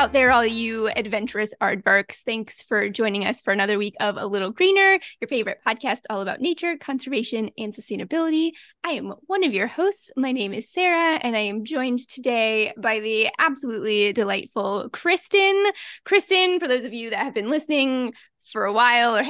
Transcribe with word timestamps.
out 0.00 0.14
there, 0.14 0.32
all 0.32 0.46
you 0.46 0.88
adventurous 0.96 1.52
aardvarks. 1.60 2.22
Thanks 2.22 2.62
for 2.62 2.88
joining 2.88 3.26
us 3.26 3.42
for 3.42 3.52
another 3.52 3.76
week 3.76 3.94
of 4.00 4.16
A 4.16 4.24
Little 4.24 4.50
Greener, 4.50 4.98
your 5.20 5.28
favorite 5.28 5.58
podcast 5.62 5.98
all 6.08 6.22
about 6.22 6.40
nature, 6.40 6.78
conservation, 6.78 7.50
and 7.58 7.74
sustainability. 7.74 8.52
I 8.82 8.92
am 8.92 9.12
one 9.26 9.44
of 9.44 9.52
your 9.52 9.66
hosts. 9.66 10.10
My 10.16 10.32
name 10.32 10.54
is 10.54 10.72
Sara, 10.72 11.16
and 11.22 11.36
I 11.36 11.40
am 11.40 11.66
joined 11.66 11.98
today 12.08 12.72
by 12.78 13.00
the 13.00 13.28
absolutely 13.38 14.14
delightful 14.14 14.88
Kristen. 14.90 15.66
Kristen, 16.06 16.60
for 16.60 16.66
those 16.66 16.84
of 16.84 16.94
you 16.94 17.10
that 17.10 17.22
have 17.22 17.34
been 17.34 17.50
listening 17.50 18.14
for 18.50 18.64
a 18.64 18.72
while 18.72 19.18
or 19.18 19.24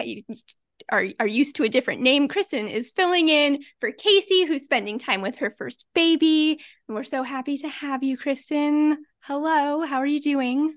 are, 0.93 1.07
are 1.19 1.27
used 1.27 1.57
to 1.57 1.65
a 1.65 1.69
different 1.69 2.01
name, 2.01 2.29
Kristen 2.29 2.69
is 2.69 2.93
filling 2.93 3.29
in 3.29 3.65
for 3.81 3.91
Casey, 3.91 4.45
who's 4.45 4.63
spending 4.63 5.01
time 5.01 5.21
with 5.21 5.39
her 5.39 5.51
first 5.51 5.85
baby. 5.97 6.61
And 6.87 6.95
we're 6.95 7.03
so 7.03 7.25
happy 7.25 7.57
to 7.57 7.69
have 7.69 8.05
you, 8.05 8.17
Kristen. 8.17 8.99
Hello, 9.23 9.83
how 9.83 9.99
are 9.99 10.07
you 10.07 10.21
doing? 10.21 10.77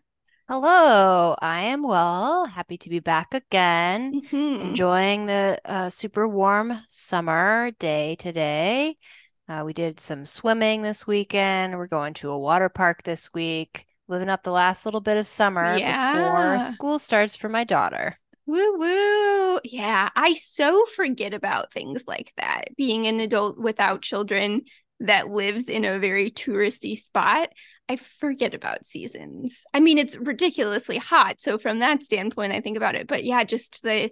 Hello, 0.50 1.36
I 1.40 1.64
am 1.64 1.82
well. 1.82 2.46
Happy 2.46 2.78
to 2.80 2.90
be 2.90 3.00
back 3.00 3.34
again. 3.34 4.22
Mm-hmm. 4.22 4.62
Enjoying 4.62 5.26
the 5.26 5.60
uh, 5.66 5.90
super 5.90 6.28
warm 6.28 6.80
summer 6.90 7.72
day 7.80 8.16
today. 8.16 8.98
Uh, 9.48 9.64
we 9.66 9.74
did 9.74 10.00
some 10.00 10.26
swimming 10.26 10.82
this 10.82 11.08
weekend. 11.08 11.78
We're 11.78 11.88
going 11.88 12.14
to 12.16 12.32
a 12.32 12.38
water 12.38 12.70
park 12.70 13.04
this 13.04 13.34
week, 13.34 13.86
living 14.08 14.30
up 14.30 14.44
the 14.44 14.52
last 14.52 14.86
little 14.86 15.02
bit 15.02 15.17
of 15.17 15.28
summer 15.28 15.78
yeah. 15.78 16.14
before 16.14 16.60
school 16.60 17.00
starts 17.00 17.36
for 17.36 17.48
my 17.50 17.64
daughter. 17.64 18.20
Woo 18.45 18.78
woo. 18.78 19.60
Yeah, 19.64 20.10
I 20.16 20.34
so 20.34 20.86
forget 20.95 21.34
about 21.34 21.72
things 21.72 22.04
like 22.08 22.34
that. 22.38 22.66
Being 22.76 23.08
an 23.08 23.22
adult 23.22 23.58
without 23.58 24.02
children 24.02 24.64
that 25.00 25.30
lives 25.30 25.70
in 25.70 25.86
a 25.86 26.00
very 26.00 26.30
touristy 26.30 26.98
spot, 26.98 27.50
I 27.94 27.97
forget 27.97 28.55
about 28.55 28.88
seasons. 28.88 29.66
I 29.72 29.80
mean, 29.80 29.99
it's 29.99 30.16
ridiculously 30.16 30.97
hot. 30.97 31.39
So, 31.39 31.59
from 31.59 31.80
that 31.80 32.02
standpoint, 32.02 32.53
I 32.53 32.59
think 32.59 32.75
about 32.75 32.95
it. 32.95 33.08
But 33.08 33.23
yeah, 33.23 33.44
just 33.44 33.83
the 33.83 34.09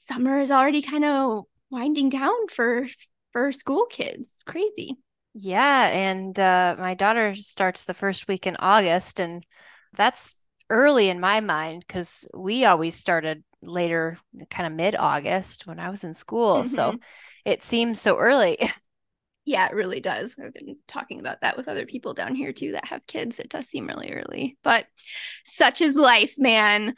summer 0.00 0.40
is 0.40 0.50
already 0.50 0.82
kind 0.82 1.04
of 1.04 1.44
winding 1.70 2.08
down 2.08 2.48
for 2.48 2.88
for 3.32 3.52
school 3.52 3.86
kids. 3.88 4.30
It's 4.34 4.42
crazy. 4.42 4.98
Yeah, 5.34 5.86
and 5.86 6.38
uh, 6.38 6.74
my 6.78 6.94
daughter 6.94 7.36
starts 7.36 7.84
the 7.84 7.94
first 7.94 8.26
week 8.26 8.48
in 8.48 8.56
August, 8.58 9.20
and 9.20 9.46
that's 9.94 10.34
early 10.68 11.08
in 11.08 11.20
my 11.20 11.40
mind 11.40 11.84
because 11.86 12.26
we 12.34 12.64
always 12.64 12.96
started 12.96 13.44
later, 13.62 14.18
kind 14.50 14.66
of 14.66 14.72
mid 14.72 14.96
August 14.96 15.68
when 15.68 15.78
I 15.78 15.88
was 15.88 16.02
in 16.02 16.16
school. 16.16 16.56
Mm-hmm. 16.56 16.66
So 16.66 16.98
it 17.44 17.62
seems 17.62 18.00
so 18.00 18.18
early. 18.18 18.58
Yeah, 19.44 19.66
it 19.66 19.74
really 19.74 20.00
does. 20.00 20.36
I've 20.42 20.54
been 20.54 20.76
talking 20.86 21.18
about 21.18 21.40
that 21.40 21.56
with 21.56 21.68
other 21.68 21.84
people 21.84 22.14
down 22.14 22.34
here 22.34 22.52
too 22.52 22.72
that 22.72 22.86
have 22.86 23.06
kids. 23.06 23.38
It 23.40 23.48
does 23.48 23.68
seem 23.68 23.86
really 23.86 24.12
early, 24.12 24.56
but 24.62 24.86
such 25.44 25.80
is 25.80 25.96
life, 25.96 26.34
man. 26.38 26.94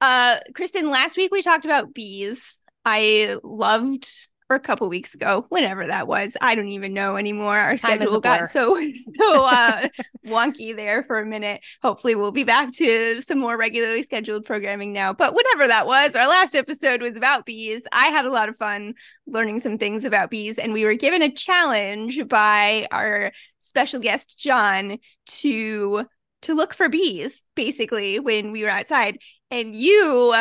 Uh, 0.00 0.38
Kristen, 0.54 0.90
last 0.90 1.16
week 1.16 1.30
we 1.30 1.42
talked 1.42 1.64
about 1.64 1.94
bees. 1.94 2.58
I 2.84 3.36
loved 3.42 4.08
or 4.52 4.56
a 4.56 4.60
couple 4.60 4.88
weeks 4.88 5.14
ago, 5.14 5.46
whenever 5.48 5.86
that 5.86 6.06
was. 6.06 6.36
I 6.40 6.54
don't 6.54 6.68
even 6.68 6.92
know 6.92 7.16
anymore. 7.16 7.56
Our 7.56 7.78
schedule 7.78 8.20
got 8.20 8.50
so 8.50 8.78
so 9.18 9.44
uh, 9.44 9.88
wonky 10.26 10.76
there 10.76 11.02
for 11.04 11.18
a 11.18 11.26
minute. 11.26 11.62
Hopefully, 11.80 12.14
we'll 12.14 12.32
be 12.32 12.44
back 12.44 12.70
to 12.74 13.20
some 13.22 13.38
more 13.38 13.56
regularly 13.56 14.02
scheduled 14.02 14.44
programming 14.44 14.92
now. 14.92 15.12
But 15.12 15.34
whatever 15.34 15.66
that 15.66 15.86
was, 15.86 16.14
our 16.14 16.28
last 16.28 16.54
episode 16.54 17.00
was 17.00 17.16
about 17.16 17.46
bees. 17.46 17.86
I 17.92 18.08
had 18.08 18.26
a 18.26 18.30
lot 18.30 18.48
of 18.48 18.56
fun 18.56 18.94
learning 19.26 19.60
some 19.60 19.78
things 19.78 20.04
about 20.04 20.30
bees, 20.30 20.58
and 20.58 20.72
we 20.72 20.84
were 20.84 20.94
given 20.94 21.22
a 21.22 21.32
challenge 21.32 22.28
by 22.28 22.86
our 22.90 23.32
special 23.60 24.00
guest 24.00 24.38
John 24.38 24.98
to 25.26 26.04
to 26.42 26.54
look 26.54 26.74
for 26.74 26.88
bees 26.88 27.42
basically 27.54 28.18
when 28.18 28.50
we 28.50 28.64
were 28.64 28.68
outside 28.68 29.16
and 29.52 29.76
you 29.76 30.34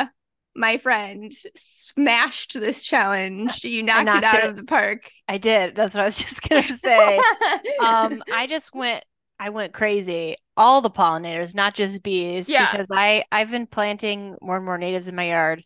my 0.56 0.78
friend 0.78 1.32
smashed 1.56 2.60
this 2.60 2.84
challenge. 2.84 3.64
You 3.64 3.84
knocked, 3.84 4.06
knocked 4.06 4.18
it 4.18 4.24
out 4.24 4.44
it. 4.44 4.50
of 4.50 4.56
the 4.56 4.64
park. 4.64 5.10
I 5.28 5.38
did. 5.38 5.76
That's 5.76 5.96
what 5.96 6.02
I 6.02 6.06
was 6.06 6.18
just 6.18 6.42
gonna 6.50 6.76
say. 6.76 7.20
um, 7.80 8.24
I 8.34 8.48
just 8.48 8.74
went 8.74 9.04
I 9.40 9.50
went 9.50 9.74
crazy. 9.74 10.36
All 10.56 10.82
the 10.82 10.92
pollinators, 10.92 11.56
not 11.56 11.74
just 11.74 12.04
bees, 12.04 12.48
yeah. 12.48 12.72
because 12.72 12.90
I 12.92 13.24
I've 13.32 13.50
been 13.50 13.68
planting 13.68 14.38
more 14.42 14.58
and 14.58 14.66
more 14.66 14.78
natives 14.78 15.08
in 15.08 15.16
my 15.16 15.30
yard. 15.30 15.64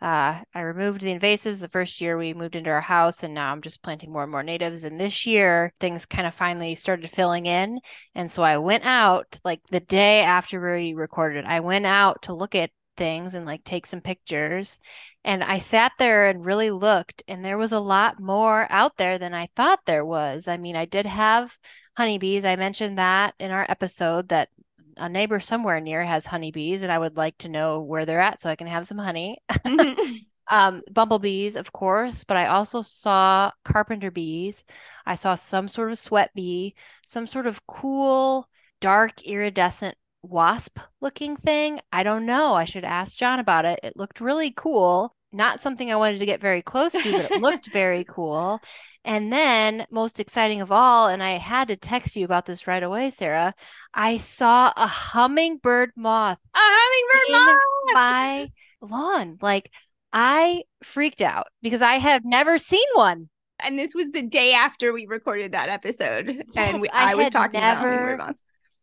Uh, 0.00 0.42
I 0.52 0.62
removed 0.62 1.00
the 1.00 1.16
invasives 1.16 1.60
the 1.60 1.68
first 1.68 2.00
year 2.00 2.18
we 2.18 2.34
moved 2.34 2.56
into 2.56 2.70
our 2.70 2.80
house, 2.80 3.22
and 3.22 3.34
now 3.34 3.52
I'm 3.52 3.62
just 3.62 3.84
planting 3.84 4.10
more 4.10 4.24
and 4.24 4.32
more 4.32 4.42
natives. 4.42 4.82
And 4.82 4.98
this 4.98 5.26
year, 5.26 5.72
things 5.78 6.06
kind 6.06 6.26
of 6.26 6.34
finally 6.34 6.74
started 6.74 7.08
filling 7.08 7.46
in. 7.46 7.78
And 8.16 8.28
so 8.30 8.42
I 8.42 8.58
went 8.58 8.84
out 8.84 9.38
like 9.44 9.60
the 9.70 9.78
day 9.78 10.22
after 10.22 10.60
we 10.60 10.94
recorded. 10.94 11.44
I 11.44 11.60
went 11.60 11.86
out 11.86 12.22
to 12.22 12.34
look 12.34 12.56
at 12.56 12.70
things 12.96 13.34
and 13.34 13.46
like 13.46 13.64
take 13.64 13.86
some 13.86 14.00
pictures. 14.00 14.78
And 15.24 15.42
I 15.42 15.58
sat 15.58 15.92
there 15.98 16.28
and 16.28 16.44
really 16.44 16.70
looked, 16.70 17.22
and 17.28 17.44
there 17.44 17.58
was 17.58 17.72
a 17.72 17.80
lot 17.80 18.20
more 18.20 18.66
out 18.70 18.96
there 18.96 19.18
than 19.18 19.34
I 19.34 19.48
thought 19.56 19.80
there 19.86 20.04
was. 20.04 20.48
I 20.48 20.56
mean, 20.56 20.76
I 20.76 20.84
did 20.84 21.06
have 21.06 21.56
honeybees. 21.96 22.44
I 22.44 22.56
mentioned 22.56 22.98
that 22.98 23.34
in 23.38 23.50
our 23.50 23.66
episode 23.68 24.28
that 24.28 24.48
a 24.96 25.08
neighbor 25.08 25.40
somewhere 25.40 25.80
near 25.80 26.04
has 26.04 26.26
honeybees, 26.26 26.82
and 26.82 26.92
I 26.92 26.98
would 26.98 27.16
like 27.16 27.38
to 27.38 27.48
know 27.48 27.80
where 27.80 28.04
they're 28.04 28.20
at 28.20 28.40
so 28.40 28.50
I 28.50 28.56
can 28.56 28.66
have 28.66 28.86
some 28.86 28.98
honey. 28.98 29.38
Mm-hmm. 29.50 30.16
um, 30.48 30.82
bumblebees, 30.90 31.56
of 31.56 31.72
course, 31.72 32.24
but 32.24 32.36
I 32.36 32.46
also 32.46 32.82
saw 32.82 33.50
carpenter 33.64 34.10
bees. 34.10 34.64
I 35.06 35.14
saw 35.14 35.34
some 35.34 35.68
sort 35.68 35.92
of 35.92 35.98
sweat 35.98 36.30
bee, 36.34 36.74
some 37.06 37.26
sort 37.26 37.46
of 37.46 37.66
cool, 37.66 38.48
dark, 38.80 39.22
iridescent 39.22 39.96
wasp 40.22 40.78
looking 41.00 41.36
thing. 41.36 41.80
I 41.92 42.02
don't 42.02 42.26
know. 42.26 42.54
I 42.54 42.64
should 42.64 42.84
ask 42.84 43.16
John 43.16 43.38
about 43.38 43.64
it. 43.64 43.80
It 43.82 43.96
looked 43.96 44.20
really 44.20 44.50
cool. 44.50 45.14
Not 45.32 45.60
something 45.60 45.90
I 45.90 45.96
wanted 45.96 46.18
to 46.18 46.26
get 46.26 46.40
very 46.40 46.62
close 46.62 46.92
to, 46.92 47.12
but 47.12 47.30
it 47.30 47.40
looked 47.42 47.72
very 47.72 48.04
cool. 48.04 48.60
And 49.04 49.32
then, 49.32 49.86
most 49.90 50.20
exciting 50.20 50.60
of 50.60 50.70
all, 50.70 51.08
and 51.08 51.22
I 51.22 51.38
had 51.38 51.68
to 51.68 51.76
text 51.76 52.14
you 52.14 52.24
about 52.24 52.46
this 52.46 52.68
right 52.68 52.82
away, 52.82 53.10
Sara. 53.10 53.52
I 53.92 54.18
saw 54.18 54.72
a 54.76 54.86
hummingbird 54.86 55.90
moth. 55.96 56.38
A 56.54 56.58
hummingbird 56.58 57.46
moth 57.46 57.60
my 57.92 58.52
lawn. 58.80 59.38
Like 59.40 59.70
I 60.12 60.62
freaked 60.82 61.20
out 61.20 61.48
because 61.62 61.82
I 61.82 61.94
have 61.94 62.24
never 62.24 62.58
seen 62.58 62.86
one. 62.94 63.28
And 63.64 63.78
this 63.78 63.94
was 63.94 64.10
the 64.10 64.22
day 64.22 64.54
after 64.54 64.92
we 64.92 65.06
recorded 65.06 65.52
that 65.52 65.68
episode, 65.68 66.26
yes, 66.26 66.44
and 66.56 66.80
we, 66.80 66.88
I, 66.88 67.12
I 67.12 67.14
was 67.14 67.30
talking 67.30 67.60
never, 67.60 67.80
about 67.80 67.90
hummingbird 67.90 68.18
moths 68.18 68.42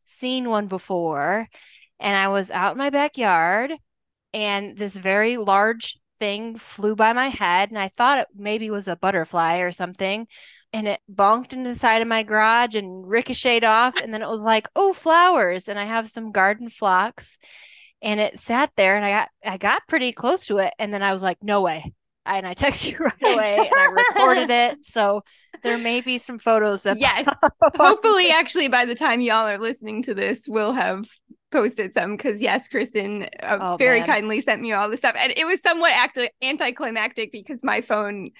seen 0.09 0.49
one 0.49 0.67
before. 0.67 1.47
And 1.99 2.15
I 2.15 2.29
was 2.29 2.51
out 2.51 2.73
in 2.73 2.77
my 2.77 2.89
backyard 2.89 3.73
and 4.33 4.77
this 4.77 4.95
very 4.95 5.37
large 5.37 5.97
thing 6.19 6.57
flew 6.57 6.95
by 6.95 7.13
my 7.13 7.29
head. 7.29 7.69
And 7.69 7.79
I 7.79 7.89
thought 7.89 8.19
it 8.19 8.27
maybe 8.35 8.69
was 8.69 8.87
a 8.87 8.95
butterfly 8.95 9.59
or 9.59 9.71
something. 9.71 10.27
And 10.71 10.87
it 10.87 10.99
bonked 11.11 11.53
into 11.53 11.73
the 11.73 11.79
side 11.79 12.01
of 12.01 12.07
my 12.07 12.23
garage 12.23 12.75
and 12.75 13.07
ricocheted 13.07 13.63
off. 13.63 13.99
And 13.99 14.13
then 14.13 14.21
it 14.21 14.29
was 14.29 14.43
like, 14.43 14.67
oh, 14.75 14.93
flowers. 14.93 15.67
And 15.67 15.79
I 15.79 15.85
have 15.85 16.09
some 16.09 16.31
garden 16.31 16.69
phlox. 16.69 17.37
And 18.01 18.19
it 18.19 18.39
sat 18.39 18.71
there 18.77 18.95
and 18.95 19.05
I 19.05 19.09
got 19.11 19.29
I 19.43 19.57
got 19.57 19.87
pretty 19.87 20.13
close 20.13 20.45
to 20.45 20.57
it. 20.59 20.73
And 20.79 20.93
then 20.93 21.03
I 21.03 21.11
was 21.11 21.23
like, 21.23 21.37
no 21.41 21.61
way 21.61 21.91
and 22.25 22.47
I 22.47 22.53
text 22.53 22.85
you 22.89 22.97
right 22.97 23.13
away 23.33 23.57
and 23.57 23.75
I 23.75 23.85
recorded 23.85 24.49
it. 24.49 24.85
So 24.85 25.23
there 25.63 25.77
may 25.77 26.01
be 26.01 26.17
some 26.17 26.39
photos 26.39 26.83
that 26.83 26.99
Yes. 26.99 27.27
Hopefully 27.75 28.29
actually 28.29 28.67
by 28.67 28.85
the 28.85 28.95
time 28.95 29.21
y'all 29.21 29.47
are 29.47 29.57
listening 29.59 30.03
to 30.03 30.13
this, 30.13 30.47
we'll 30.47 30.73
have 30.73 31.05
posted 31.51 31.93
some 31.93 32.15
because 32.15 32.41
yes, 32.41 32.67
Kristen 32.67 33.23
uh, 33.41 33.57
oh, 33.59 33.77
very 33.77 33.99
man. 33.99 34.07
kindly 34.07 34.41
sent 34.41 34.61
me 34.61 34.71
all 34.71 34.89
the 34.89 34.97
stuff. 34.97 35.15
And 35.17 35.33
it 35.35 35.45
was 35.45 35.61
somewhat 35.61 35.91
act- 35.93 36.19
anticlimactic 36.41 37.31
because 37.31 37.63
my 37.63 37.81
phone 37.81 38.31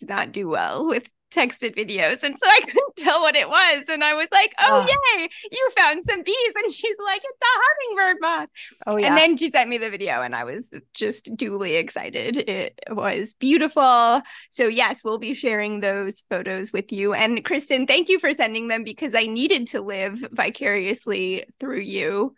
does 0.00 0.08
not 0.08 0.32
do 0.32 0.48
well 0.48 0.86
with 0.86 1.10
texted 1.32 1.76
videos. 1.76 2.22
And 2.22 2.36
so 2.38 2.48
I 2.48 2.60
couldn't 2.60 2.96
tell 2.96 3.20
what 3.20 3.36
it 3.36 3.48
was. 3.48 3.88
And 3.88 4.02
I 4.04 4.14
was 4.14 4.28
like, 4.32 4.54
oh, 4.60 4.86
oh, 4.88 5.18
yay, 5.18 5.28
you 5.50 5.68
found 5.76 6.04
some 6.04 6.22
bees. 6.22 6.52
And 6.62 6.72
she's 6.72 6.96
like, 7.04 7.22
it's 7.24 7.38
a 7.42 7.94
hummingbird 7.96 8.16
moth. 8.20 8.48
Oh, 8.86 8.96
yeah. 8.96 9.08
And 9.08 9.16
then 9.16 9.36
she 9.36 9.50
sent 9.50 9.68
me 9.68 9.78
the 9.78 9.90
video 9.90 10.22
and 10.22 10.34
I 10.34 10.44
was 10.44 10.70
just 10.94 11.36
duly 11.36 11.76
excited. 11.76 12.36
It 12.36 12.78
was 12.90 13.34
beautiful. 13.34 14.22
So, 14.50 14.66
yes, 14.68 15.02
we'll 15.04 15.18
be 15.18 15.34
sharing 15.34 15.80
those 15.80 16.24
photos 16.30 16.72
with 16.72 16.92
you. 16.92 17.12
And 17.12 17.44
Kristen, 17.44 17.86
thank 17.86 18.08
you 18.08 18.18
for 18.18 18.32
sending 18.32 18.68
them 18.68 18.84
because 18.84 19.14
I 19.14 19.26
needed 19.26 19.68
to 19.68 19.80
live 19.80 20.24
vicariously 20.32 21.44
through 21.58 21.80
you 21.80 22.34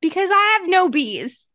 because 0.00 0.30
I 0.30 0.58
have 0.60 0.70
no 0.70 0.88
bees. 0.88 1.48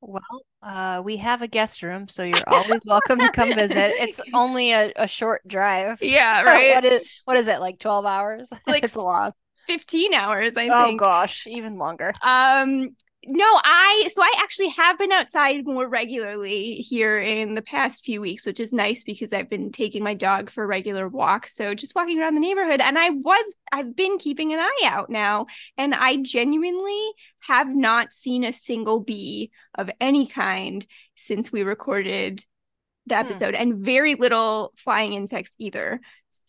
Well, 0.00 0.22
uh, 0.62 1.02
we 1.04 1.18
have 1.18 1.42
a 1.42 1.48
guest 1.48 1.82
room, 1.82 2.08
so 2.08 2.22
you're 2.22 2.38
always 2.46 2.80
welcome 2.86 3.18
to 3.18 3.30
come 3.30 3.54
visit. 3.54 3.92
It's 3.98 4.20
only 4.34 4.72
a, 4.72 4.92
a 4.96 5.06
short 5.06 5.46
drive. 5.46 5.98
Yeah, 6.02 6.42
right. 6.44 6.74
what 6.74 6.84
is 6.84 7.22
what 7.26 7.36
is 7.36 7.48
it 7.48 7.60
like? 7.60 7.78
Twelve 7.78 8.06
hours? 8.06 8.50
Like 8.66 8.84
it's 8.84 8.96
long. 8.96 9.32
Fifteen 9.66 10.14
hours, 10.14 10.56
I 10.56 10.68
oh, 10.68 10.84
think. 10.84 11.02
Oh 11.02 11.04
gosh, 11.04 11.46
even 11.46 11.76
longer. 11.76 12.14
Um, 12.22 12.96
no, 13.26 13.44
I 13.44 14.08
so 14.08 14.22
I 14.22 14.32
actually 14.38 14.68
have 14.70 14.98
been 14.98 15.12
outside 15.12 15.66
more 15.66 15.86
regularly 15.86 16.76
here 16.76 17.18
in 17.18 17.54
the 17.54 17.62
past 17.62 18.04
few 18.04 18.20
weeks, 18.20 18.46
which 18.46 18.58
is 18.58 18.72
nice 18.72 19.04
because 19.04 19.32
I've 19.32 19.50
been 19.50 19.72
taking 19.72 20.02
my 20.02 20.14
dog 20.14 20.50
for 20.50 20.66
regular 20.66 21.06
walks. 21.06 21.54
So 21.54 21.74
just 21.74 21.94
walking 21.94 22.18
around 22.18 22.34
the 22.34 22.40
neighborhood 22.40 22.80
and 22.80 22.98
I 22.98 23.10
was 23.10 23.54
I've 23.72 23.94
been 23.94 24.18
keeping 24.18 24.52
an 24.52 24.58
eye 24.60 24.82
out 24.84 25.10
now 25.10 25.46
and 25.76 25.94
I 25.94 26.16
genuinely 26.16 27.12
have 27.46 27.68
not 27.68 28.12
seen 28.12 28.42
a 28.42 28.54
single 28.54 29.00
bee 29.00 29.50
of 29.74 29.90
any 30.00 30.26
kind 30.26 30.86
since 31.14 31.52
we 31.52 31.62
recorded 31.62 32.42
the 33.06 33.16
hmm. 33.16 33.26
episode 33.26 33.54
hmm. 33.54 33.60
and 33.60 33.84
very 33.84 34.14
little 34.14 34.72
flying 34.76 35.12
insects 35.12 35.52
either 35.58 36.00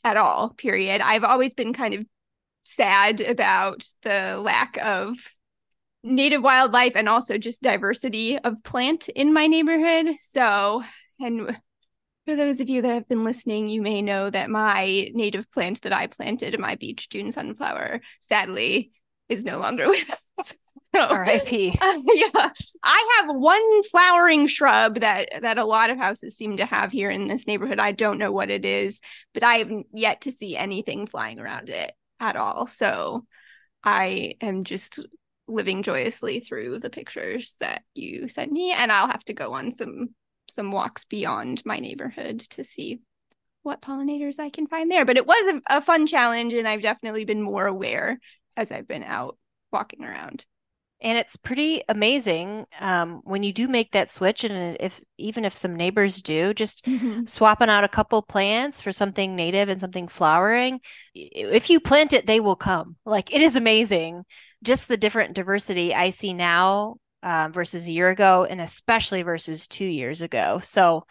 at 0.05 0.15
all, 0.15 0.51
period. 0.51 1.01
I've 1.01 1.25
always 1.25 1.53
been 1.53 1.73
kind 1.73 1.95
of 1.95 2.05
sad 2.63 3.19
about 3.19 3.89
the 4.03 4.37
lack 4.37 4.77
of 4.77 5.17
native 6.03 6.41
wildlife 6.41 6.93
and 6.95 7.07
also 7.07 7.37
just 7.37 7.61
diversity 7.61 8.37
of 8.39 8.63
plant 8.63 9.09
in 9.09 9.33
my 9.33 9.47
neighborhood. 9.47 10.15
So, 10.21 10.83
and 11.19 11.59
for 12.25 12.35
those 12.35 12.59
of 12.59 12.69
you 12.69 12.81
that 12.81 12.93
have 12.93 13.07
been 13.07 13.23
listening, 13.23 13.69
you 13.69 13.81
may 13.81 14.01
know 14.01 14.29
that 14.29 14.49
my 14.49 15.09
native 15.13 15.49
plant 15.51 15.81
that 15.83 15.93
I 15.93 16.07
planted, 16.07 16.59
my 16.59 16.75
beach 16.75 17.09
June 17.09 17.31
sunflower, 17.31 18.01
sadly 18.21 18.91
is 19.29 19.43
no 19.43 19.59
longer 19.59 19.87
with 19.87 20.09
us. 20.39 20.53
So, 20.93 20.99
R.I.P. 21.03 21.77
Uh, 21.79 21.99
yeah, 22.13 22.49
I 22.83 23.21
have 23.21 23.33
one 23.33 23.83
flowering 23.83 24.45
shrub 24.45 24.99
that 24.99 25.29
that 25.41 25.57
a 25.57 25.63
lot 25.63 25.89
of 25.89 25.97
houses 25.97 26.35
seem 26.35 26.57
to 26.57 26.65
have 26.65 26.91
here 26.91 27.09
in 27.09 27.29
this 27.29 27.47
neighborhood. 27.47 27.79
I 27.79 27.93
don't 27.93 28.17
know 28.17 28.33
what 28.33 28.49
it 28.49 28.65
is, 28.65 28.99
but 29.33 29.41
I 29.41 29.59
haven't 29.59 29.87
yet 29.93 30.19
to 30.21 30.33
see 30.33 30.57
anything 30.57 31.07
flying 31.07 31.39
around 31.39 31.69
it 31.69 31.93
at 32.19 32.35
all. 32.35 32.67
So 32.67 33.25
I 33.85 34.35
am 34.41 34.65
just 34.65 34.99
living 35.51 35.83
joyously 35.83 36.39
through 36.39 36.79
the 36.79 36.89
pictures 36.89 37.55
that 37.59 37.83
you 37.93 38.27
sent 38.27 38.51
me 38.51 38.71
and 38.71 38.91
I'll 38.91 39.07
have 39.07 39.23
to 39.25 39.33
go 39.33 39.53
on 39.53 39.71
some 39.71 40.15
some 40.49 40.71
walks 40.71 41.05
beyond 41.05 41.61
my 41.65 41.79
neighborhood 41.79 42.39
to 42.39 42.63
see 42.63 42.99
what 43.63 43.81
pollinators 43.81 44.39
I 44.39 44.49
can 44.49 44.67
find 44.67 44.91
there. 44.91 45.05
But 45.05 45.17
it 45.17 45.25
was 45.25 45.55
a, 45.69 45.77
a 45.77 45.81
fun 45.81 46.07
challenge 46.07 46.53
and 46.53 46.67
I've 46.67 46.81
definitely 46.81 47.25
been 47.25 47.41
more 47.41 47.67
aware 47.67 48.19
as 48.57 48.71
I've 48.71 48.87
been 48.87 49.03
out 49.03 49.37
walking 49.71 50.03
around 50.03 50.45
and 51.01 51.17
it's 51.17 51.35
pretty 51.35 51.81
amazing 51.89 52.65
um, 52.79 53.21
when 53.23 53.43
you 53.43 53.51
do 53.51 53.67
make 53.67 53.91
that 53.91 54.11
switch 54.11 54.43
and 54.43 54.77
if 54.79 55.01
even 55.17 55.45
if 55.45 55.57
some 55.57 55.75
neighbors 55.75 56.21
do 56.21 56.53
just 56.53 56.85
mm-hmm. 56.85 57.25
swapping 57.25 57.69
out 57.69 57.83
a 57.83 57.89
couple 57.89 58.21
plants 58.21 58.81
for 58.81 58.91
something 58.91 59.35
native 59.35 59.69
and 59.69 59.81
something 59.81 60.07
flowering 60.07 60.79
if 61.13 61.69
you 61.69 61.79
plant 61.79 62.13
it 62.13 62.25
they 62.25 62.39
will 62.39 62.55
come 62.55 62.95
like 63.05 63.33
it 63.33 63.41
is 63.41 63.55
amazing 63.55 64.23
just 64.63 64.87
the 64.87 64.97
different 64.97 65.33
diversity 65.33 65.93
i 65.93 66.09
see 66.09 66.33
now 66.33 66.95
uh, 67.23 67.49
versus 67.51 67.87
a 67.87 67.91
year 67.91 68.09
ago 68.09 68.47
and 68.49 68.59
especially 68.61 69.21
versus 69.21 69.67
two 69.67 69.85
years 69.85 70.21
ago 70.21 70.59
so 70.63 71.05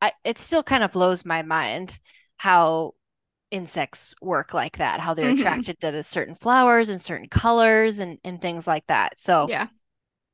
I, 0.00 0.12
it 0.24 0.38
still 0.38 0.64
kind 0.64 0.82
of 0.82 0.90
blows 0.90 1.24
my 1.24 1.42
mind 1.42 1.96
how 2.36 2.94
insects 3.52 4.14
work 4.22 4.54
like 4.54 4.78
that 4.78 4.98
how 4.98 5.12
they're 5.14 5.26
mm-hmm. 5.26 5.38
attracted 5.38 5.78
to 5.78 5.92
the 5.92 6.02
certain 6.02 6.34
flowers 6.34 6.88
and 6.88 7.00
certain 7.00 7.28
colors 7.28 7.98
and 8.00 8.18
and 8.24 8.40
things 8.40 8.66
like 8.66 8.86
that. 8.88 9.18
So 9.18 9.46
yeah. 9.48 9.68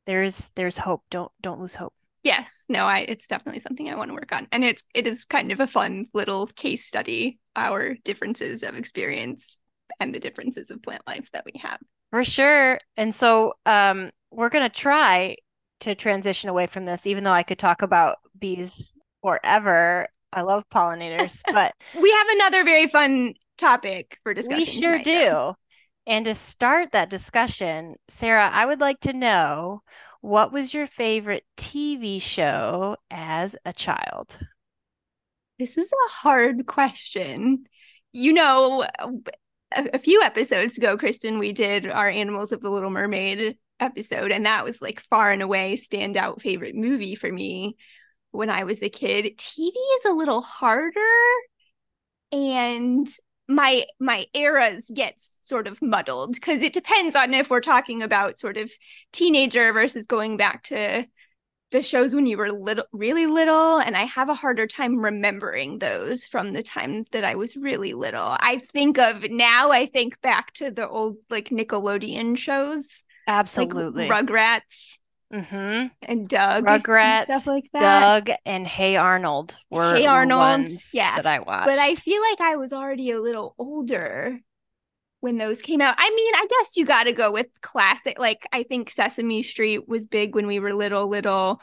there's 0.06 0.50
there's 0.54 0.78
hope. 0.78 1.02
Don't 1.10 1.30
don't 1.42 1.60
lose 1.60 1.74
hope. 1.74 1.92
Yes. 2.22 2.64
No 2.68 2.86
i 2.86 3.00
it's 3.00 3.26
definitely 3.26 3.60
something 3.60 3.90
i 3.90 3.96
want 3.96 4.08
to 4.10 4.14
work 4.14 4.32
on. 4.32 4.46
And 4.52 4.64
it's 4.64 4.82
it 4.94 5.06
is 5.06 5.24
kind 5.24 5.52
of 5.52 5.60
a 5.60 5.66
fun 5.66 6.06
little 6.14 6.46
case 6.46 6.86
study 6.86 7.38
our 7.56 7.94
differences 8.04 8.62
of 8.62 8.76
experience 8.76 9.58
and 10.00 10.14
the 10.14 10.20
differences 10.20 10.70
of 10.70 10.82
plant 10.82 11.02
life 11.06 11.28
that 11.32 11.44
we 11.44 11.60
have. 11.60 11.80
For 12.10 12.24
sure. 12.24 12.78
And 12.96 13.14
so 13.14 13.54
um 13.66 14.10
we're 14.30 14.48
going 14.50 14.68
to 14.68 14.74
try 14.74 15.36
to 15.80 15.94
transition 15.94 16.50
away 16.50 16.66
from 16.66 16.84
this 16.84 17.06
even 17.06 17.24
though 17.24 17.32
i 17.32 17.42
could 17.42 17.58
talk 17.58 17.82
about 17.82 18.16
bees 18.38 18.92
forever 19.22 20.08
I 20.38 20.42
love 20.42 20.64
pollinators, 20.72 21.42
but 21.52 21.74
we 22.00 22.10
have 22.10 22.26
another 22.30 22.64
very 22.64 22.86
fun 22.86 23.34
topic 23.56 24.18
for 24.22 24.34
discussion. 24.34 24.58
We 24.58 24.64
sure 24.64 24.92
tonight, 24.92 25.04
do. 25.04 25.12
Though. 25.12 25.56
And 26.06 26.24
to 26.24 26.34
start 26.34 26.92
that 26.92 27.10
discussion, 27.10 27.96
Sara, 28.08 28.48
I 28.48 28.64
would 28.64 28.80
like 28.80 29.00
to 29.00 29.12
know 29.12 29.82
what 30.20 30.52
was 30.52 30.72
your 30.72 30.86
favorite 30.86 31.44
TV 31.56 32.22
show 32.22 32.96
as 33.10 33.56
a 33.64 33.72
child? 33.72 34.38
This 35.58 35.76
is 35.76 35.90
a 35.90 36.12
hard 36.12 36.66
question. 36.66 37.64
You 38.12 38.32
know, 38.32 38.86
a, 39.76 39.88
a 39.94 39.98
few 39.98 40.22
episodes 40.22 40.78
ago, 40.78 40.96
Kristen, 40.96 41.38
we 41.38 41.52
did 41.52 41.90
our 41.90 42.08
Animals 42.08 42.52
of 42.52 42.60
the 42.60 42.70
Little 42.70 42.90
Mermaid 42.90 43.58
episode, 43.80 44.30
and 44.30 44.46
that 44.46 44.64
was 44.64 44.80
like 44.80 45.02
far 45.10 45.30
and 45.30 45.42
away 45.42 45.76
standout 45.76 46.40
favorite 46.40 46.76
movie 46.76 47.16
for 47.16 47.30
me 47.30 47.76
when 48.38 48.50
I 48.50 48.62
was 48.62 48.84
a 48.84 48.88
kid. 48.88 49.36
TV 49.36 49.72
is 49.96 50.04
a 50.04 50.12
little 50.12 50.42
harder 50.42 51.00
and 52.30 53.08
my 53.48 53.84
my 53.98 54.26
eras 54.32 54.88
get 54.94 55.14
sort 55.42 55.66
of 55.66 55.82
muddled 55.82 56.34
because 56.34 56.62
it 56.62 56.72
depends 56.72 57.16
on 57.16 57.34
if 57.34 57.50
we're 57.50 57.60
talking 57.60 58.00
about 58.00 58.38
sort 58.38 58.56
of 58.56 58.70
teenager 59.12 59.72
versus 59.72 60.06
going 60.06 60.36
back 60.36 60.62
to 60.64 61.04
the 61.72 61.82
shows 61.82 62.14
when 62.14 62.26
you 62.26 62.38
were 62.38 62.52
little 62.52 62.84
really 62.92 63.26
little. 63.26 63.78
And 63.78 63.96
i 63.96 64.04
have 64.04 64.28
a 64.28 64.34
harder 64.34 64.68
time 64.68 64.98
remembering 64.98 65.80
those 65.80 66.24
from 66.24 66.52
the 66.52 66.62
time 66.62 67.06
that 67.10 67.24
i 67.24 67.34
was 67.34 67.56
really 67.56 67.92
little. 67.92 68.36
I 68.38 68.62
think 68.72 68.98
of 68.98 69.28
now 69.28 69.72
i 69.72 69.86
think 69.86 70.20
back 70.20 70.52
to 70.54 70.70
the 70.70 70.88
old 70.88 71.16
like 71.28 71.48
nickelodeon 71.48 72.38
shows 72.38 73.02
absolutely. 73.26 74.08
Like 74.08 74.26
rugrats 74.26 75.00
Mm-hmm. 75.32 75.88
And 76.02 76.28
Doug, 76.28 76.64
Rugrats, 76.64 77.28
and 77.28 77.40
stuff 77.40 77.46
like 77.46 77.68
that. 77.72 78.24
Doug 78.26 78.36
and 78.46 78.66
Hey 78.66 78.96
Arnold 78.96 79.58
were 79.70 79.94
Hey 79.94 80.06
Arnold, 80.06 80.38
ones 80.38 80.90
yeah. 80.94 81.16
that 81.16 81.26
I 81.26 81.40
watched. 81.40 81.66
But 81.66 81.78
I 81.78 81.96
feel 81.96 82.22
like 82.22 82.40
I 82.40 82.56
was 82.56 82.72
already 82.72 83.10
a 83.10 83.20
little 83.20 83.54
older 83.58 84.38
when 85.20 85.36
those 85.36 85.60
came 85.60 85.80
out. 85.80 85.96
I 85.98 86.10
mean, 86.10 86.34
I 86.34 86.46
guess 86.48 86.76
you 86.76 86.86
got 86.86 87.04
to 87.04 87.12
go 87.12 87.30
with 87.30 87.48
classic. 87.60 88.18
Like 88.18 88.46
I 88.52 88.62
think 88.62 88.90
Sesame 88.90 89.42
Street 89.42 89.86
was 89.86 90.06
big 90.06 90.34
when 90.34 90.46
we 90.46 90.60
were 90.60 90.74
little, 90.74 91.08
little. 91.08 91.60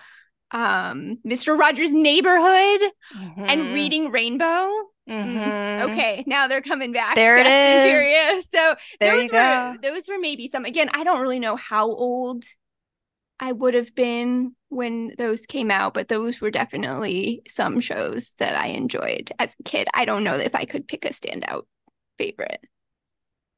Um, 0.51 1.17
Mr. 1.25 1.57
Rogers' 1.57 1.91
Neighborhood 1.91 2.91
mm-hmm. 3.17 3.45
and 3.45 3.73
Reading 3.73 4.11
Rainbow. 4.11 4.69
Mm-hmm. 5.09 5.91
Okay, 5.91 6.23
now 6.27 6.47
they're 6.47 6.61
coming 6.61 6.91
back. 6.91 7.15
There 7.15 7.37
it 7.37 7.47
is. 7.47 8.47
So 8.53 8.75
there 8.99 9.15
those 9.15 9.23
were 9.23 9.29
go. 9.31 9.75
those 9.81 10.07
were 10.07 10.19
maybe 10.19 10.47
some. 10.47 10.65
Again, 10.65 10.89
I 10.93 11.03
don't 11.03 11.19
really 11.19 11.39
know 11.39 11.55
how 11.55 11.87
old 11.87 12.45
I 13.39 13.51
would 13.51 13.73
have 13.73 13.93
been 13.95 14.55
when 14.69 15.11
those 15.17 15.45
came 15.45 15.69
out, 15.69 15.93
but 15.93 16.07
those 16.07 16.39
were 16.39 16.51
definitely 16.51 17.41
some 17.47 17.79
shows 17.79 18.33
that 18.39 18.55
I 18.55 18.67
enjoyed 18.67 19.31
as 19.39 19.55
a 19.59 19.63
kid. 19.63 19.87
I 19.93 20.05
don't 20.05 20.23
know 20.23 20.35
if 20.35 20.55
I 20.55 20.65
could 20.65 20.87
pick 20.87 21.05
a 21.05 21.09
standout 21.09 21.63
favorite. 22.17 22.65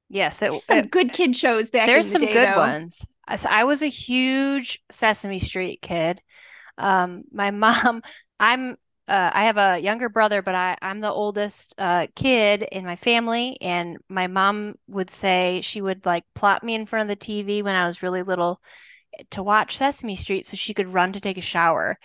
Yes, 0.09 0.41
it, 0.41 0.59
some 0.61 0.79
it, 0.79 0.91
good 0.91 1.13
kid 1.13 1.35
shows 1.35 1.69
back. 1.69 1.87
There's 1.87 2.07
the 2.07 2.13
some 2.13 2.21
day, 2.21 2.33
good 2.33 2.47
though. 2.49 2.57
ones. 2.57 3.05
I 3.27 3.65
was 3.65 3.81
a 3.81 3.87
huge 3.87 4.81
Sesame 4.89 5.39
Street 5.39 5.81
kid. 5.81 6.21
Um, 6.77 7.23
my 7.31 7.51
mom, 7.51 8.01
I'm 8.39 8.77
uh, 9.07 9.31
I 9.33 9.45
have 9.45 9.57
a 9.57 9.79
younger 9.79 10.09
brother, 10.09 10.41
but 10.41 10.53
I, 10.53 10.77
I'm 10.81 10.99
the 10.99 11.11
oldest 11.11 11.73
uh, 11.77 12.07
kid 12.15 12.63
in 12.63 12.83
my 12.83 12.97
family. 12.97 13.57
And 13.61 13.97
my 14.09 14.27
mom 14.27 14.75
would 14.87 15.09
say 15.09 15.61
she 15.61 15.81
would 15.81 16.05
like 16.05 16.25
plop 16.35 16.61
me 16.61 16.75
in 16.75 16.85
front 16.85 17.09
of 17.09 17.17
the 17.17 17.25
TV 17.25 17.63
when 17.63 17.75
I 17.75 17.87
was 17.87 18.03
really 18.03 18.23
little 18.23 18.61
to 19.31 19.43
watch 19.43 19.77
Sesame 19.77 20.15
Street 20.15 20.45
so 20.45 20.55
she 20.57 20.73
could 20.73 20.93
run 20.93 21.13
to 21.13 21.19
take 21.19 21.37
a 21.37 21.41
shower. 21.41 21.97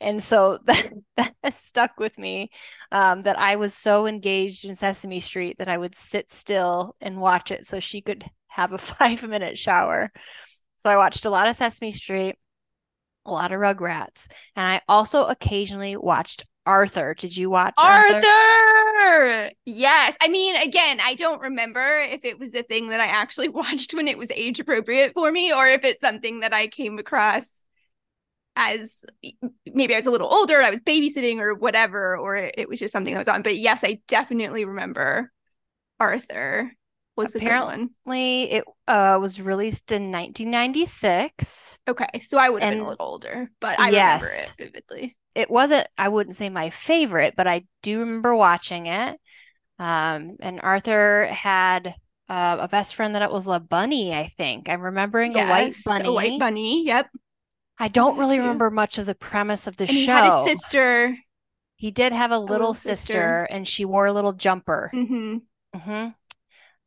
And 0.00 0.22
so 0.22 0.58
that, 0.66 0.92
that 1.16 1.54
stuck 1.54 1.98
with 1.98 2.18
me 2.18 2.50
um, 2.92 3.22
that 3.22 3.38
I 3.38 3.56
was 3.56 3.74
so 3.74 4.06
engaged 4.06 4.64
in 4.64 4.76
Sesame 4.76 5.20
Street 5.20 5.56
that 5.58 5.68
I 5.68 5.78
would 5.78 5.96
sit 5.96 6.32
still 6.32 6.96
and 7.00 7.20
watch 7.20 7.50
it 7.50 7.66
so 7.66 7.80
she 7.80 8.00
could 8.00 8.24
have 8.48 8.72
a 8.72 8.78
five 8.78 9.22
minute 9.22 9.58
shower. 9.58 10.10
So 10.78 10.90
I 10.90 10.96
watched 10.96 11.24
a 11.24 11.30
lot 11.30 11.48
of 11.48 11.56
Sesame 11.56 11.92
Street, 11.92 12.36
a 13.24 13.32
lot 13.32 13.52
of 13.52 13.60
Rugrats, 13.60 14.28
and 14.54 14.66
I 14.66 14.82
also 14.88 15.24
occasionally 15.24 15.96
watched 15.96 16.46
Arthur. 16.66 17.14
Did 17.14 17.36
you 17.36 17.48
watch 17.48 17.74
Arthur? 17.78 18.16
Arthur? 18.16 19.50
Yes. 19.64 20.16
I 20.20 20.28
mean, 20.28 20.56
again, 20.56 21.00
I 21.00 21.14
don't 21.14 21.40
remember 21.40 21.98
if 21.98 22.24
it 22.24 22.38
was 22.38 22.54
a 22.54 22.62
thing 22.62 22.88
that 22.88 23.00
I 23.00 23.06
actually 23.06 23.48
watched 23.48 23.94
when 23.94 24.08
it 24.08 24.18
was 24.18 24.30
age 24.32 24.60
appropriate 24.60 25.12
for 25.14 25.30
me 25.30 25.52
or 25.52 25.66
if 25.68 25.84
it's 25.84 26.00
something 26.00 26.40
that 26.40 26.52
I 26.52 26.68
came 26.68 26.98
across 26.98 27.50
as 28.56 29.04
maybe 29.66 29.94
I 29.94 29.98
was 29.98 30.06
a 30.06 30.10
little 30.10 30.32
older, 30.32 30.62
I 30.62 30.70
was 30.70 30.80
babysitting 30.80 31.40
or 31.40 31.54
whatever, 31.54 32.16
or 32.16 32.36
it 32.36 32.68
was 32.68 32.78
just 32.78 32.92
something 32.92 33.12
that 33.14 33.20
was 33.20 33.28
on. 33.28 33.42
But 33.42 33.58
yes, 33.58 33.84
I 33.84 34.00
definitely 34.08 34.64
remember 34.64 35.30
Arthur 36.00 36.72
was 37.16 37.34
apparently 37.34 38.50
it 38.50 38.64
uh, 38.88 39.18
was 39.20 39.40
released 39.40 39.92
in 39.92 40.10
1996. 40.10 41.78
Okay, 41.88 42.20
so 42.24 42.38
I 42.38 42.48
would 42.48 42.62
have 42.62 42.72
been 42.72 42.80
a 42.80 42.88
little 42.88 43.06
older, 43.06 43.50
but 43.60 43.78
I 43.78 43.90
yes, 43.90 44.22
remember 44.22 44.42
it 44.42 44.54
vividly 44.58 45.16
it 45.36 45.50
wasn't 45.50 45.86
I 45.98 46.08
wouldn't 46.08 46.36
say 46.36 46.48
my 46.48 46.70
favorite, 46.70 47.34
but 47.36 47.46
I 47.46 47.64
do 47.82 48.00
remember 48.00 48.34
watching 48.34 48.86
it. 48.86 49.20
Um, 49.78 50.36
and 50.40 50.60
Arthur 50.62 51.26
had 51.26 51.94
uh, 52.28 52.56
a 52.60 52.68
best 52.68 52.94
friend 52.94 53.14
that 53.14 53.30
was 53.30 53.46
a 53.46 53.60
bunny, 53.60 54.14
I 54.14 54.30
think. 54.36 54.68
I'm 54.68 54.80
remembering 54.80 55.34
yes, 55.34 55.46
a 55.46 55.50
white 55.50 55.76
bunny. 55.84 56.08
A 56.08 56.12
white 56.12 56.40
bunny, 56.40 56.86
yep. 56.86 57.10
I 57.78 57.88
don't 57.88 58.18
really 58.18 58.38
remember 58.38 58.70
much 58.70 58.96
of 58.96 59.04
the 59.04 59.14
premise 59.14 59.66
of 59.66 59.76
the 59.76 59.84
and 59.84 59.92
show. 59.92 59.98
He 59.98 60.06
had 60.06 60.32
a 60.32 60.44
sister. 60.44 61.16
He 61.76 61.90
did 61.90 62.14
have 62.14 62.30
a 62.30 62.38
little, 62.38 62.48
a 62.48 62.52
little 62.52 62.74
sister, 62.74 62.94
sister, 63.12 63.42
and 63.50 63.68
she 63.68 63.84
wore 63.84 64.06
a 64.06 64.12
little 64.14 64.32
jumper. 64.32 64.90
Mm-hmm. 64.94 65.36
Mm-hmm. 65.76 65.90
Um, 65.90 66.12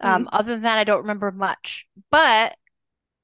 mm-hmm. 0.02 0.24
Other 0.32 0.54
than 0.54 0.64
that, 0.64 0.80
I 0.80 0.84
don't 0.84 1.02
remember 1.02 1.32
much. 1.32 1.86
But 2.10 2.58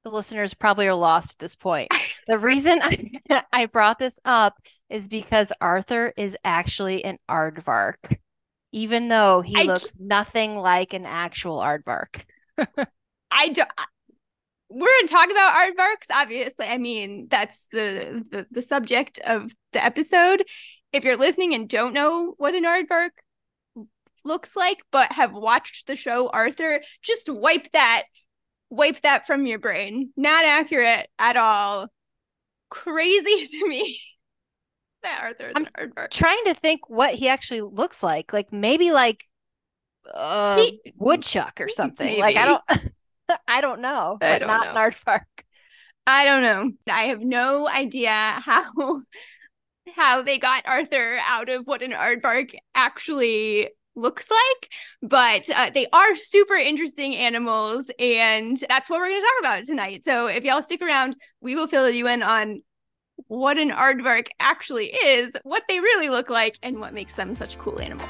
the 0.03 0.11
listeners 0.11 0.53
probably 0.53 0.87
are 0.87 0.93
lost 0.93 1.31
at 1.31 1.39
this 1.39 1.55
point. 1.55 1.91
the 2.27 2.37
reason 2.37 2.79
I, 2.83 3.43
I 3.51 3.65
brought 3.65 3.97
this 3.97 4.19
up 4.23 4.55
is 4.89 5.07
because 5.07 5.51
Arthur 5.59 6.13
is 6.15 6.37
actually 6.43 7.03
an 7.03 7.17
aardvark, 7.29 8.17
even 8.71 9.07
though 9.07 9.41
he 9.41 9.55
I 9.57 9.63
looks 9.63 9.99
nothing 9.99 10.57
like 10.57 10.93
an 10.93 11.05
actual 11.05 11.57
aardvark. 11.57 12.21
I 13.31 13.49
don't. 13.49 13.69
We're 14.69 15.01
to 15.01 15.07
talk 15.07 15.29
about 15.29 15.55
aardvarks, 15.55 16.13
obviously. 16.13 16.65
I 16.65 16.77
mean, 16.77 17.27
that's 17.29 17.65
the, 17.71 18.25
the 18.29 18.47
the 18.51 18.61
subject 18.61 19.19
of 19.19 19.51
the 19.73 19.83
episode. 19.83 20.43
If 20.91 21.03
you're 21.03 21.17
listening 21.17 21.53
and 21.53 21.69
don't 21.69 21.93
know 21.93 22.33
what 22.37 22.55
an 22.55 22.63
aardvark 22.63 23.09
looks 24.23 24.55
like, 24.55 24.83
but 24.91 25.11
have 25.11 25.33
watched 25.33 25.87
the 25.87 25.95
show 25.95 26.29
Arthur, 26.29 26.81
just 27.01 27.29
wipe 27.29 27.71
that 27.73 28.03
wipe 28.69 29.01
that 29.01 29.27
from 29.27 29.45
your 29.45 29.59
brain. 29.59 30.11
Not 30.17 30.45
accurate 30.45 31.07
at 31.19 31.37
all. 31.37 31.87
Crazy 32.69 33.45
to 33.59 33.67
me. 33.67 33.99
That 35.05 35.21
Arthur 35.21 35.47
is 35.47 35.53
I'm 35.55 35.65
an 35.65 35.71
aardvark. 35.79 36.11
Trying 36.11 36.43
to 36.45 36.53
think 36.53 36.89
what 36.89 37.15
he 37.15 37.29
actually 37.29 37.61
looks 37.61 38.03
like. 38.03 38.33
Like 38.33 38.51
maybe 38.51 38.91
like 38.91 39.23
uh 40.13 40.57
he, 40.57 40.93
woodchuck 40.97 41.59
or 41.61 41.69
something. 41.69 42.05
Maybe. 42.05 42.21
Like 42.21 42.35
I 42.35 42.45
don't 42.45 42.63
I 43.47 43.61
don't 43.61 43.81
know, 43.81 44.17
but 44.19 44.39
don't 44.39 44.47
not 44.47 44.73
know. 44.73 44.81
an 44.81 44.91
aardvark. 44.91 45.25
I 46.07 46.25
don't 46.25 46.43
know. 46.43 46.71
I 46.91 47.03
have 47.05 47.21
no 47.21 47.67
idea 47.67 48.11
how 48.11 49.01
how 49.95 50.21
they 50.21 50.37
got 50.37 50.67
Arthur 50.67 51.17
out 51.27 51.49
of 51.49 51.65
what 51.65 51.81
an 51.81 51.91
aardvark 51.91 52.55
actually 52.73 53.69
looks 53.95 54.29
like, 54.29 54.71
but 55.01 55.49
uh, 55.49 55.71
they 55.73 55.87
are 55.93 56.15
super 56.15 56.55
interesting 56.55 57.15
animals, 57.15 57.89
and 57.97 58.61
that's 58.67 58.89
what 58.89 58.99
we're 58.99 59.07
going 59.07 59.21
to 59.21 59.25
talk 59.25 59.39
about 59.39 59.63
tonight. 59.63 60.03
So 60.03 60.27
if 60.27 60.43
y'all 60.43 60.61
stick 60.61 60.81
around, 60.81 61.15
we 61.39 61.55
will 61.55 61.67
fill 61.67 61.89
you 61.89 62.07
in 62.07 62.21
on 62.21 62.61
what 63.27 63.57
an 63.57 63.71
aardvark 63.71 64.27
actually 64.39 64.87
is, 64.87 65.35
what 65.43 65.63
they 65.67 65.79
really 65.79 66.09
look 66.09 66.29
like, 66.29 66.57
and 66.61 66.79
what 66.79 66.93
makes 66.93 67.15
them 67.15 67.35
such 67.35 67.57
cool 67.57 67.79
animals. 67.81 68.09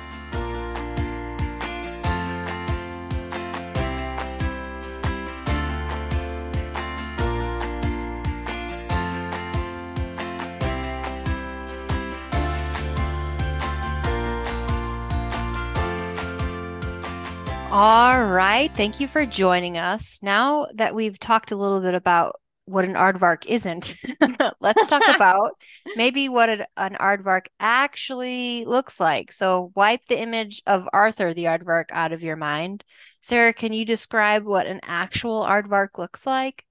All 17.78 18.26
right. 18.28 18.74
Thank 18.74 19.02
you 19.02 19.08
for 19.10 19.26
joining 19.26 19.78
us. 19.78 20.20
Now 20.22 20.68
that 20.76 20.96
we've 20.96 21.20
talked 21.20 21.52
a 21.52 21.58
little 21.58 21.82
bit 21.82 21.94
about 21.94 22.40
what 22.66 22.86
an 22.86 22.96
aardvark 22.96 23.46
isn't, 23.46 23.96
let's 24.60 24.86
talk 24.88 25.04
about 25.16 25.52
maybe 25.96 26.30
what 26.30 26.50
an, 26.50 26.66
aardvark 26.78 27.48
actually 27.60 28.66
looks 28.66 29.00
like. 29.00 29.32
So, 29.32 29.72
wipe 29.76 30.06
the 30.06 30.20
image 30.20 30.62
of 30.66 30.90
Arthur 30.92 31.34
the 31.34 31.46
aardvark 31.46 31.86
out 31.92 32.12
of 32.12 32.24
your 32.24 32.36
mind. 32.36 32.84
Sara, 33.22 33.54
can 33.54 33.74
you 33.74 33.86
describe 33.86 34.44
what 34.44 34.68
an 34.68 34.80
actual 34.84 35.44
aardvark 35.44 35.98
looks 35.98 36.26
like? 36.26 36.66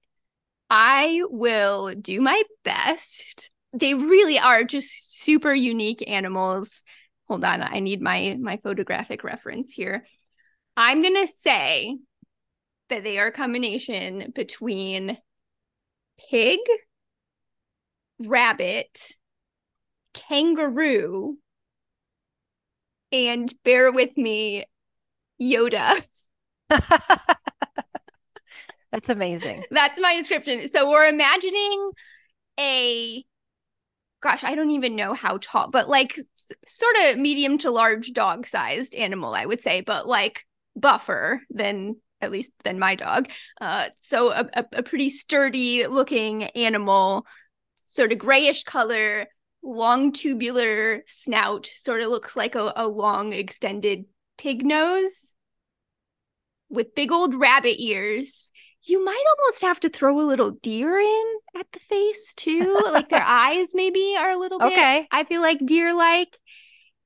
I 0.69 1.21
will 1.25 1.93
do 1.93 2.21
my 2.21 2.43
best. 2.63 3.51
They 3.73 3.93
really 3.93 4.39
are 4.39 4.63
just 4.63 5.21
super 5.21 5.53
unique 5.53 6.03
animals. 6.07 6.83
Hold 7.27 7.43
on, 7.43 7.61
I 7.61 7.79
need 7.79 8.01
my 8.01 8.37
my 8.39 8.57
photographic 8.57 9.23
reference 9.23 9.73
here. 9.73 10.05
I'm 10.77 11.01
going 11.01 11.15
to 11.15 11.27
say 11.27 11.97
that 12.89 13.03
they 13.03 13.17
are 13.17 13.27
a 13.27 13.31
combination 13.31 14.31
between 14.35 15.17
pig, 16.17 16.59
rabbit, 18.19 19.15
kangaroo, 20.13 21.37
and 23.11 23.53
bear 23.63 23.91
with 23.91 24.17
me, 24.17 24.65
Yoda. 25.41 26.03
That's 28.91 29.09
amazing. 29.09 29.63
That's 29.71 29.99
my 29.99 30.15
description. 30.15 30.67
So 30.67 30.89
we're 30.89 31.07
imagining 31.07 31.91
a 32.59 33.25
gosh, 34.21 34.43
I 34.43 34.55
don't 34.55 34.71
even 34.71 34.95
know 34.95 35.13
how 35.13 35.37
tall, 35.41 35.69
but 35.69 35.89
like 35.89 36.17
s- 36.17 36.51
sort 36.65 36.95
of 37.05 37.17
medium 37.17 37.57
to 37.59 37.71
large 37.71 38.13
dog 38.13 38.47
sized 38.47 38.95
animal, 38.95 39.35
I 39.35 39.45
would 39.45 39.61
say, 39.61 39.81
but 39.81 40.07
like 40.07 40.45
buffer 40.75 41.41
than 41.49 41.97
at 42.21 42.31
least 42.31 42.51
than 42.63 42.79
my 42.79 42.95
dog. 42.95 43.29
Uh, 43.59 43.89
so 43.99 44.31
a, 44.31 44.49
a, 44.53 44.65
a 44.73 44.83
pretty 44.83 45.09
sturdy 45.09 45.87
looking 45.87 46.43
animal, 46.43 47.25
sort 47.85 48.11
of 48.11 48.17
grayish 48.17 48.63
color, 48.63 49.27
long 49.63 50.11
tubular 50.11 51.03
snout, 51.07 51.67
sort 51.67 52.01
of 52.01 52.09
looks 52.09 52.35
like 52.35 52.55
a, 52.55 52.73
a 52.75 52.87
long 52.87 53.33
extended 53.33 54.05
pig 54.37 54.65
nose 54.65 55.33
with 56.69 56.95
big 56.95 57.11
old 57.11 57.35
rabbit 57.35 57.81
ears. 57.81 58.51
You 58.83 59.03
might 59.03 59.23
almost 59.39 59.61
have 59.61 59.79
to 59.81 59.89
throw 59.89 60.19
a 60.19 60.21
little 60.21 60.51
deer 60.51 60.99
in 60.99 61.25
at 61.59 61.65
the 61.71 61.79
face 61.79 62.33
too. 62.35 62.77
like 62.91 63.09
their 63.09 63.23
eyes 63.25 63.69
maybe 63.73 64.15
are 64.17 64.31
a 64.31 64.37
little 64.37 64.59
bit. 64.59 64.73
Okay. 64.73 65.07
I 65.11 65.23
feel 65.23 65.41
like 65.41 65.65
deer 65.65 65.95
like. 65.95 66.37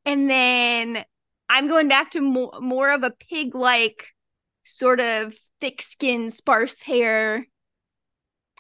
And 0.06 0.30
then 0.30 1.04
I'm 1.48 1.68
going 1.68 1.88
back 1.88 2.12
to 2.12 2.22
more, 2.22 2.60
more 2.60 2.90
of 2.90 3.04
a 3.04 3.12
pig 3.12 3.56
like 3.56 4.08
sort 4.70 5.00
of 5.00 5.36
thick 5.60 5.82
skin, 5.82 6.30
sparse 6.30 6.82
hair 6.82 7.46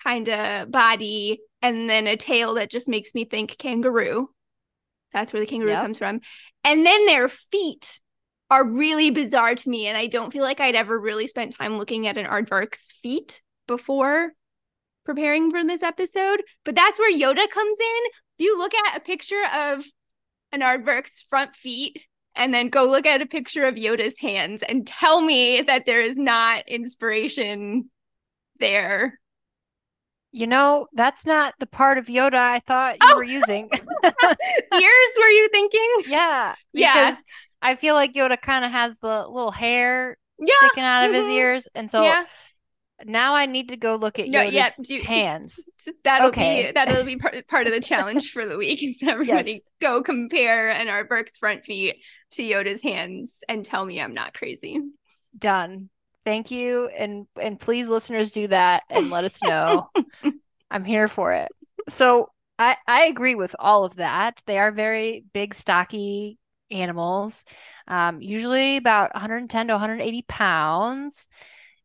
kind 0.04 0.30
of 0.30 0.72
body, 0.72 1.40
and 1.62 1.90
then 1.90 2.08
a 2.08 2.18
tail 2.18 2.56
that 2.56 2.72
just 2.72 2.88
makes 2.88 3.14
me 3.14 3.26
think 3.26 3.58
kangaroo. 3.58 4.30
That's 5.14 5.34
where 5.34 5.40
the 5.40 5.46
kangaroo 5.46 5.72
yep. 5.72 5.82
comes 5.82 5.98
from. 5.98 6.22
And 6.64 6.86
then 6.86 7.06
their 7.06 7.30
feet 7.30 8.00
are 8.50 8.64
really 8.64 9.12
bizarre 9.12 9.56
to 9.56 9.70
me. 9.70 9.88
And 9.88 9.98
I 9.98 10.08
don't 10.08 10.32
feel 10.32 10.44
like 10.44 10.60
I'd 10.60 10.76
ever 10.76 10.98
really 10.98 11.28
spent 11.28 11.56
time 11.56 11.78
looking 11.78 12.08
at 12.08 12.18
an 12.18 12.26
aardvark's 12.26 12.88
feet 13.02 13.42
before 13.68 14.32
preparing 15.06 15.52
for 15.52 15.64
this 15.64 15.84
episode. 15.84 16.42
But 16.66 16.76
that's 16.76 17.00
where 17.00 17.12
Yoda 17.12 17.50
comes 17.50 17.78
in. 17.80 18.02
If 18.38 18.46
you 18.46 18.58
look 18.58 18.74
at 18.74 18.98
a 18.98 19.02
picture 19.02 19.44
of 19.54 19.86
an 20.52 20.62
aardvark's 20.62 21.22
front 21.30 21.56
feet, 21.56 22.08
and 22.40 22.54
then 22.54 22.70
go 22.70 22.86
look 22.86 23.06
at 23.06 23.22
a 23.22 23.26
picture 23.26 23.66
of 23.66 23.76
Yoda's 23.76 24.18
hands 24.18 24.64
and 24.64 24.88
tell 24.88 25.22
me 25.22 25.62
that 25.62 25.86
there 25.86 26.02
is 26.02 26.18
not 26.18 26.64
inspiration 26.68 27.90
there. 28.60 29.20
You 30.32 30.48
know, 30.48 30.88
that's 30.94 31.26
not 31.26 31.54
the 31.60 31.66
part 31.66 31.98
of 31.98 32.06
Yoda 32.06 32.36
I 32.36 32.60
thought 32.60 32.96
you 33.02 33.10
oh. 33.12 33.18
were 33.18 33.24
using. 33.24 33.70
Ears, 34.04 35.10
were 35.18 35.28
you 35.28 35.50
thinking? 35.52 35.90
Yeah. 36.08 36.56
Yeah. 36.72 37.18
I 37.62 37.76
feel 37.76 37.94
like 37.94 38.14
Yoda 38.14 38.42
kind 38.42 38.64
of 38.64 38.72
has 38.72 38.98
the 39.00 39.28
little 39.28 39.52
hair 39.52 40.18
yeah. 40.40 40.56
sticking 40.60 40.84
out 40.84 41.10
of 41.10 41.16
mm-hmm. 41.16 41.28
his 41.28 41.32
ears. 41.32 41.68
And 41.76 41.92
so 41.92 42.04
yeah 42.04 42.24
now 43.06 43.34
I 43.34 43.46
need 43.46 43.70
to 43.70 43.78
go 43.78 43.96
look 43.96 44.20
at 44.20 44.28
no, 44.28 44.40
Yoda's 44.40 44.54
yeah, 44.54 44.70
do, 44.84 45.02
hands. 45.02 45.64
That'll 46.04 46.30
okay. 46.30 46.68
be 46.68 46.72
that'll 46.74 47.04
be 47.04 47.16
part, 47.18 47.48
part 47.48 47.68
of 47.68 47.74
the 47.74 47.80
challenge 47.80 48.32
for 48.32 48.46
the 48.46 48.58
week. 48.58 48.84
Is 48.84 49.02
everybody 49.02 49.52
yes. 49.52 49.62
go 49.82 50.02
compare 50.02 50.70
an 50.70 50.88
aardvark's 50.88 51.38
front 51.38 51.66
feet 51.66 51.98
to 52.32 52.44
Yoda's 52.44 52.82
hands 52.82 53.44
and 53.48 53.64
tell 53.64 53.86
me 53.86 54.00
I'm 54.02 54.14
not 54.14 54.34
crazy. 54.34 54.82
Done. 55.38 55.90
Thank 56.26 56.52
you, 56.52 56.88
and 56.88 57.26
and 57.42 57.60
please, 57.60 57.88
listeners, 57.88 58.32
do 58.32 58.48
that 58.48 58.84
and 58.90 59.10
let 59.10 59.24
us 59.24 59.42
know. 59.42 59.90
I'm 60.72 60.84
here 60.84 61.08
for 61.08 61.34
it. 61.34 61.50
So 61.88 62.30
I 62.58 62.76
I 62.88 63.06
agree 63.06 63.36
with 63.36 63.56
all 63.58 63.86
of 63.86 63.96
that. 63.96 64.44
They 64.46 64.60
are 64.60 64.72
very 64.72 65.24
big, 65.34 65.54
stocky 65.54 66.38
animals, 66.72 67.46
um, 67.88 68.22
usually 68.22 68.78
about 68.78 69.14
110 69.14 69.68
to 69.68 69.74
180 69.74 70.22
pounds. 70.28 71.28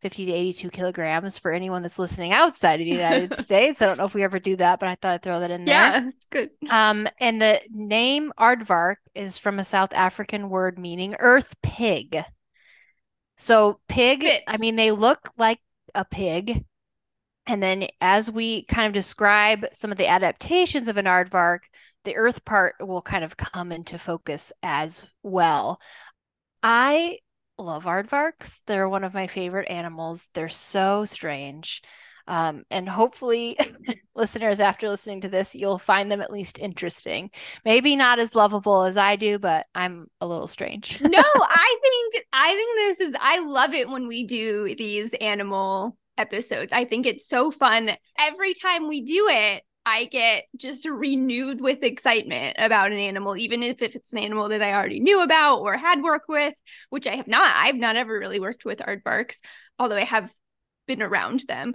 50 0.05 0.27
to 0.27 0.33
82 0.33 0.69
kilograms 0.69 1.39
for 1.39 1.51
anyone 1.51 1.83
that's 1.83 1.99
listening 1.99 2.33
outside 2.33 2.79
of 2.79 2.85
the 2.85 2.93
United 2.93 3.35
States. 3.43 3.81
I 3.81 3.87
don't 3.87 3.97
know 3.97 4.05
if 4.05 4.13
we 4.13 4.23
ever 4.23 4.39
do 4.39 4.55
that, 4.57 4.79
but 4.79 4.87
I 4.87 4.97
thought 4.97 5.15
I'd 5.15 5.23
throw 5.23 5.41
that 5.41 5.51
in 5.51 5.65
there. 5.65 5.75
Yeah, 5.75 6.09
it's 6.09 6.27
good. 6.27 6.51
Um, 6.69 7.09
and 7.21 7.41
the 7.41 7.59
name 7.73 8.31
aardvark 8.39 8.97
is 9.15 9.39
from 9.39 9.59
a 9.59 9.65
South 9.65 9.95
African 9.95 10.51
word 10.51 10.79
meaning 10.79 11.17
earth 11.19 11.55
pig. 11.63 12.23
So 13.39 13.81
pig, 13.89 14.21
Fits. 14.21 14.45
I 14.47 14.59
mean, 14.59 14.77
they 14.77 14.91
look 14.91 15.31
like 15.39 15.61
a 15.95 16.05
pig. 16.05 16.67
And 17.47 17.63
then 17.63 17.87
as 18.03 18.31
we 18.31 18.67
kind 18.67 18.87
of 18.87 18.93
describe 18.93 19.65
some 19.73 19.91
of 19.91 19.97
the 19.97 20.09
adaptations 20.09 20.87
of 20.89 20.99
an 20.99 21.07
aardvark, 21.07 21.61
the 22.05 22.17
earth 22.17 22.45
part 22.45 22.75
will 22.79 23.01
kind 23.01 23.25
of 23.25 23.39
come 23.39 23.73
into 23.73 23.99
focus 23.99 24.53
as 24.63 25.07
well. 25.23 25.81
I 26.63 27.21
love 27.59 27.85
aardvarks. 27.85 28.61
They're 28.67 28.89
one 28.89 29.05
of 29.05 29.15
my 29.15 29.27
favorite 29.27 29.71
animals. 29.71 30.29
They're 30.35 30.49
so 30.49 31.05
strange. 31.05 31.83
Um, 32.27 32.65
and 32.71 32.89
hopefully, 32.89 33.59
listeners, 34.15 34.61
after 34.61 34.89
listening 34.89 35.21
to 35.23 35.29
this, 35.29 35.55
you'll 35.55 35.79
find 35.79 36.11
them 36.11 36.21
at 36.21 36.33
least 36.33 36.59
interesting. 36.59 37.31
Maybe 37.65 37.97
not 37.97 38.19
as 38.19 38.35
lovable 38.35 38.85
as 38.85 38.97
I 38.97 39.17
do, 39.17 39.39
but 39.39 39.67
I'm 39.75 40.07
a 40.21 40.27
little 40.27 40.49
strange. 40.49 41.01
no, 41.03 41.23
I 41.37 41.79
think 41.83 42.27
I 42.33 42.55
think 42.55 42.77
this 42.77 43.01
is 43.09 43.15
I 43.21 43.41
love 43.41 43.75
it 43.75 43.89
when 43.89 44.07
we 44.07 44.25
do 44.25 44.75
these 44.77 45.13
animal 45.15 45.99
episodes. 46.17 46.73
I 46.73 46.85
think 46.85 47.07
it's 47.07 47.29
so 47.29 47.51
fun. 47.51 47.91
Every 48.19 48.55
time 48.55 48.89
we 48.89 49.03
do 49.03 49.29
it, 49.31 49.63
I 49.87 50.07
get 50.07 50.45
just 50.57 50.87
renewed 50.87 51.61
with 51.61 51.83
excitement 51.83 52.57
about 52.59 52.93
an 52.93 52.99
animal, 52.99 53.37
even 53.37 53.63
if, 53.63 53.83
it's 53.83 54.13
an 54.13 54.19
animal 54.19 54.49
that 54.49 54.63
I 54.63 54.73
already 54.73 55.01
knew 55.01 55.23
about 55.23 55.59
or 55.59 55.77
had 55.77 56.03
worked 56.03 56.29
with, 56.29 56.55
which 56.89 57.07
I 57.07 57.17
have 57.17 57.29
not. 57.29 57.53
I've 57.55 57.77
not 57.77 57.97
ever 57.97 58.19
really 58.19 58.41
worked 58.41 58.65
with 58.65 58.79
aardvarks, 58.79 59.41
although 59.79 59.97
I 59.97 60.05
have 60.05 60.33
been 60.87 61.03
around 61.03 61.41
them. 61.41 61.75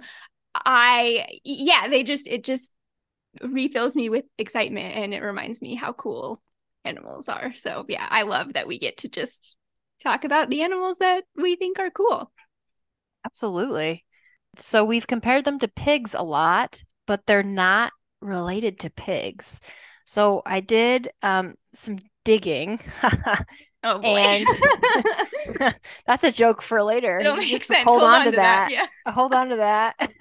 I, 0.54 1.38
yeah, 1.44 1.88
they 1.88 2.02
just, 2.02 2.26
it 2.26 2.42
just 2.42 2.72
refills 3.42 3.94
me 3.94 4.08
with 4.08 4.24
excitement 4.38 4.96
and 4.96 5.14
it 5.14 5.20
reminds 5.20 5.62
me 5.62 5.76
how 5.76 5.92
cool 5.92 6.42
animals 6.84 7.28
are. 7.28 7.54
So, 7.54 7.84
yeah, 7.88 8.06
I 8.10 8.22
love 8.22 8.54
that 8.54 8.66
we 8.66 8.80
get 8.80 8.98
to 8.98 9.08
just 9.08 9.54
talk 10.02 10.24
about 10.24 10.50
the 10.50 10.62
animals 10.62 10.98
that 10.98 11.24
we 11.36 11.54
think 11.54 11.78
are 11.78 11.90
cool. 11.90 12.32
Absolutely. 13.24 14.04
So, 14.58 14.84
we've 14.84 15.06
compared 15.06 15.44
them 15.44 15.60
to 15.60 15.68
pigs 15.68 16.14
a 16.14 16.22
lot, 16.24 16.82
but 17.06 17.24
they're 17.26 17.44
not 17.44 17.92
related 18.20 18.80
to 18.80 18.90
pigs. 18.90 19.60
So 20.04 20.42
I 20.44 20.60
did 20.60 21.10
um, 21.22 21.54
some 21.74 21.98
digging. 22.24 22.80
oh 23.84 23.98
boy. 24.00 24.18
And 24.18 24.46
that's 26.06 26.24
a 26.24 26.32
joke 26.32 26.62
for 26.62 26.82
later. 26.82 27.20
It'll 27.20 27.36
make 27.36 27.62
sense. 27.64 27.84
Hold, 27.84 28.00
hold 28.00 28.12
on, 28.12 28.20
on, 28.20 28.24
to, 28.26 28.30
that. 28.32 28.68
that. 28.68 28.70
Yeah. 28.70 28.86
Hold 29.12 29.34
on 29.34 29.48
to 29.50 29.56
that. 29.56 30.12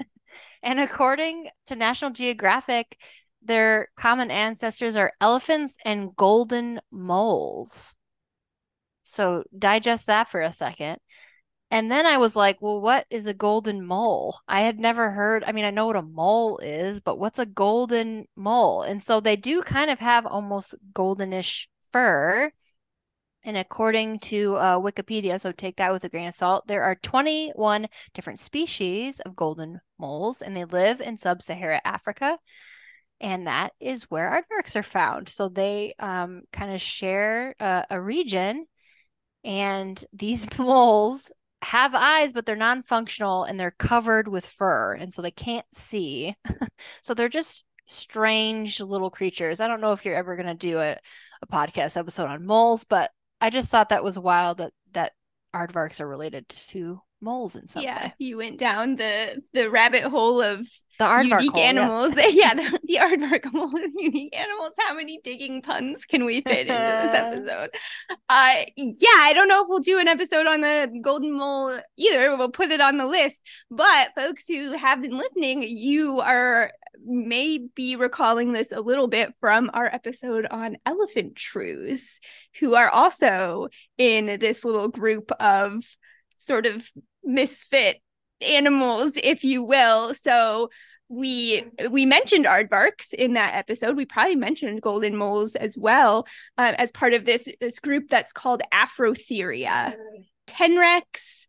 and 0.63 0.79
according 0.79 1.49
to 1.67 1.75
National 1.75 2.11
Geographic, 2.11 2.97
their 3.41 3.89
common 3.97 4.31
ancestors 4.31 4.95
are 4.95 5.11
elephants 5.21 5.77
and 5.85 6.15
golden 6.15 6.79
moles. 6.91 7.95
So 9.03 9.43
digest 9.57 10.07
that 10.07 10.29
for 10.29 10.41
a 10.41 10.53
second. 10.53 10.99
And 11.71 11.91
then 11.91 12.07
I 12.07 12.17
was 12.17 12.35
like, 12.35 12.57
well, 12.61 12.81
what 12.81 13.05
is 13.11 13.27
a 13.27 13.33
golden 13.33 13.85
mole? 13.85 14.39
I 14.47 14.61
had 14.61 14.79
never 14.79 15.11
heard, 15.11 15.43
I 15.45 15.51
mean, 15.51 15.65
I 15.65 15.69
know 15.69 15.85
what 15.85 15.95
a 15.95 16.01
mole 16.01 16.57
is, 16.59 16.99
but 16.99 17.19
what's 17.19 17.38
a 17.38 17.45
golden 17.45 18.25
mole? 18.35 18.81
And 18.81 19.03
so 19.03 19.19
they 19.19 19.35
do 19.35 19.61
kind 19.61 19.91
of 19.91 19.99
have 19.99 20.25
almost 20.25 20.75
goldenish 20.93 21.67
fur. 21.91 22.51
And 23.43 23.55
according 23.55 24.19
to 24.19 24.55
uh, 24.55 24.79
Wikipedia, 24.79 25.39
so 25.39 25.51
take 25.51 25.77
that 25.77 25.91
with 25.91 26.03
a 26.03 26.09
grain 26.09 26.27
of 26.27 26.33
salt, 26.33 26.67
there 26.67 26.83
are 26.83 26.95
21 26.95 27.88
different 28.13 28.39
species 28.39 29.19
of 29.21 29.35
golden 29.35 29.79
moles, 29.97 30.41
and 30.41 30.57
they 30.57 30.65
live 30.65 31.01
in 31.01 31.17
sub 31.17 31.41
Sahara 31.41 31.79
Africa. 31.85 32.38
And 33.21 33.47
that 33.47 33.73
is 33.79 34.03
where 34.03 34.29
aardvarks 34.29 34.75
are 34.75 34.83
found. 34.83 35.29
So 35.29 35.49
they 35.49 35.93
um, 35.99 36.43
kind 36.51 36.73
of 36.73 36.81
share 36.81 37.55
uh, 37.59 37.83
a 37.89 38.01
region. 38.01 38.65
And 39.43 40.03
these 40.13 40.47
moles 40.57 41.31
have 41.61 41.93
eyes, 41.93 42.33
but 42.33 42.45
they're 42.45 42.55
non 42.55 42.83
functional 42.83 43.43
and 43.43 43.59
they're 43.59 43.71
covered 43.71 44.27
with 44.27 44.45
fur. 44.45 44.93
And 44.93 45.13
so 45.13 45.21
they 45.21 45.31
can't 45.31 45.65
see. 45.73 46.35
so 47.01 47.13
they're 47.13 47.29
just 47.29 47.65
strange 47.87 48.79
little 48.79 49.09
creatures. 49.09 49.59
I 49.59 49.67
don't 49.67 49.81
know 49.81 49.93
if 49.93 50.05
you're 50.05 50.15
ever 50.15 50.35
going 50.35 50.47
to 50.47 50.53
do 50.53 50.79
a, 50.79 50.97
a 51.41 51.47
podcast 51.47 51.97
episode 51.97 52.27
on 52.27 52.45
moles, 52.45 52.83
but 52.83 53.11
I 53.41 53.49
just 53.49 53.69
thought 53.69 53.89
that 53.89 54.03
was 54.03 54.19
wild 54.19 54.59
that, 54.59 54.73
that 54.93 55.13
aardvarks 55.53 55.99
are 55.99 56.07
related 56.07 56.47
to 56.49 57.01
moles 57.21 57.55
in 57.55 57.67
some 57.67 57.83
yeah, 57.83 58.05
way. 58.05 58.13
you 58.19 58.38
went 58.38 58.57
down 58.57 58.95
the 58.95 59.41
the 59.53 59.69
rabbit 59.69 60.03
hole 60.03 60.41
of 60.41 60.67
the 60.99 61.05
aardvark 61.05 61.41
unique 61.41 61.57
animals. 61.57 62.13
Yes. 62.15 62.33
yeah, 62.35 62.53
the, 62.53 62.79
the 62.83 62.95
aardvark 62.95 63.45
unique 63.97 64.35
animals. 64.35 64.73
How 64.77 64.93
many 64.93 65.19
digging 65.23 65.62
puns 65.62 66.05
can 66.05 66.25
we 66.25 66.41
fit 66.41 66.67
into 66.67 66.73
this 66.73 67.47
episode? 67.49 67.69
Uh, 68.29 68.65
yeah, 68.75 69.17
I 69.19 69.31
don't 69.33 69.47
know 69.47 69.63
if 69.63 69.69
we'll 69.69 69.79
do 69.79 69.97
an 69.97 70.09
episode 70.09 70.45
on 70.45 70.62
the 70.62 70.91
golden 71.01 71.35
mole 71.35 71.79
either. 71.97 72.35
We'll 72.35 72.51
put 72.51 72.71
it 72.71 72.81
on 72.81 72.97
the 72.97 73.05
list. 73.05 73.41
But 73.71 74.09
folks 74.15 74.43
who 74.47 74.73
have 74.73 75.01
been 75.01 75.17
listening, 75.17 75.63
you 75.63 76.19
are 76.19 76.71
may 77.05 77.59
be 77.75 77.95
recalling 77.95 78.51
this 78.51 78.73
a 78.73 78.81
little 78.81 79.07
bit 79.07 79.33
from 79.39 79.71
our 79.73 79.85
episode 79.85 80.45
on 80.51 80.75
elephant 80.85 81.39
shrews, 81.39 82.19
who 82.59 82.75
are 82.75 82.89
also 82.89 83.69
in 83.97 84.38
this 84.39 84.65
little 84.65 84.89
group 84.89 85.31
of 85.39 85.85
sort 86.35 86.65
of 86.65 86.91
misfit 87.23 88.01
animals, 88.41 89.13
if 89.15 89.43
you 89.43 89.63
will. 89.63 90.13
So 90.13 90.69
we 91.10 91.63
we 91.89 92.06
mentioned 92.06 92.45
aardvarks 92.45 93.13
in 93.13 93.34
that 93.34 93.56
episode. 93.56 93.98
We 93.98 94.06
probably 94.06 94.36
mentioned 94.36 94.84
golden 94.84 95.15
moles 95.15 95.56
as 95.56 95.76
well 95.78 96.28
uh, 96.58 96.74
as 96.78 96.91
part 96.91 97.13
of 97.13 97.26
this 97.26 97.48
this 97.60 97.80
group 97.80 98.10
that's 98.10 98.32
called 98.32 98.62
Afrotheria. 98.72 99.95
Tenrecs, 100.48 101.48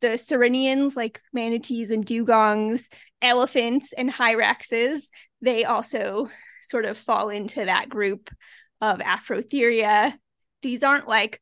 the 0.00 0.16
sirenians 0.16 0.96
like 0.96 1.20
manatees 1.32 1.90
and 1.90 2.06
dugongs, 2.06 2.88
elephants 3.20 3.92
and 3.92 4.10
hyraxes, 4.10 5.08
they 5.42 5.64
also 5.64 6.30
sort 6.62 6.86
of 6.86 6.96
fall 6.96 7.28
into 7.28 7.66
that 7.66 7.90
group 7.90 8.30
of 8.80 8.98
Afrotheria. 9.00 10.14
These 10.62 10.82
aren't 10.82 11.08
like 11.08 11.40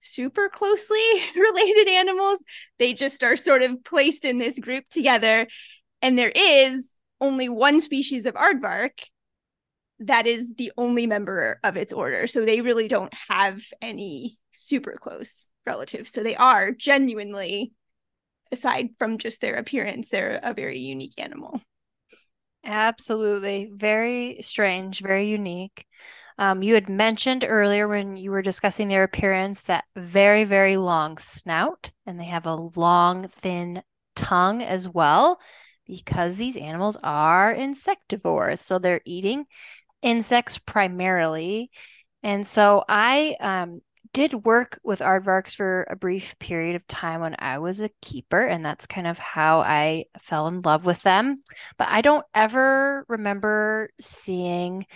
super 0.00 0.50
closely 0.50 1.22
related 1.36 1.88
animals. 1.88 2.38
They 2.78 2.92
just 2.92 3.22
are 3.24 3.36
sort 3.36 3.62
of 3.62 3.82
placed 3.82 4.26
in 4.26 4.36
this 4.36 4.58
group 4.58 4.84
together. 4.90 5.46
And 6.02 6.18
there 6.18 6.32
is 6.34 6.97
only 7.20 7.48
one 7.48 7.80
species 7.80 8.26
of 8.26 8.34
aardvark 8.34 8.92
that 10.00 10.26
is 10.26 10.54
the 10.54 10.72
only 10.76 11.06
member 11.06 11.58
of 11.64 11.76
its 11.76 11.92
order. 11.92 12.26
So 12.26 12.44
they 12.44 12.60
really 12.60 12.88
don't 12.88 13.12
have 13.28 13.62
any 13.82 14.38
super 14.52 14.96
close 15.00 15.48
relatives. 15.66 16.10
So 16.10 16.22
they 16.22 16.36
are 16.36 16.70
genuinely, 16.70 17.72
aside 18.52 18.90
from 18.98 19.18
just 19.18 19.40
their 19.40 19.56
appearance, 19.56 20.08
they're 20.08 20.40
a 20.42 20.54
very 20.54 20.78
unique 20.78 21.14
animal. 21.18 21.60
Absolutely. 22.64 23.70
Very 23.74 24.38
strange, 24.40 25.00
very 25.00 25.26
unique. 25.26 25.84
Um, 26.38 26.62
you 26.62 26.74
had 26.74 26.88
mentioned 26.88 27.44
earlier 27.46 27.88
when 27.88 28.16
you 28.16 28.30
were 28.30 28.42
discussing 28.42 28.86
their 28.86 29.02
appearance 29.02 29.62
that 29.62 29.84
very, 29.96 30.44
very 30.44 30.76
long 30.76 31.18
snout, 31.18 31.90
and 32.06 32.20
they 32.20 32.26
have 32.26 32.46
a 32.46 32.54
long, 32.54 33.26
thin 33.26 33.82
tongue 34.14 34.62
as 34.62 34.88
well, 34.88 35.40
because 35.88 36.36
these 36.36 36.56
animals 36.56 36.96
are 37.02 37.52
insectivores. 37.52 38.58
So 38.58 38.78
they're 38.78 39.00
eating 39.04 39.46
insects 40.02 40.58
primarily. 40.58 41.70
And 42.22 42.46
so 42.46 42.84
I 42.88 43.36
um, 43.40 43.80
did 44.12 44.44
work 44.44 44.78
with 44.84 45.00
aardvarks 45.00 45.54
for 45.54 45.86
a 45.90 45.96
brief 45.96 46.38
period 46.38 46.76
of 46.76 46.86
time 46.86 47.20
when 47.20 47.36
I 47.38 47.58
was 47.58 47.80
a 47.80 47.90
keeper, 48.02 48.40
and 48.40 48.64
that's 48.64 48.86
kind 48.86 49.06
of 49.06 49.18
how 49.18 49.60
I 49.60 50.06
fell 50.20 50.48
in 50.48 50.62
love 50.62 50.84
with 50.86 51.02
them. 51.02 51.42
But 51.78 51.88
I 51.90 52.00
don't 52.00 52.24
ever 52.34 53.04
remember 53.08 53.90
seeing 54.00 54.86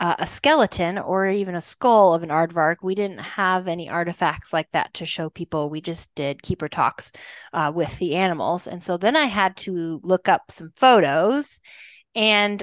uh, 0.00 0.16
a 0.18 0.26
skeleton 0.26 0.98
or 0.98 1.26
even 1.26 1.54
a 1.54 1.60
skull 1.60 2.14
of 2.14 2.22
an 2.22 2.28
aardvark. 2.28 2.76
We 2.82 2.94
didn't 2.94 3.18
have 3.18 3.66
any 3.66 3.88
artifacts 3.88 4.52
like 4.52 4.70
that 4.72 4.94
to 4.94 5.06
show 5.06 5.28
people. 5.28 5.70
We 5.70 5.80
just 5.80 6.14
did 6.14 6.42
keeper 6.42 6.68
talks 6.68 7.10
uh, 7.52 7.72
with 7.74 7.98
the 7.98 8.14
animals. 8.14 8.66
And 8.66 8.82
so 8.82 8.96
then 8.96 9.16
I 9.16 9.24
had 9.24 9.56
to 9.58 10.00
look 10.04 10.28
up 10.28 10.50
some 10.50 10.72
photos, 10.76 11.60
and 12.14 12.62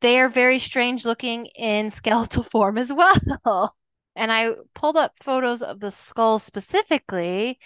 they 0.00 0.20
are 0.20 0.28
very 0.28 0.58
strange 0.58 1.04
looking 1.04 1.46
in 1.56 1.90
skeletal 1.90 2.42
form 2.42 2.78
as 2.78 2.92
well. 2.92 3.74
and 4.14 4.32
I 4.32 4.52
pulled 4.74 4.96
up 4.96 5.12
photos 5.22 5.62
of 5.62 5.80
the 5.80 5.90
skull 5.90 6.38
specifically. 6.38 7.58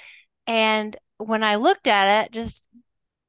And 0.46 0.96
when 1.18 1.42
I 1.42 1.56
looked 1.56 1.86
at 1.86 2.24
it, 2.24 2.32
just 2.32 2.66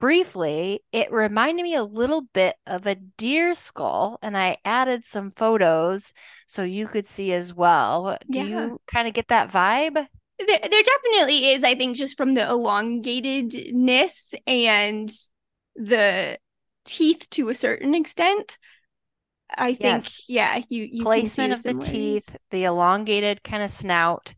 briefly, 0.01 0.83
it 0.91 1.11
reminded 1.11 1.63
me 1.63 1.75
a 1.75 1.83
little 1.83 2.23
bit 2.33 2.55
of 2.67 2.87
a 2.87 2.95
deer 2.95 3.53
skull, 3.53 4.17
and 4.21 4.35
I 4.35 4.57
added 4.65 5.05
some 5.05 5.31
photos 5.31 6.11
so 6.47 6.63
you 6.63 6.87
could 6.87 7.07
see 7.07 7.31
as 7.31 7.53
well. 7.53 8.17
Do 8.29 8.39
yeah. 8.39 8.45
you 8.45 8.81
kind 8.91 9.07
of 9.07 9.13
get 9.13 9.29
that 9.29 9.49
vibe? 9.49 9.93
There, 9.93 10.59
there 10.69 10.83
definitely 10.83 11.51
is, 11.51 11.63
I 11.63 11.75
think, 11.75 11.95
just 11.95 12.17
from 12.17 12.33
the 12.33 12.41
elongatedness 12.41 14.33
and 14.47 15.09
the 15.75 16.39
teeth 16.83 17.29
to 17.29 17.49
a 17.49 17.53
certain 17.53 17.93
extent. 17.93 18.57
I 19.55 19.75
think, 19.75 20.03
yes. 20.03 20.21
yeah, 20.27 20.61
you, 20.67 20.87
you 20.91 21.03
placement 21.03 21.53
of 21.53 21.61
the 21.61 21.75
teeth, 21.75 22.35
the 22.49 22.63
elongated 22.63 23.43
kind 23.43 23.61
of 23.61 23.69
snout, 23.69 24.33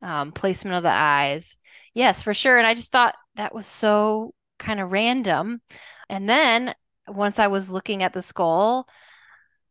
um, 0.00 0.32
placement 0.32 0.76
of 0.76 0.84
the 0.84 0.88
eyes. 0.88 1.56
Yes, 1.92 2.22
for 2.22 2.32
sure. 2.32 2.56
And 2.56 2.66
I 2.66 2.74
just 2.74 2.92
thought 2.92 3.14
that 3.34 3.54
was 3.54 3.66
so 3.66 4.32
kind 4.62 4.80
of 4.80 4.92
random. 4.92 5.60
And 6.08 6.28
then 6.28 6.74
once 7.06 7.38
I 7.38 7.48
was 7.48 7.70
looking 7.70 8.02
at 8.02 8.12
the 8.12 8.22
skull, 8.22 8.88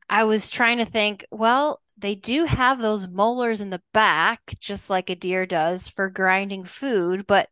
I 0.10 0.26
was 0.26 0.50
trying 0.50 0.78
to 0.78 0.86
think, 0.86 1.26
well, 1.32 1.82
they 1.98 2.16
do 2.16 2.46
have 2.46 2.80
those 2.80 3.08
molars 3.08 3.62
in 3.62 3.70
the 3.70 3.82
back, 3.94 4.56
just 4.60 4.90
like 4.90 5.10
a 5.10 5.16
deer 5.16 5.46
does 5.46 5.88
for 5.88 6.10
grinding 6.10 6.66
food, 6.66 7.26
but 7.28 7.48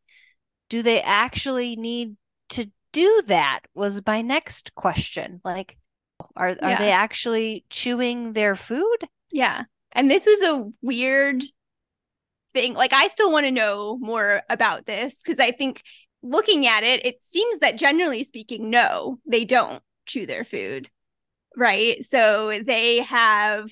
do 0.70 0.82
they 0.82 1.02
actually 1.02 1.76
need 1.76 2.18
to 2.50 2.70
do 2.92 3.24
that? 3.28 3.62
Was 3.74 4.02
my 4.06 4.22
next 4.22 4.76
question. 4.76 5.40
Like, 5.44 5.78
are, 6.36 6.50
are 6.50 6.56
yeah. 6.72 6.80
they 6.80 6.92
actually 6.92 7.66
chewing 7.70 8.34
their 8.34 8.56
food? 8.56 8.98
Yeah. 9.32 9.64
And 9.92 10.10
this 10.10 10.26
was 10.26 10.42
a 10.42 10.70
weird 10.82 11.44
thing. 12.54 12.74
Like, 12.74 12.94
I 12.94 13.08
still 13.08 13.32
want 13.32 13.46
to 13.46 13.52
know 13.52 13.98
more 14.00 14.42
about 14.50 14.86
this 14.86 15.22
because 15.22 15.40
I 15.40 15.52
think 15.52 15.84
looking 16.22 16.68
at 16.68 16.84
it, 16.84 17.06
it 17.06 17.24
seems 17.24 17.60
that 17.60 17.78
generally 17.78 18.24
speaking, 18.24 18.70
no, 18.70 19.20
they 19.26 19.46
don't 19.46 19.82
chew 20.06 20.26
their 20.26 20.44
food. 20.44 20.90
Right. 21.56 22.06
So 22.06 22.62
they 22.66 23.02
have 23.02 23.72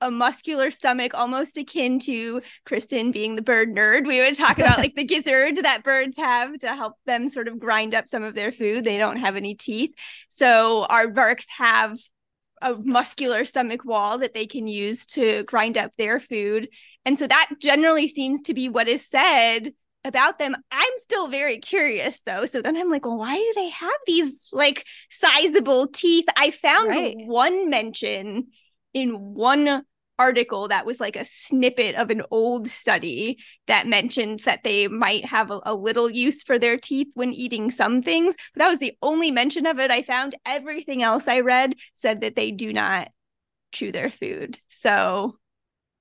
a 0.00 0.10
muscular 0.10 0.70
stomach 0.70 1.14
almost 1.14 1.56
akin 1.56 1.98
to 2.00 2.42
Kristen 2.66 3.12
being 3.12 3.34
the 3.34 3.42
bird 3.42 3.74
nerd. 3.74 4.06
We 4.06 4.20
would 4.20 4.34
talk 4.34 4.58
about 4.58 4.78
like 4.78 4.94
the 4.94 5.04
gizzard 5.04 5.56
that 5.56 5.84
birds 5.84 6.18
have 6.18 6.58
to 6.60 6.74
help 6.74 6.94
them 7.06 7.28
sort 7.28 7.48
of 7.48 7.58
grind 7.58 7.94
up 7.94 8.08
some 8.08 8.22
of 8.22 8.34
their 8.34 8.52
food. 8.52 8.84
They 8.84 8.98
don't 8.98 9.16
have 9.16 9.36
any 9.36 9.54
teeth. 9.54 9.94
So 10.28 10.86
aardvarks 10.90 11.46
have 11.56 11.98
a 12.62 12.74
muscular 12.74 13.44
stomach 13.44 13.84
wall 13.84 14.18
that 14.18 14.34
they 14.34 14.46
can 14.46 14.66
use 14.66 15.06
to 15.06 15.44
grind 15.44 15.76
up 15.76 15.92
their 15.96 16.20
food. 16.20 16.68
And 17.04 17.18
so 17.18 17.26
that 17.26 17.50
generally 17.60 18.08
seems 18.08 18.42
to 18.42 18.54
be 18.54 18.68
what 18.68 18.88
is 18.88 19.06
said 19.06 19.72
about 20.06 20.38
them. 20.38 20.56
I'm 20.70 20.92
still 20.96 21.28
very 21.28 21.58
curious 21.58 22.20
though. 22.24 22.46
So 22.46 22.62
then 22.62 22.76
I'm 22.76 22.90
like, 22.90 23.04
well, 23.04 23.18
why 23.18 23.36
do 23.36 23.52
they 23.54 23.68
have 23.68 23.90
these 24.06 24.50
like 24.52 24.86
sizable 25.10 25.88
teeth? 25.88 26.26
I 26.36 26.50
found 26.50 26.88
right. 26.88 27.16
one 27.18 27.68
mention 27.68 28.48
in 28.94 29.34
one 29.34 29.84
article 30.18 30.68
that 30.68 30.86
was 30.86 31.00
like 31.00 31.16
a 31.16 31.24
snippet 31.24 31.94
of 31.94 32.10
an 32.10 32.22
old 32.30 32.68
study 32.68 33.38
that 33.66 33.86
mentioned 33.86 34.40
that 34.40 34.64
they 34.64 34.88
might 34.88 35.24
have 35.26 35.50
a, 35.50 35.60
a, 35.66 35.74
little 35.74 36.10
use 36.10 36.42
for 36.42 36.58
their 36.58 36.78
teeth 36.78 37.08
when 37.14 37.32
eating 37.32 37.70
some 37.70 38.02
things. 38.02 38.34
But 38.54 38.60
that 38.60 38.70
was 38.70 38.78
the 38.78 38.96
only 39.02 39.30
mention 39.30 39.66
of 39.66 39.78
it 39.78 39.90
I 39.90 40.02
found. 40.02 40.34
Everything 40.46 41.02
else 41.02 41.28
I 41.28 41.40
read 41.40 41.74
said 41.94 42.22
that 42.22 42.36
they 42.36 42.50
do 42.50 42.72
not 42.72 43.10
chew 43.72 43.92
their 43.92 44.10
food. 44.10 44.58
So 44.70 45.36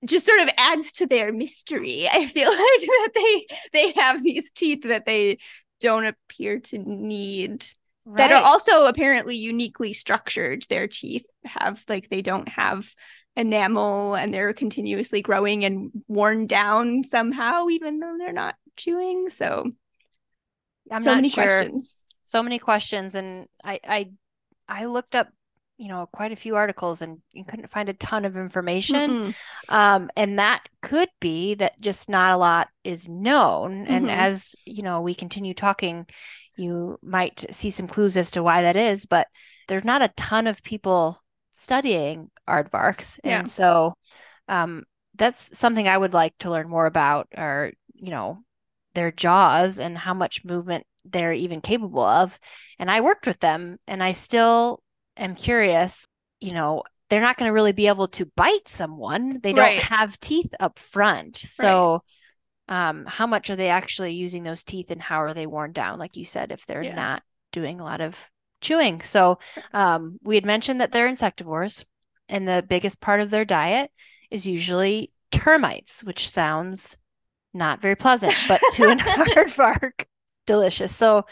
just 0.03 0.25
sort 0.25 0.41
of 0.41 0.49
adds 0.58 0.91
to 0.93 1.08
their 1.08 1.31
mystery. 1.31 2.08
I 2.12 2.25
feel 2.25 2.49
like 2.49 2.60
that 2.60 3.10
they 3.13 3.47
they 3.73 3.91
have 3.93 4.23
these 4.23 4.49
teeth 4.51 4.84
that 4.84 5.05
they 5.05 5.38
don't 5.79 6.05
appear 6.05 6.60
to 6.60 6.77
need 6.77 7.65
right. 8.05 8.17
that 8.17 8.31
are 8.31 8.43
also 8.43 8.86
apparently 8.86 9.36
uniquely 9.36 9.93
structured. 9.93 10.65
Their 10.69 10.88
teeth 10.88 11.25
have 11.43 11.84
like 11.88 12.10
they 12.10 12.21
don't 12.21 12.49
have 12.49 12.89
enamel 13.36 14.15
and 14.15 14.34
they're 14.34 14.53
continuously 14.53 15.21
growing 15.21 15.65
and 15.65 15.91
worn 16.08 16.47
down 16.47 17.03
somehow, 17.03 17.67
even 17.69 17.99
though 17.99 18.15
they're 18.17 18.31
not 18.31 18.55
chewing. 18.77 19.29
So 19.29 19.71
I'm 20.91 21.01
so 21.01 21.15
many 21.15 21.29
sure. 21.29 21.43
questions. 21.45 22.03
So 22.23 22.41
many 22.41 22.60
questions. 22.60 23.15
And 23.15 23.47
I 23.63 23.79
I 23.84 24.12
I 24.67 24.86
looked 24.86 25.15
up 25.15 25.29
you 25.77 25.89
know 25.89 26.07
quite 26.13 26.31
a 26.31 26.38
few 26.38 26.55
articles 26.55 27.01
and 27.01 27.19
you 27.31 27.43
couldn't 27.43 27.69
find 27.69 27.89
a 27.89 27.93
ton 27.93 28.23
of 28.23 28.38
information 28.38 29.35
um, 29.69 30.09
and 30.15 30.39
that 30.39 30.63
could 30.81 31.09
be 31.19 31.53
that 31.55 31.79
just 31.81 32.09
not 32.09 32.31
a 32.31 32.38
lot 32.38 32.69
is 32.83 33.09
known 33.09 33.83
mm-hmm. 33.83 33.93
and 33.93 34.11
as 34.11 34.55
you 34.65 34.83
know 34.83 35.01
we 35.01 35.13
continue 35.13 35.53
talking 35.53 36.05
you 36.57 36.97
might 37.01 37.45
see 37.51 37.69
some 37.69 37.88
clues 37.88 38.17
as 38.17 38.31
to 38.31 38.43
why 38.43 38.61
that 38.61 38.75
is, 38.75 39.05
but 39.05 39.27
there's 39.67 39.83
not 39.83 40.01
a 40.01 40.13
ton 40.15 40.47
of 40.47 40.63
people 40.63 41.21
studying 41.51 42.29
aardvarks. 42.47 43.19
Yeah. 43.23 43.39
And 43.39 43.49
so 43.49 43.95
um, 44.47 44.83
that's 45.15 45.57
something 45.57 45.88
I 45.88 45.97
would 45.97 46.13
like 46.13 46.38
to 46.39 46.49
learn 46.49 46.69
more 46.69 46.85
about, 46.85 47.27
or, 47.35 47.73
you 47.93 48.11
know, 48.11 48.39
their 48.93 49.11
jaws 49.11 49.79
and 49.79 49.97
how 49.97 50.13
much 50.13 50.45
movement 50.45 50.85
they're 51.03 51.33
even 51.33 51.61
capable 51.61 52.03
of. 52.03 52.38
And 52.79 52.89
I 52.89 53.01
worked 53.01 53.27
with 53.27 53.39
them 53.39 53.77
and 53.88 54.01
I 54.01 54.13
still 54.13 54.81
am 55.17 55.36
curious, 55.36 56.06
you 56.39 56.54
know, 56.54 56.84
they're 57.10 57.21
not 57.21 57.38
going 57.38 57.49
to 57.49 57.54
really 57.54 57.71
be 57.71 57.88
able 57.88 58.08
to 58.10 58.25
bite 58.36 58.67
someone. 58.67 59.39
They 59.41 59.54
don't 59.54 59.78
have 59.78 60.19
teeth 60.19 60.54
up 60.60 60.80
front. 60.80 61.38
So, 61.38 61.93
right 61.93 62.01
um, 62.67 63.06
how 63.06 63.28
much 63.28 63.49
are 63.49 63.56
they 63.56 63.69
actually 63.69 64.13
using 64.13 64.43
those 64.43 64.63
teeth 64.63 64.91
and 64.91 65.01
how 65.01 65.21
are 65.21 65.34
they 65.34 65.45
worn 65.45 65.71
down 65.71 65.99
like 65.99 66.17
you 66.17 66.25
said 66.25 66.51
if 66.51 66.65
they're 66.65 66.84
yeah. 66.84 66.95
not 66.95 67.23
doing 67.51 67.80
a 67.80 67.84
lot 67.84 68.01
of 68.01 68.17
chewing 68.62 69.01
so 69.01 69.38
um, 69.73 70.17
we 70.23 70.36
had 70.36 70.45
mentioned 70.45 70.82
that 70.82 70.91
they're 70.91 71.10
insectivores 71.10 71.86
and 72.28 72.47
the 72.47 72.65
biggest 72.67 72.99
part 72.99 73.21
of 73.21 73.30
their 73.30 73.45
diet 73.45 73.91
is 74.32 74.47
usually 74.47 75.12
termites 75.32 76.04
which 76.04 76.30
sounds 76.30 76.97
not 77.54 77.82
very 77.82 77.95
pleasant 77.95 78.34
but 78.47 78.62
to 78.71 78.89
an 78.89 78.99
aardvark 78.99 80.06
delicious 80.47 80.95
so 80.95 81.25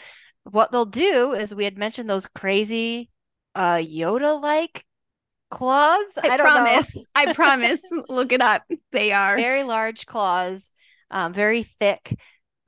what 0.44 0.70
they'll 0.70 0.84
do 0.84 1.32
is 1.32 1.54
we 1.54 1.64
had 1.64 1.78
mentioned 1.78 2.08
those 2.08 2.26
crazy 2.26 3.10
uh 3.54 3.76
yoda 3.76 4.40
like 4.40 4.84
claws 5.50 6.18
i, 6.22 6.28
I 6.30 6.36
promise 6.36 6.96
i 7.14 7.32
promise 7.34 7.80
look 8.08 8.32
it 8.32 8.40
up 8.40 8.62
they 8.92 9.12
are 9.12 9.36
very 9.36 9.62
large 9.62 10.06
claws 10.06 10.70
um, 11.14 11.32
very 11.32 11.62
thick, 11.62 12.18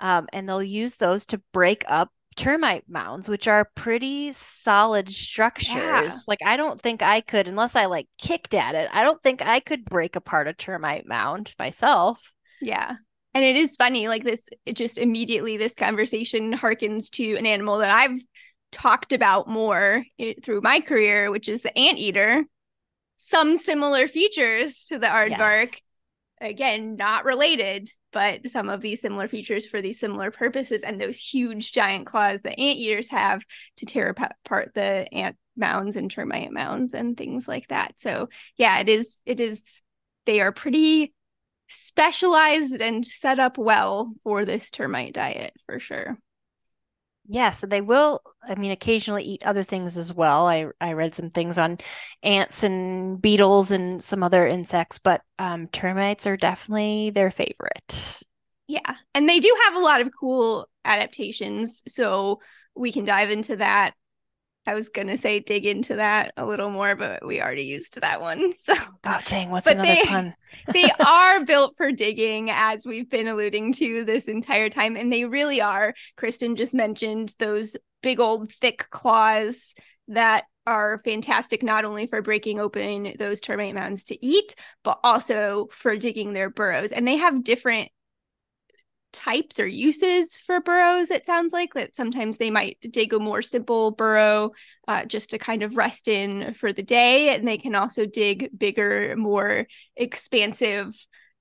um, 0.01 0.29
and 0.33 0.49
they'll 0.49 0.62
use 0.62 0.96
those 0.96 1.27
to 1.27 1.42
break 1.53 1.85
up 1.88 2.11
termite 2.37 2.85
mounds, 2.88 3.29
which 3.29 3.49
are 3.49 3.70
pretty 3.75 4.33
solid 4.33 5.11
structures. 5.11 5.75
Yeah. 5.75 6.11
Like 6.29 6.40
I 6.44 6.57
don't 6.57 6.81
think 6.81 7.03
I 7.03 7.22
could, 7.22 7.49
unless 7.49 7.75
I 7.75 7.87
like 7.87 8.09
kicked 8.18 8.55
at 8.55 8.75
it. 8.75 8.88
I 8.92 9.03
don't 9.03 9.22
think 9.22 9.42
I 9.42 9.61
could 9.61 9.85
break 9.85 10.16
apart 10.16 10.49
a 10.49 10.53
termite 10.53 11.07
mound 11.07 11.55
myself. 11.59 12.20
Yeah. 12.61 12.96
And 13.35 13.44
it 13.44 13.57
is 13.57 13.77
funny, 13.77 14.09
like 14.09 14.25
this, 14.25 14.49
it 14.64 14.77
just 14.77 14.96
immediately 14.96 15.57
this 15.57 15.75
conversation 15.75 16.53
harkens 16.55 17.11
to 17.12 17.37
an 17.37 17.46
animal 17.46 17.79
that 17.79 17.90
I've 17.90 18.22
talked 18.72 19.12
about 19.12 19.48
more 19.48 20.05
through 20.42 20.61
my 20.61 20.81
career, 20.81 21.31
which 21.31 21.48
is 21.48 21.62
the 21.62 21.76
anteater. 21.79 22.44
Some 23.16 23.57
similar 23.57 24.09
features 24.09 24.87
to 24.87 24.98
the 24.98 25.07
aardvark. 25.07 25.72
Yes 25.72 25.81
again 26.40 26.96
not 26.96 27.24
related 27.24 27.88
but 28.12 28.50
some 28.50 28.68
of 28.68 28.83
these 28.83 29.00
similar 29.00 29.26
features 29.26 29.66
for 29.66 29.81
these 29.81 29.98
similar 29.98 30.31
purposes 30.31 30.83
and 30.83 31.00
those 31.00 31.18
huge 31.18 31.72
giant 31.72 32.07
claws 32.07 32.42
that 32.42 32.59
anteaters 32.59 33.09
have 33.09 33.42
to 33.76 33.87
tear 33.87 34.14
apart 34.44 34.72
the 34.74 35.07
ant 35.12 35.37
mounds 35.57 35.96
and 35.96 36.11
termite 36.11 36.52
mounds 36.52 36.92
and 36.92 37.16
things 37.16 37.48
like 37.48 37.66
that 37.68 37.94
so 37.96 38.29
yeah 38.57 38.79
it 38.79 38.88
is 38.88 39.22
it 39.24 39.40
is 39.40 39.81
they 40.26 40.40
are 40.40 40.52
pretty 40.52 41.14
specialized 41.68 42.81
and 42.81 43.07
set 43.07 43.38
up 43.38 43.57
well 43.57 44.12
for 44.22 44.44
this 44.44 44.70
termite 44.70 45.14
diet 45.14 45.55
for 45.64 45.79
sure 45.79 46.16
Yes, 47.28 47.64
they 47.66 47.80
will. 47.80 48.20
I 48.42 48.54
mean, 48.54 48.70
occasionally 48.70 49.24
eat 49.24 49.42
other 49.42 49.64
things 49.64 49.96
as 49.98 50.14
well. 50.14 50.46
I 50.46 50.66
I 50.80 50.92
read 50.92 51.14
some 51.14 51.30
things 51.30 51.58
on 51.58 51.78
ants 52.22 52.62
and 52.62 53.20
beetles 53.20 53.70
and 53.72 54.02
some 54.02 54.22
other 54.22 54.46
insects, 54.46 54.98
but 54.98 55.22
um, 55.38 55.66
termites 55.68 56.26
are 56.26 56.36
definitely 56.36 57.10
their 57.10 57.30
favorite. 57.32 58.22
Yeah, 58.68 58.96
and 59.14 59.28
they 59.28 59.40
do 59.40 59.56
have 59.64 59.74
a 59.74 59.80
lot 59.80 60.00
of 60.00 60.10
cool 60.18 60.68
adaptations, 60.84 61.82
so 61.88 62.40
we 62.76 62.92
can 62.92 63.04
dive 63.04 63.30
into 63.30 63.56
that 63.56 63.94
I 64.66 64.74
was 64.74 64.88
gonna 64.88 65.16
say 65.16 65.40
dig 65.40 65.64
into 65.64 65.96
that 65.96 66.33
a 66.37 66.44
little 66.44 66.70
more, 66.70 66.96
but 66.96 67.24
we 67.26 67.40
already 67.40 67.62
used 67.62 68.00
that 68.00 68.20
one. 68.20 68.52
So 68.66 68.74
oh 69.05 69.20
dang, 69.26 69.50
what's 69.50 69.64
but 69.64 69.74
another 69.74 69.94
they, 69.94 70.02
pun? 70.02 70.35
they 70.72 70.90
are 71.00 71.44
built 71.44 71.76
for 71.76 71.92
digging, 71.92 72.50
as 72.50 72.85
we've 72.85 73.09
been 73.09 73.29
alluding 73.29 73.74
to 73.74 74.05
this 74.05 74.26
entire 74.26 74.68
time, 74.68 74.96
and 74.96 75.12
they 75.12 75.24
really 75.24 75.61
are. 75.61 75.94
Kristen 76.16 76.57
just 76.57 76.74
mentioned 76.74 77.35
those 77.38 77.76
big 78.02 78.18
old 78.18 78.52
thick 78.52 78.88
claws 78.90 79.74
that 80.09 80.44
are 80.66 81.00
fantastic 81.05 81.62
not 81.62 81.85
only 81.85 82.07
for 82.07 82.22
breaking 82.22 82.59
open 82.59 83.14
those 83.18 83.40
termite 83.40 83.74
mounds 83.74 84.05
to 84.07 84.26
eat, 84.26 84.55
but 84.83 84.98
also 85.05 85.68
for 85.70 85.96
digging 85.96 86.33
their 86.33 86.50
burrows. 86.50 86.90
And 86.90 87.07
they 87.07 87.16
have 87.16 87.44
different 87.44 87.90
types 89.16 89.59
or 89.59 89.66
uses 89.66 90.37
for 90.37 90.61
burrows 90.61 91.11
it 91.11 91.24
sounds 91.24 91.52
like 91.52 91.72
that 91.74 91.96
sometimes 91.96 92.37
they 92.37 92.50
might 92.50 92.76
dig 92.90 93.12
a 93.12 93.18
more 93.18 93.42
simple 93.42 93.90
burrow 93.90 94.52
uh, 94.88 95.05
just 95.05 95.31
to 95.31 95.38
kind 95.38 95.62
of 95.62 95.76
rest 95.76 96.09
in 96.09 96.55
for 96.55 96.72
the 96.72 96.83
day. 96.83 97.35
And 97.35 97.46
they 97.46 97.59
can 97.59 97.74
also 97.74 98.07
dig 98.07 98.50
bigger 98.57 99.14
more 99.16 99.66
expansive 99.96 100.94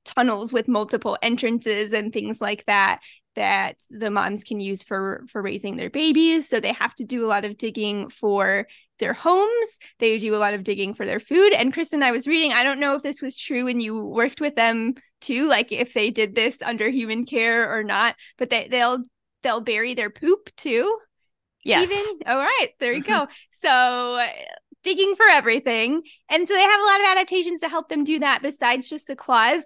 tunnels 0.03 0.53
with 0.53 0.67
multiple 0.67 1.17
entrances 1.21 1.93
and 1.93 2.13
things 2.13 2.39
like 2.39 2.65
that 2.65 2.99
that 3.35 3.75
the 3.89 4.09
moms 4.09 4.43
can 4.43 4.61
use 4.61 4.81
for 4.81 5.25
for 5.29 5.41
raising 5.41 5.75
their 5.75 5.89
babies. 5.89 6.47
So 6.47 6.59
they 6.59 6.71
have 6.71 6.95
to 6.95 7.03
do 7.03 7.25
a 7.25 7.27
lot 7.27 7.43
of 7.43 7.57
digging 7.57 8.09
for 8.09 8.67
their 8.99 9.13
homes. 9.13 9.79
They 9.99 10.17
do 10.17 10.35
a 10.35 10.37
lot 10.37 10.53
of 10.53 10.63
digging 10.63 10.93
for 10.93 11.05
their 11.05 11.19
food. 11.19 11.53
And 11.53 11.73
kristen 11.73 12.03
i 12.03 12.11
was 12.11 12.27
reading 12.27 12.53
i 12.53 12.63
don't 12.63 12.79
know 12.79 12.95
if 12.95 13.03
this 13.03 13.21
was 13.21 13.37
true 13.37 13.65
when 13.65 13.79
you 13.79 14.03
worked 14.03 14.39
with 14.39 14.55
them 14.55 14.93
too 15.21 15.47
like 15.47 15.71
if 15.71 15.93
they 15.93 16.09
did 16.11 16.35
this 16.35 16.61
under 16.61 16.89
human 16.89 17.25
care 17.25 17.71
or 17.71 17.83
not 17.83 18.15
but 18.37 18.49
they, 18.49 18.67
they'll 18.67 19.03
they'll 19.45 19.61
bury 19.61 19.93
their 19.93 20.09
poop 20.09 20.49
too. 20.57 20.97
Yes. 21.63 21.89
Even? 21.89 22.19
All 22.27 22.37
right. 22.37 22.69
There 22.79 22.91
you 22.91 23.03
mm-hmm. 23.03 23.25
go 23.25 23.27
so 23.51 24.25
digging 24.83 25.15
for 25.15 25.25
everything. 25.27 26.01
And 26.29 26.47
so 26.47 26.53
they 26.53 26.61
have 26.61 26.81
a 26.81 26.85
lot 26.85 26.99
of 26.99 27.07
adaptations 27.07 27.59
to 27.61 27.69
help 27.69 27.87
them 27.87 28.03
do 28.03 28.19
that 28.19 28.41
besides 28.41 28.89
just 28.89 29.07
the 29.07 29.15
claws. 29.15 29.65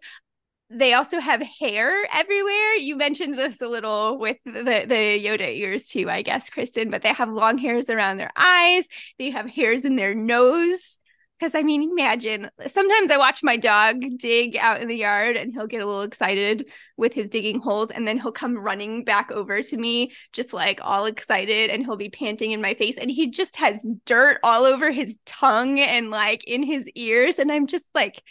They 0.71 0.93
also 0.93 1.19
have 1.19 1.41
hair 1.41 2.07
everywhere. 2.13 2.75
You 2.75 2.95
mentioned 2.95 3.37
this 3.37 3.59
a 3.59 3.67
little 3.67 4.19
with 4.19 4.37
the, 4.45 4.85
the 4.87 5.25
Yoda 5.25 5.57
ears 5.57 5.87
too, 5.87 6.09
I 6.09 6.21
guess, 6.21 6.49
Kristen, 6.49 6.91
but 6.91 7.01
they 7.01 7.13
have 7.13 7.29
long 7.29 7.57
hairs 7.57 7.89
around 7.89 8.17
their 8.17 8.31
eyes. 8.37 8.87
They 9.17 9.31
have 9.31 9.47
hairs 9.47 9.83
in 9.83 9.95
their 9.95 10.13
nose 10.13 10.99
because 11.39 11.55
I 11.55 11.63
mean, 11.63 11.89
imagine 11.91 12.51
sometimes 12.67 13.11
I 13.11 13.17
watch 13.17 13.43
my 13.43 13.55
dog 13.55 14.03
dig 14.17 14.57
out 14.57 14.81
in 14.81 14.89
the 14.89 14.95
yard 14.95 15.37
and 15.37 15.53
he'll 15.53 15.67
get 15.67 15.81
a 15.81 15.85
little 15.85 16.01
excited 16.01 16.69
with 16.97 17.13
his 17.13 17.29
digging 17.29 17.59
holes 17.59 17.91
and 17.91 18.05
then 18.05 18.19
he'll 18.19 18.33
come 18.33 18.57
running 18.57 19.05
back 19.05 19.31
over 19.31 19.63
to 19.63 19.77
me, 19.77 20.11
just 20.33 20.51
like 20.51 20.81
all 20.83 21.05
excited, 21.05 21.69
and 21.69 21.85
he'll 21.85 21.95
be 21.95 22.09
panting 22.09 22.51
in 22.51 22.61
my 22.61 22.73
face. 22.73 22.97
And 22.97 23.09
he 23.09 23.31
just 23.31 23.55
has 23.55 23.85
dirt 24.05 24.39
all 24.43 24.65
over 24.65 24.91
his 24.91 25.17
tongue 25.25 25.79
and 25.79 26.11
like 26.11 26.43
in 26.43 26.61
his 26.61 26.87
ears. 26.95 27.39
And 27.39 27.51
I'm 27.51 27.67
just 27.67 27.85
like, 27.95 28.21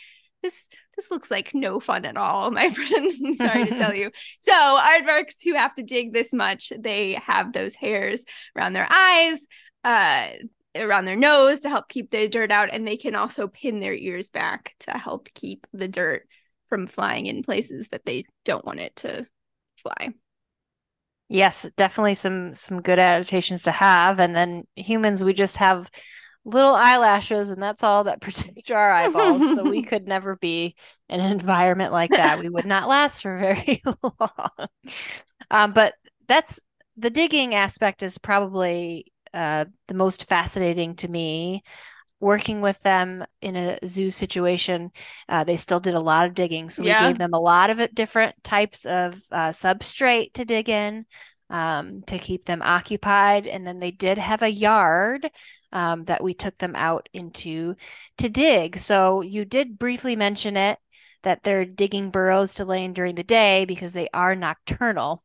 this 0.42 0.68
this 0.98 1.12
looks 1.12 1.30
like 1.30 1.54
no 1.54 1.78
fun 1.78 2.04
at 2.04 2.16
all, 2.16 2.50
my 2.50 2.68
friend. 2.74 3.12
I'm 3.24 3.34
sorry 3.34 3.66
to 3.66 3.78
tell 3.78 3.94
you. 3.94 4.10
So, 4.40 4.52
aardvarks 4.52 5.36
who 5.44 5.54
have 5.54 5.72
to 5.74 5.82
dig 5.84 6.12
this 6.12 6.32
much, 6.32 6.72
they 6.76 7.14
have 7.14 7.52
those 7.52 7.76
hairs 7.76 8.24
around 8.56 8.72
their 8.72 8.88
eyes. 8.90 9.46
Uh, 9.84 10.30
around 10.76 11.06
their 11.06 11.16
nose 11.16 11.60
to 11.60 11.68
help 11.68 11.88
keep 11.88 12.10
the 12.10 12.28
dirt 12.28 12.52
out 12.52 12.68
and 12.70 12.86
they 12.86 12.96
can 12.96 13.16
also 13.16 13.48
pin 13.48 13.80
their 13.80 13.94
ears 13.94 14.28
back 14.28 14.74
to 14.78 14.90
help 14.92 15.28
keep 15.34 15.66
the 15.72 15.88
dirt 15.88 16.28
from 16.68 16.86
flying 16.86 17.26
in 17.26 17.42
places 17.42 17.88
that 17.88 18.04
they 18.04 18.24
don't 18.44 18.66
want 18.66 18.78
it 18.78 18.94
to 18.94 19.26
fly 19.82 20.10
yes 21.28 21.66
definitely 21.76 22.14
some 22.14 22.54
some 22.54 22.82
good 22.82 22.98
adaptations 22.98 23.62
to 23.62 23.72
have 23.72 24.20
and 24.20 24.36
then 24.36 24.62
humans 24.76 25.24
we 25.24 25.32
just 25.32 25.56
have 25.56 25.90
little 26.48 26.74
eyelashes 26.74 27.50
and 27.50 27.62
that's 27.62 27.82
all 27.82 28.04
that 28.04 28.20
protect 28.22 28.70
our 28.70 28.90
eyeballs 28.90 29.54
so 29.54 29.68
we 29.68 29.82
could 29.84 30.08
never 30.08 30.36
be 30.36 30.74
in 31.08 31.20
an 31.20 31.32
environment 31.32 31.92
like 31.92 32.10
that 32.10 32.38
we 32.38 32.48
would 32.48 32.66
not 32.66 32.88
last 32.88 33.22
for 33.22 33.38
very 33.38 33.82
long 34.02 34.68
um, 35.50 35.72
but 35.72 35.94
that's 36.26 36.60
the 36.96 37.10
digging 37.10 37.54
aspect 37.54 38.02
is 38.02 38.18
probably 38.18 39.12
uh, 39.32 39.66
the 39.86 39.94
most 39.94 40.28
fascinating 40.28 40.96
to 40.96 41.08
me. 41.08 41.62
Working 42.20 42.60
with 42.60 42.80
them 42.80 43.24
in 43.40 43.54
a 43.54 43.78
zoo 43.86 44.10
situation, 44.10 44.90
uh, 45.28 45.44
they 45.44 45.56
still 45.56 45.78
did 45.78 45.94
a 45.94 46.00
lot 46.00 46.26
of 46.26 46.34
digging. 46.34 46.68
So 46.68 46.82
yeah. 46.82 47.02
we 47.02 47.10
gave 47.10 47.18
them 47.18 47.32
a 47.32 47.40
lot 47.40 47.70
of 47.70 47.94
different 47.94 48.34
types 48.42 48.84
of 48.86 49.22
uh, 49.30 49.50
substrate 49.50 50.32
to 50.32 50.44
dig 50.44 50.68
in 50.68 51.06
um, 51.48 52.02
to 52.08 52.18
keep 52.18 52.44
them 52.44 52.60
occupied. 52.60 53.46
And 53.46 53.64
then 53.64 53.78
they 53.78 53.92
did 53.92 54.18
have 54.18 54.42
a 54.42 54.50
yard 54.50 55.30
um, 55.72 56.04
that 56.04 56.22
we 56.22 56.34
took 56.34 56.56
them 56.58 56.74
out 56.76 57.08
into 57.12 57.74
to 58.18 58.28
dig. 58.28 58.78
So 58.78 59.20
you 59.20 59.44
did 59.44 59.78
briefly 59.78 60.16
mention 60.16 60.56
it 60.56 60.78
that 61.22 61.42
they're 61.42 61.64
digging 61.64 62.10
burrows 62.10 62.54
to 62.54 62.64
lay 62.64 62.84
in 62.84 62.92
during 62.92 63.14
the 63.14 63.24
day 63.24 63.64
because 63.64 63.92
they 63.92 64.08
are 64.14 64.34
nocturnal. 64.34 65.24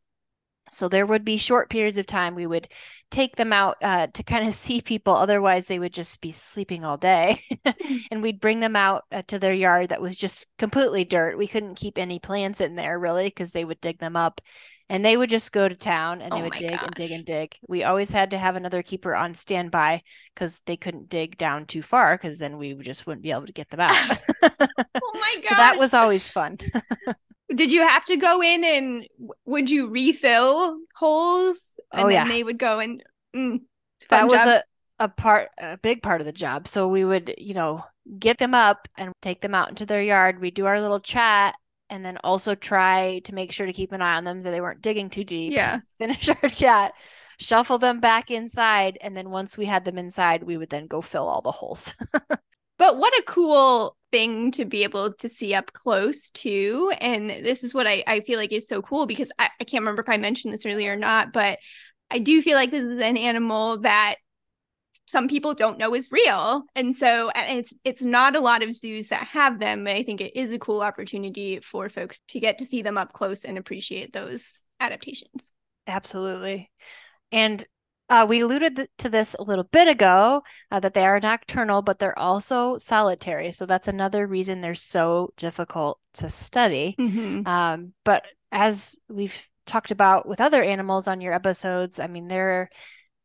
So 0.72 0.88
there 0.88 1.06
would 1.06 1.24
be 1.24 1.38
short 1.38 1.70
periods 1.70 1.98
of 1.98 2.08
time 2.08 2.34
we 2.34 2.48
would 2.48 2.68
take 3.12 3.36
them 3.36 3.54
out 3.54 3.78
uh, 3.82 4.08
to 4.08 4.24
kind 4.24 4.48
of 4.48 4.54
see 4.56 4.82
people. 4.82 5.14
Otherwise, 5.14 5.68
they 5.68 5.80
would 5.80 5.94
just 5.94 6.20
be 6.20 6.32
sleeping 6.32 6.84
all 6.84 6.98
day. 6.98 7.44
and 8.12 8.22
we'd 8.22 8.42
bring 8.42 8.60
them 8.60 8.76
out 8.76 9.04
uh, 9.12 9.22
to 9.28 9.40
their 9.40 9.54
yard 9.54 9.90
that 9.90 10.02
was 10.02 10.16
just 10.16 10.48
completely 10.58 11.04
dirt. 11.04 11.38
We 11.38 11.48
couldn't 11.48 11.76
keep 11.76 11.98
any 11.98 12.20
plants 12.20 12.60
in 12.60 12.76
there 12.76 12.98
really 12.98 13.26
because 13.26 13.52
they 13.52 13.66
would 13.66 13.82
dig 13.82 14.00
them 14.00 14.16
up. 14.16 14.42
And 14.90 15.04
they 15.04 15.18
would 15.18 15.30
just 15.30 15.52
go 15.52 15.68
to 15.68 15.76
town 15.76 16.22
and 16.22 16.32
they 16.32 16.42
oh 16.42 16.44
would 16.44 16.54
dig 16.54 16.72
gosh. 16.72 16.84
and 16.84 16.94
dig 16.94 17.12
and 17.12 17.26
dig. 17.26 17.56
We 17.68 17.84
always 17.84 18.12
had 18.12 18.32
to 18.32 18.38
have 18.38 18.56
another 18.56 18.84
keeper 18.84 19.16
on 19.16 19.34
standby 19.34 20.04
because 20.34 20.62
they 20.66 20.78
couldn't 20.78 21.10
dig 21.10 21.38
down 21.38 21.66
too 21.66 21.82
far 21.82 22.16
because 22.16 22.38
then 22.38 22.58
we 22.58 22.74
just 22.76 23.08
wouldn't 23.08 23.24
be 23.24 23.32
able 23.32 23.46
to 23.46 23.54
get 23.54 23.70
them 23.70 23.80
out. 23.80 23.96
oh 24.44 24.50
my 25.14 25.36
god! 25.42 25.50
so 25.50 25.56
that 25.56 25.78
was 25.78 25.94
always 25.94 26.30
fun. 26.30 26.58
Did 27.56 27.72
you 27.72 27.82
have 27.88 28.06
to 28.06 28.18
go 28.18 28.42
in 28.42 28.64
and 28.64 29.08
would 29.46 29.70
you 29.70 29.88
refill 29.88 30.78
holes? 30.96 31.76
And 31.92 32.06
oh, 32.06 32.10
yeah. 32.10 32.24
then 32.24 32.34
they 32.34 32.44
would 32.44 32.58
go 32.58 32.80
and 32.80 33.04
mm, 33.36 33.62
that 34.10 34.28
was 34.28 34.42
a, 34.42 34.64
a 35.00 35.08
part 35.08 35.50
a 35.60 35.78
big 35.78 36.02
part 36.02 36.22
of 36.22 36.26
the 36.26 36.34
job. 36.34 36.68
So 36.68 36.88
we 36.88 37.06
would, 37.06 37.34
you 37.38 37.54
know, 37.54 37.84
get 38.20 38.38
them 38.38 38.54
up 38.54 38.88
and 38.98 39.14
take 39.22 39.42
them 39.42 39.56
out 39.56 39.70
into 39.70 39.86
their 39.86 40.02
yard. 40.02 40.40
We 40.40 40.52
do 40.52 40.66
our 40.66 40.82
little 40.82 41.00
chat 41.00 41.56
and 41.94 42.04
then 42.04 42.18
also 42.24 42.56
try 42.56 43.20
to 43.20 43.36
make 43.36 43.52
sure 43.52 43.68
to 43.68 43.72
keep 43.72 43.92
an 43.92 44.02
eye 44.02 44.16
on 44.16 44.24
them 44.24 44.42
that 44.42 44.50
they 44.50 44.62
weren't 44.62 44.82
digging 44.82 45.12
too 45.12 45.24
deep. 45.24 45.54
Yeah. 45.54 45.82
Finish 46.00 46.28
our 46.28 46.50
chat, 46.50 46.94
shuffle 47.40 47.78
them 47.78 48.00
back 48.00 48.32
inside, 48.32 48.98
and 49.00 49.16
then 49.16 49.30
once 49.30 49.60
we 49.60 49.66
had 49.66 49.86
them 49.86 50.00
inside, 50.00 50.42
we 50.42 50.58
would 50.58 50.72
then 50.72 50.88
go 50.88 51.02
fill 51.02 51.28
all 51.28 51.44
the 51.44 51.52
holes. 51.52 51.94
but 52.80 52.98
what 52.98 53.14
a 53.14 53.24
cool 53.28 53.96
thing 54.12 54.50
to 54.54 54.66
be 54.66 54.84
able 54.84 55.14
to 55.14 55.30
see 55.30 55.54
up 55.54 55.72
close 55.74 56.32
too. 56.32 56.92
And 57.00 57.30
this 57.30 57.64
is 57.64 57.76
what 57.76 57.86
I, 57.86 58.04
I 58.08 58.22
feel 58.22 58.40
like 58.40 58.52
is 58.52 58.68
so 58.68 58.82
cool 58.82 59.06
because 59.06 59.32
I, 59.38 59.50
I 59.62 59.64
can't 59.64 59.84
remember 59.84 60.02
if 60.02 60.10
I 60.10 60.18
mentioned 60.18 60.52
this 60.52 60.66
earlier 60.66 60.94
or 60.94 60.98
not, 60.98 61.32
but 61.32 61.60
I 62.10 62.18
do 62.18 62.42
feel 62.42 62.56
like 62.56 62.72
this 62.72 62.84
is 62.84 63.00
an 63.00 63.18
animal 63.18 63.82
that 63.82 64.16
some 65.06 65.28
people 65.28 65.54
don't 65.54 65.78
know 65.78 65.94
is 65.94 66.12
real. 66.12 66.64
And 66.76 66.96
so 66.96 67.30
and 67.30 67.60
it's 67.60 67.74
it's 67.84 68.02
not 68.02 68.36
a 68.36 68.42
lot 68.42 68.64
of 68.64 68.76
zoos 68.76 69.10
that 69.10 69.28
have 69.28 69.60
them, 69.60 69.84
but 69.84 69.96
I 69.96 70.04
think 70.04 70.22
it 70.22 70.36
is 70.36 70.52
a 70.52 70.60
cool 70.60 70.82
opportunity 70.82 71.60
for 71.60 71.90
folks 71.90 72.22
to 72.30 72.40
get 72.40 72.58
to 72.60 72.66
see 72.66 72.82
them 72.82 72.98
up 72.98 73.14
close 73.14 73.44
and 73.44 73.58
appreciate 73.58 74.14
those 74.14 74.62
adaptations. 74.80 75.52
Absolutely. 75.88 76.72
And 77.32 77.66
uh, 78.10 78.26
we 78.28 78.42
alluded 78.42 78.88
to 79.00 79.10
this 79.10 79.36
a 79.40 79.44
little 79.44 79.64
bit 79.64 79.88
ago 79.88 80.44
uh, 80.72 80.80
that 80.80 80.94
they 80.94 81.06
are 81.06 81.20
nocturnal, 81.20 81.82
but 81.82 82.00
they're 82.00 82.18
also 82.20 82.78
solitary. 82.78 83.52
So 83.52 83.66
that's 83.66 83.88
another 83.88 84.28
reason 84.28 84.62
they're 84.62 84.76
so 84.76 85.34
difficult 85.38 86.00
to 86.16 86.30
study. 86.30 86.96
Mm-hmm. 87.00 87.48
Um, 87.48 87.94
but 88.04 88.28
as 88.52 88.98
we've 89.10 89.48
talked 89.66 89.92
about 89.92 90.28
with 90.28 90.42
other 90.42 90.62
animals 90.62 91.08
on 91.08 91.22
your 91.22 91.34
episodes, 91.34 92.00
I 92.00 92.08
mean, 92.08 92.28
there 92.28 92.50
are 92.50 92.70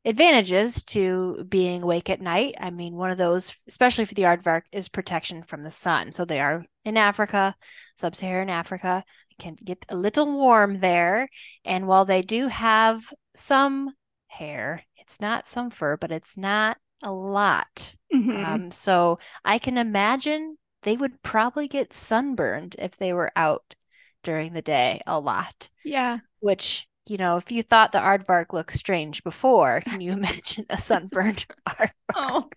advantages 0.09 0.83
to 0.85 1.45
being 1.49 1.83
awake 1.83 2.11
at 2.11 2.21
night. 2.21 2.55
I 2.61 2.71
mean, 2.71 2.95
one 2.95 3.11
of 3.11 3.19
those, 3.19 3.55
especially 3.69 4.05
for 4.05 4.15
the 4.15 4.23
aardvark, 4.23 4.63
is 4.73 4.89
protection 4.89 5.43
from 5.43 5.63
the 5.63 5.71
sun. 5.71 6.13
So 6.13 6.25
they 6.25 6.41
are 6.41 6.65
in 6.85 6.97
Africa, 6.97 7.55
sub 7.97 8.17
Saharan 8.17 8.51
Africa, 8.51 9.05
can 9.39 9.57
get 9.63 9.85
a 9.89 9.97
little 9.97 10.27
warm 10.27 10.81
there. 10.81 11.29
And 11.65 11.87
while 11.87 12.05
they 12.05 12.23
do 12.23 12.49
have 12.49 13.13
some 13.35 13.95
hair. 14.27 14.85
It's 14.97 15.21
not 15.21 15.47
some 15.47 15.71
fur, 15.71 15.97
but 15.97 16.13
it's 16.13 16.37
not 16.37 16.77
a 17.03 17.13
lot. 17.13 17.95
Mm-hmm. 18.15 18.45
Um, 18.45 18.71
so 18.71 19.19
I 19.45 19.59
can 19.59 19.79
imagine 19.79 20.59
they 20.83 20.97
would 20.97 21.23
probably 21.23 21.69
get 21.69 21.93
sunburned 21.93 22.77
if 22.79 22.97
they 22.97 23.13
were 23.13 23.33
out 23.35 23.75
during 24.23 24.53
the 24.53 24.63
day 24.63 25.01
a 25.07 25.19
lot. 25.19 25.69
Yeah. 25.85 26.19
Which, 26.41 26.87
you 27.09 27.17
know, 27.17 27.37
if 27.37 27.51
you 27.51 27.63
thought 27.63 27.93
the 27.93 27.99
aardvark 27.99 28.53
looked 28.53 28.75
strange 28.75 29.23
before, 29.25 29.83
can 29.83 30.01
you 30.01 30.13
imagine 30.15 30.67
a 30.71 30.79
sunburned 30.79 31.47
aardvark? 31.69 31.91
Oh. 32.15 32.49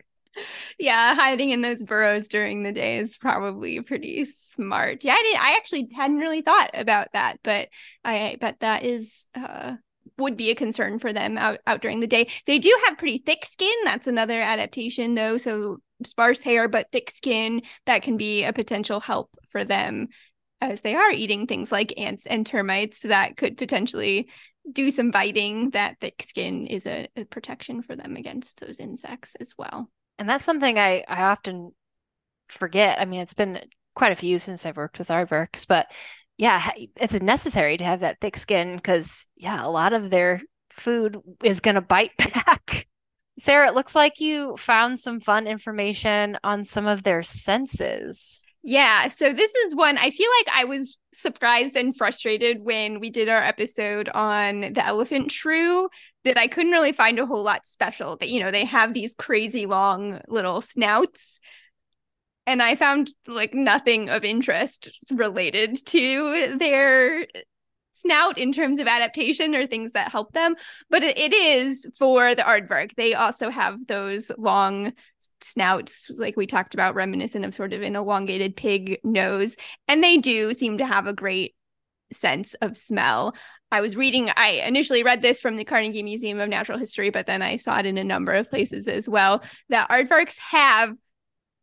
Yeah, 0.79 1.13
hiding 1.13 1.49
in 1.49 1.61
those 1.61 1.83
burrows 1.83 2.29
during 2.29 2.63
the 2.63 2.71
day 2.71 2.97
is 2.97 3.17
probably 3.17 3.81
pretty 3.81 4.23
smart. 4.25 5.03
Yeah, 5.03 5.13
I 5.13 5.23
did 5.23 5.35
I 5.35 5.57
actually 5.57 5.89
hadn't 5.93 6.19
really 6.19 6.41
thought 6.41 6.69
about 6.73 7.09
that, 7.13 7.39
but 7.43 7.67
I 8.05 8.37
bet 8.39 8.61
that 8.61 8.83
is 8.83 9.27
uh 9.35 9.75
would 10.17 10.37
be 10.37 10.51
a 10.51 10.55
concern 10.55 10.99
for 10.99 11.11
them 11.11 11.37
out, 11.37 11.59
out 11.67 11.81
during 11.81 11.99
the 11.99 12.07
day. 12.07 12.29
They 12.45 12.59
do 12.59 12.75
have 12.85 12.97
pretty 12.97 13.23
thick 13.25 13.45
skin. 13.45 13.73
That's 13.83 14.07
another 14.07 14.39
adaptation, 14.39 15.15
though. 15.15 15.37
So 15.37 15.77
sparse 16.05 16.41
hair, 16.41 16.67
but 16.67 16.91
thick 16.91 17.11
skin 17.11 17.61
that 17.85 18.03
can 18.03 18.17
be 18.17 18.43
a 18.43 18.53
potential 18.53 18.99
help 18.99 19.35
for 19.51 19.63
them 19.63 20.07
as 20.61 20.81
they 20.81 20.95
are 20.95 21.11
eating 21.11 21.47
things 21.47 21.71
like 21.71 21.93
ants 21.97 22.25
and 22.25 22.45
termites 22.45 23.01
that 23.01 23.35
could 23.35 23.57
potentially 23.57 24.29
do 24.71 24.91
some 24.91 25.11
biting. 25.11 25.71
That 25.71 25.99
thick 25.99 26.23
skin 26.27 26.67
is 26.67 26.85
a, 26.85 27.07
a 27.15 27.25
protection 27.25 27.81
for 27.81 27.95
them 27.95 28.15
against 28.15 28.59
those 28.59 28.79
insects 28.79 29.35
as 29.39 29.55
well. 29.57 29.89
And 30.19 30.29
that's 30.29 30.45
something 30.45 30.77
I, 30.77 31.03
I 31.07 31.23
often 31.23 31.71
forget. 32.49 32.99
I 32.99 33.05
mean, 33.05 33.21
it's 33.21 33.33
been 33.33 33.59
quite 33.95 34.11
a 34.11 34.15
few 34.15 34.39
since 34.39 34.65
I've 34.65 34.77
worked 34.77 34.99
with 34.99 35.07
aardvarks, 35.07 35.67
but 35.67 35.91
yeah, 36.37 36.71
it's 36.95 37.13
necessary 37.21 37.77
to 37.77 37.83
have 37.83 38.01
that 38.01 38.19
thick 38.19 38.37
skin 38.37 38.75
because, 38.75 39.27
yeah, 39.35 39.65
a 39.65 39.69
lot 39.69 39.93
of 39.93 40.09
their 40.09 40.41
food 40.71 41.17
is 41.43 41.59
going 41.59 41.75
to 41.75 41.81
bite 41.81 42.15
back. 42.17 42.87
Sara, 43.39 43.69
it 43.69 43.75
looks 43.75 43.95
like 43.95 44.19
you 44.19 44.55
found 44.57 44.99
some 44.99 45.19
fun 45.19 45.47
information 45.47 46.37
on 46.43 46.65
some 46.65 46.85
of 46.85 47.03
their 47.03 47.23
senses. 47.23 48.43
Yeah. 48.63 49.07
So 49.07 49.33
this 49.33 49.53
is 49.55 49.75
one 49.75 49.97
I 49.97 50.11
feel 50.11 50.29
like 50.39 50.55
I 50.55 50.65
was 50.65 50.97
surprised 51.13 51.75
and 51.75 51.95
frustrated 51.95 52.61
when 52.61 52.99
we 52.99 53.09
did 53.09 53.27
our 53.27 53.43
episode 53.43 54.07
on 54.09 54.73
the 54.73 54.85
elephant 54.85 55.31
shrew 55.31 55.89
that 56.23 56.37
I 56.37 56.47
couldn't 56.47 56.71
really 56.71 56.93
find 56.93 57.17
a 57.17 57.25
whole 57.25 57.43
lot 57.43 57.65
special. 57.65 58.17
That, 58.17 58.29
you 58.29 58.39
know, 58.39 58.51
they 58.51 58.65
have 58.65 58.93
these 58.93 59.15
crazy 59.15 59.65
long 59.65 60.21
little 60.27 60.61
snouts 60.61 61.39
and 62.47 62.61
I 62.61 62.75
found 62.75 63.13
like 63.27 63.53
nothing 63.53 64.09
of 64.09 64.23
interest 64.23 64.89
related 65.11 65.85
to 65.87 66.55
their 66.57 67.27
snout 67.91 68.37
in 68.37 68.51
terms 68.51 68.79
of 68.79 68.87
adaptation 68.87 69.55
or 69.55 69.67
things 69.67 69.91
that 69.93 70.11
help 70.11 70.33
them, 70.33 70.55
but 70.89 71.03
it, 71.03 71.33
is 71.33 71.87
for 71.97 72.35
the 72.35 72.41
aardvark. 72.41 72.95
They 72.95 73.13
also 73.13 73.49
have 73.49 73.87
those 73.87 74.31
long 74.37 74.93
snouts, 75.41 76.11
like 76.15 76.35
we 76.35 76.45
talked 76.45 76.73
about, 76.73 76.95
reminiscent 76.95 77.45
of 77.45 77.53
sort 77.53 77.73
of 77.73 77.81
an 77.81 77.95
elongated 77.95 78.55
pig 78.55 78.99
nose, 79.03 79.55
and 79.87 80.03
they 80.03 80.17
do 80.17 80.53
seem 80.53 80.77
to 80.77 80.85
have 80.85 81.07
a 81.07 81.13
great 81.13 81.55
sense 82.13 82.53
of 82.55 82.75
smell. 82.75 83.33
I 83.71 83.81
was 83.81 83.95
reading, 83.95 84.29
I 84.35 84.61
initially 84.65 85.03
read 85.03 85.21
this 85.21 85.39
from 85.39 85.55
the 85.55 85.63
Carnegie 85.63 86.03
Museum 86.03 86.39
of 86.39 86.49
Natural 86.49 86.77
History, 86.77 87.09
but 87.09 87.25
then 87.25 87.41
I 87.41 87.55
saw 87.55 87.79
it 87.79 87.85
in 87.85 87.97
a 87.97 88.03
number 88.03 88.33
of 88.33 88.49
places 88.49 88.87
as 88.87 89.07
well 89.07 89.43
that 89.69 89.89
aardvarks 89.89 90.37
have 90.39 90.93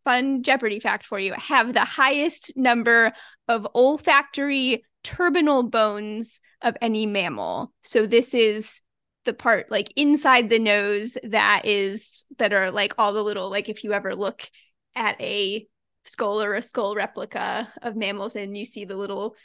fun 0.05 0.43
Jeopardy 0.43 0.81
fact 0.81 1.05
for 1.05 1.21
you 1.21 1.35
have 1.35 1.75
the 1.75 1.85
highest 1.85 2.57
number 2.57 3.13
of 3.47 3.67
olfactory 3.75 4.83
turbinal 5.03 5.63
bones 5.63 6.41
of 6.63 6.77
any 6.81 7.07
mammal. 7.07 7.73
So 7.83 8.07
this 8.07 8.35
is 8.35 8.81
the 9.25 9.35
part 9.35 9.71
like 9.71 9.93
inside 9.95 10.49
the 10.49 10.59
nose 10.59 11.19
that 11.23 11.63
is 11.65 12.25
that 12.39 12.53
are 12.53 12.71
like 12.71 12.95
all 12.97 13.13
the 13.13 13.23
little 13.23 13.51
like 13.51 13.69
if 13.69 13.85
you 13.85 13.93
ever 13.93 14.15
look 14.15 14.49
at 14.95 15.21
a 15.21 15.67
skull 16.05 16.41
or 16.43 16.55
a 16.55 16.63
skull 16.63 16.95
replica 16.95 17.71
of 17.83 17.95
mammals 17.95 18.37
and 18.37 18.57
you 18.57 18.65
see 18.65 18.87
the 18.87 18.97
little 18.97 19.37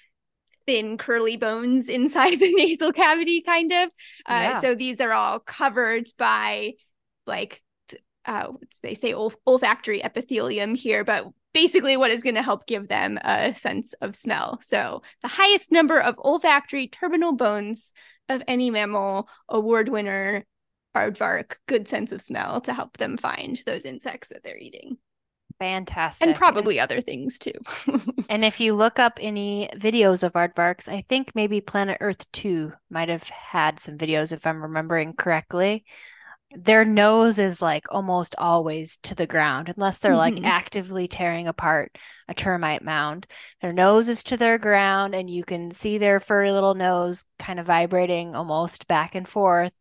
thin 0.65 0.97
curly 0.97 1.35
bones 1.35 1.89
inside 1.89 2.35
the 2.39 2.53
nasal 2.53 2.93
cavity 2.93 3.41
kind 3.41 3.73
of 3.73 3.89
uh, 4.29 4.33
yeah. 4.33 4.61
so 4.61 4.73
these 4.73 5.01
are 5.01 5.11
all 5.11 5.39
covered 5.39 6.07
by 6.17 6.71
like 7.27 7.61
uh, 8.25 8.47
they 8.81 8.93
say 8.93 9.13
olf- 9.13 9.35
olfactory 9.45 10.01
epithelium 10.01 10.75
here 10.75 11.03
but 11.03 11.25
basically 11.53 11.97
what 11.97 12.11
is 12.11 12.23
going 12.23 12.35
to 12.35 12.43
help 12.43 12.65
give 12.65 12.87
them 12.87 13.17
a 13.23 13.55
sense 13.55 13.93
of 14.01 14.15
smell 14.15 14.59
so 14.61 15.01
the 15.21 15.27
highest 15.27 15.71
number 15.71 15.99
of 15.99 16.15
olfactory 16.19 16.87
turbinal 16.87 17.37
bones 17.37 17.91
of 18.29 18.41
any 18.47 18.69
mammal 18.69 19.27
award 19.49 19.89
winner 19.89 20.45
aardvark 20.95 21.55
good 21.67 21.87
sense 21.87 22.11
of 22.11 22.21
smell 22.21 22.61
to 22.61 22.73
help 22.73 22.97
them 22.97 23.17
find 23.17 23.61
those 23.65 23.85
insects 23.85 24.29
that 24.29 24.43
they're 24.43 24.57
eating 24.57 24.97
Fantastic. 25.59 26.27
And 26.27 26.35
probably 26.35 26.79
other 26.79 26.99
things 26.99 27.37
too. 27.39 27.53
and 28.29 28.43
if 28.43 28.59
you 28.59 28.73
look 28.73 28.99
up 28.99 29.19
any 29.21 29.69
videos 29.75 30.23
of 30.23 30.33
aardvarks, 30.33 30.89
I 30.89 31.05
think 31.07 31.31
maybe 31.35 31.61
Planet 31.61 31.97
Earth 32.01 32.29
2 32.31 32.73
might 32.89 33.09
have 33.09 33.23
had 33.29 33.79
some 33.79 33.97
videos 33.97 34.33
if 34.33 34.45
I'm 34.45 34.61
remembering 34.61 35.13
correctly. 35.13 35.85
Their 36.55 36.85
nose 36.85 37.39
is 37.39 37.61
like 37.61 37.85
almost 37.89 38.35
always 38.37 38.97
to 39.03 39.15
the 39.15 39.27
ground 39.27 39.73
unless 39.75 39.99
they're 39.99 40.13
mm-hmm. 40.13 40.43
like 40.43 40.45
actively 40.45 41.07
tearing 41.07 41.47
apart 41.47 41.97
a 42.27 42.33
termite 42.33 42.83
mound. 42.83 43.27
Their 43.61 43.73
nose 43.73 44.09
is 44.09 44.23
to 44.25 44.37
their 44.37 44.57
ground 44.57 45.15
and 45.15 45.29
you 45.29 45.43
can 45.43 45.71
see 45.71 45.97
their 45.97 46.19
furry 46.19 46.51
little 46.51 46.75
nose 46.75 47.25
kind 47.39 47.59
of 47.59 47.65
vibrating 47.65 48.35
almost 48.35 48.87
back 48.87 49.15
and 49.15 49.27
forth 49.27 49.73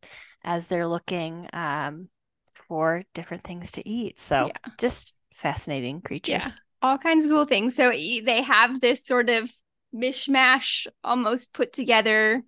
as 0.44 0.66
they're 0.66 0.88
looking 0.88 1.48
um, 1.52 2.08
for 2.54 3.02
different 3.14 3.44
things 3.44 3.72
to 3.72 3.88
eat. 3.88 4.18
So 4.18 4.46
yeah. 4.46 4.72
just 4.78 5.12
fascinating 5.34 6.00
creatures. 6.00 6.42
Yeah, 6.42 6.50
all 6.80 6.98
kinds 6.98 7.24
of 7.24 7.30
cool 7.30 7.44
things. 7.44 7.76
So 7.76 7.90
they 7.90 8.42
have 8.42 8.80
this 8.80 9.04
sort 9.04 9.28
of 9.30 9.50
mishmash, 9.94 10.86
almost 11.04 11.52
put 11.52 11.72
together 11.72 12.42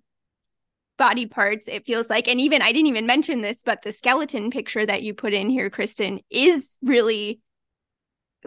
body 0.97 1.25
parts, 1.25 1.67
it 1.67 1.85
feels 1.85 2.09
like. 2.09 2.27
And 2.27 2.39
even, 2.39 2.61
I 2.61 2.71
didn't 2.71 2.87
even 2.87 3.05
mention 3.05 3.41
this, 3.41 3.63
but 3.63 3.81
the 3.81 3.91
skeleton 3.91 4.49
picture 4.49 4.85
that 4.85 5.03
you 5.03 5.13
put 5.13 5.33
in 5.33 5.49
here, 5.49 5.69
Kristen, 5.69 6.19
is 6.29 6.77
really 6.81 7.39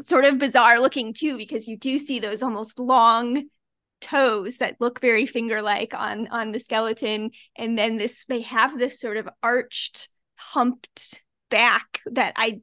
sort 0.00 0.24
of 0.24 0.38
bizarre 0.38 0.80
looking 0.80 1.12
too, 1.12 1.37
because 1.37 1.66
you 1.66 1.76
do 1.76 1.98
see 1.98 2.18
those 2.18 2.42
almost 2.42 2.78
long 2.78 3.44
toes 4.00 4.58
that 4.58 4.76
look 4.80 5.00
very 5.00 5.26
finger 5.26 5.61
like 5.61 5.92
on 5.92 6.28
on 6.28 6.52
the 6.52 6.61
skeleton 6.61 7.30
and 7.56 7.76
then 7.76 7.96
this 7.96 8.26
they 8.26 8.42
have 8.42 8.78
this 8.78 9.00
sort 9.00 9.16
of 9.16 9.28
arched 9.42 10.08
humped 10.37 11.24
back 11.50 12.00
that 12.06 12.32
i 12.37 12.61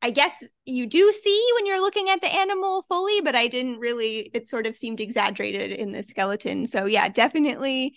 I 0.00 0.10
guess 0.10 0.52
you 0.64 0.86
do 0.86 1.12
see 1.12 1.50
when 1.56 1.66
you're 1.66 1.80
looking 1.80 2.08
at 2.08 2.20
the 2.20 2.32
animal 2.32 2.84
fully, 2.88 3.20
but 3.20 3.34
I 3.34 3.48
didn't 3.48 3.80
really, 3.80 4.30
it 4.32 4.48
sort 4.48 4.66
of 4.66 4.76
seemed 4.76 5.00
exaggerated 5.00 5.72
in 5.72 5.90
the 5.90 6.04
skeleton. 6.04 6.66
So, 6.66 6.84
yeah, 6.84 7.08
definitely 7.08 7.94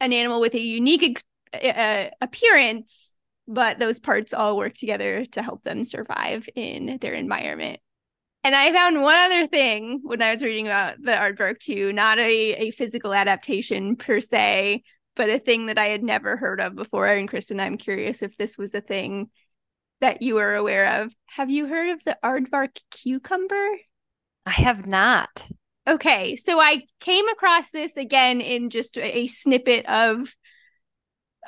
an 0.00 0.12
animal 0.12 0.40
with 0.40 0.54
a 0.54 0.60
unique 0.60 1.22
uh, 1.52 2.04
appearance, 2.20 3.12
but 3.46 3.78
those 3.78 4.00
parts 4.00 4.34
all 4.34 4.56
work 4.56 4.74
together 4.74 5.24
to 5.26 5.42
help 5.42 5.62
them 5.64 5.84
survive 5.84 6.48
in 6.54 6.98
their 7.00 7.14
environment. 7.14 7.80
And 8.44 8.54
I 8.54 8.72
found 8.72 9.02
one 9.02 9.18
other 9.18 9.46
thing 9.46 10.00
when 10.04 10.22
I 10.22 10.30
was 10.30 10.42
reading 10.42 10.66
about 10.66 10.96
the 11.02 11.12
aardvark 11.12 11.58
too, 11.58 11.92
not 11.92 12.18
a, 12.18 12.52
a 12.52 12.70
physical 12.70 13.12
adaptation 13.12 13.96
per 13.96 14.20
se, 14.20 14.82
but 15.16 15.28
a 15.28 15.38
thing 15.38 15.66
that 15.66 15.78
I 15.78 15.86
had 15.86 16.02
never 16.02 16.36
heard 16.36 16.60
of 16.60 16.76
before. 16.76 17.06
And 17.06 17.28
Kristen, 17.28 17.58
I'm 17.58 17.76
curious 17.76 18.22
if 18.22 18.36
this 18.36 18.56
was 18.56 18.74
a 18.74 18.80
thing 18.80 19.30
that 20.00 20.22
you 20.22 20.36
were 20.36 20.54
aware 20.54 21.02
of. 21.02 21.12
Have 21.26 21.50
you 21.50 21.66
heard 21.66 21.90
of 21.90 22.04
the 22.04 22.16
aardvark 22.22 22.78
cucumber? 22.90 23.68
I 24.46 24.52
have 24.52 24.86
not. 24.86 25.48
Okay, 25.88 26.36
so 26.36 26.60
I 26.60 26.82
came 27.00 27.26
across 27.28 27.70
this 27.70 27.96
again 27.96 28.42
in 28.42 28.68
just 28.68 28.98
a 28.98 29.26
snippet 29.26 29.86
of 29.86 30.34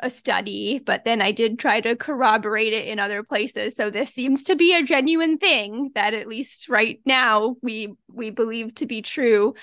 a 0.02 0.08
study, 0.08 0.78
but 0.78 1.04
then 1.04 1.20
I 1.20 1.30
did 1.30 1.58
try 1.58 1.82
to 1.82 1.94
corroborate 1.94 2.72
it 2.72 2.88
in 2.88 2.98
other 2.98 3.22
places. 3.22 3.76
So 3.76 3.90
this 3.90 4.14
seems 4.14 4.44
to 4.44 4.56
be 4.56 4.74
a 4.74 4.82
genuine 4.82 5.36
thing 5.36 5.90
that 5.94 6.14
at 6.14 6.26
least 6.26 6.70
right 6.70 7.00
now 7.04 7.56
we 7.60 7.92
we 8.08 8.30
believe 8.30 8.74
to 8.76 8.86
be 8.86 9.02
true 9.02 9.54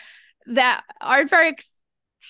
that 0.46 0.84
aardvarks 1.02 1.66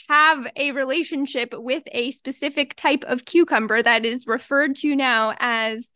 have 0.08 0.48
a 0.56 0.72
relationship 0.72 1.50
with 1.54 1.84
a 1.92 2.12
specific 2.12 2.76
type 2.76 3.04
of 3.08 3.26
cucumber 3.26 3.84
that 3.84 4.06
is 4.06 4.26
referred 4.26 4.76
to 4.78 4.96
now 4.96 5.34
as 5.40 5.92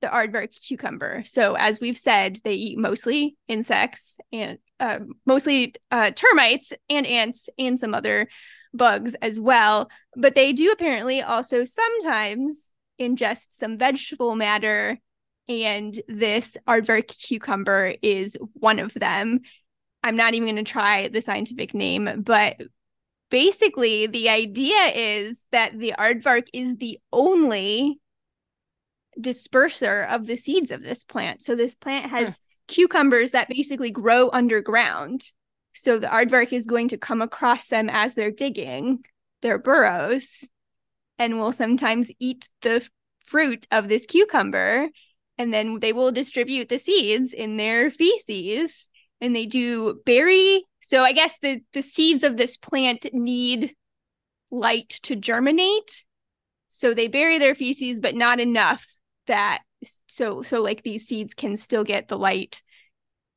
the 0.00 0.08
aardvark 0.08 0.54
cucumber. 0.66 1.22
So, 1.26 1.54
as 1.54 1.80
we've 1.80 1.98
said, 1.98 2.38
they 2.44 2.54
eat 2.54 2.78
mostly 2.78 3.36
insects 3.48 4.18
and 4.32 4.58
uh, 4.78 5.00
mostly 5.26 5.74
uh, 5.90 6.10
termites 6.12 6.72
and 6.88 7.06
ants 7.06 7.48
and 7.58 7.78
some 7.78 7.94
other 7.94 8.28
bugs 8.72 9.14
as 9.20 9.38
well. 9.38 9.90
But 10.16 10.34
they 10.34 10.52
do 10.52 10.70
apparently 10.70 11.22
also 11.22 11.64
sometimes 11.64 12.72
ingest 13.00 13.46
some 13.50 13.78
vegetable 13.78 14.36
matter. 14.36 14.98
And 15.48 16.00
this 16.06 16.56
aardvark 16.68 17.08
cucumber 17.08 17.94
is 18.02 18.38
one 18.54 18.78
of 18.78 18.94
them. 18.94 19.40
I'm 20.02 20.16
not 20.16 20.34
even 20.34 20.46
going 20.46 20.64
to 20.64 20.70
try 20.70 21.08
the 21.08 21.20
scientific 21.20 21.74
name, 21.74 22.22
but 22.24 22.56
basically, 23.30 24.06
the 24.06 24.28
idea 24.28 24.86
is 24.94 25.42
that 25.52 25.78
the 25.78 25.94
aardvark 25.98 26.48
is 26.52 26.76
the 26.76 26.98
only 27.12 27.98
disperser 29.18 30.06
of 30.08 30.26
the 30.26 30.36
seeds 30.36 30.70
of 30.70 30.82
this 30.82 31.04
plant. 31.04 31.42
So 31.42 31.54
this 31.54 31.74
plant 31.74 32.10
has 32.10 32.28
hmm. 32.28 32.34
cucumbers 32.68 33.32
that 33.32 33.48
basically 33.48 33.90
grow 33.90 34.30
underground. 34.30 35.24
So 35.74 35.98
the 35.98 36.08
aardvark 36.08 36.52
is 36.52 36.66
going 36.66 36.88
to 36.88 36.98
come 36.98 37.22
across 37.22 37.68
them 37.68 37.88
as 37.88 38.14
they're 38.14 38.30
digging 38.30 39.04
their 39.42 39.58
burrows 39.58 40.44
and 41.18 41.38
will 41.38 41.52
sometimes 41.52 42.10
eat 42.18 42.48
the 42.62 42.86
fruit 43.24 43.66
of 43.70 43.88
this 43.88 44.06
cucumber 44.06 44.88
and 45.38 45.54
then 45.54 45.78
they 45.80 45.92
will 45.92 46.12
distribute 46.12 46.68
the 46.68 46.78
seeds 46.78 47.32
in 47.32 47.56
their 47.56 47.90
feces 47.90 48.90
and 49.20 49.36
they 49.36 49.46
do 49.46 50.00
bury 50.04 50.64
so 50.80 51.04
i 51.04 51.12
guess 51.12 51.38
the 51.40 51.60
the 51.72 51.82
seeds 51.82 52.24
of 52.24 52.36
this 52.36 52.56
plant 52.56 53.06
need 53.12 53.72
light 54.50 54.88
to 54.88 55.14
germinate 55.14 56.04
so 56.68 56.92
they 56.92 57.06
bury 57.06 57.38
their 57.38 57.54
feces 57.54 58.00
but 58.00 58.16
not 58.16 58.40
enough 58.40 58.96
that 59.30 59.62
so 60.08 60.42
so 60.42 60.60
like 60.60 60.82
these 60.82 61.06
seeds 61.06 61.34
can 61.34 61.56
still 61.56 61.84
get 61.84 62.08
the 62.08 62.18
light 62.18 62.62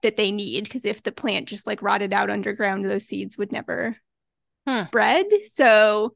that 0.02 0.16
they 0.16 0.32
need 0.32 0.66
because 0.66 0.86
if 0.86 1.02
the 1.04 1.12
plant 1.12 1.48
just 1.48 1.66
like 1.66 1.82
rotted 1.82 2.12
out 2.12 2.30
underground 2.30 2.84
those 2.84 3.06
seeds 3.06 3.38
would 3.38 3.52
never 3.52 3.96
huh. 4.68 4.84
spread 4.86 5.26
so 5.48 6.14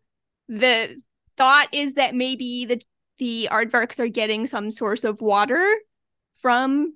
the 0.50 1.02
thought 1.38 1.68
is 1.72 1.94
that 1.94 2.14
maybe 2.14 2.66
the 2.66 2.82
the 3.20 3.48
aardvarks 3.52 4.00
are 4.00 4.10
getting 4.10 4.48
some 4.48 4.70
source 4.70 5.04
of 5.04 5.22
water 5.22 5.76
from 6.40 6.96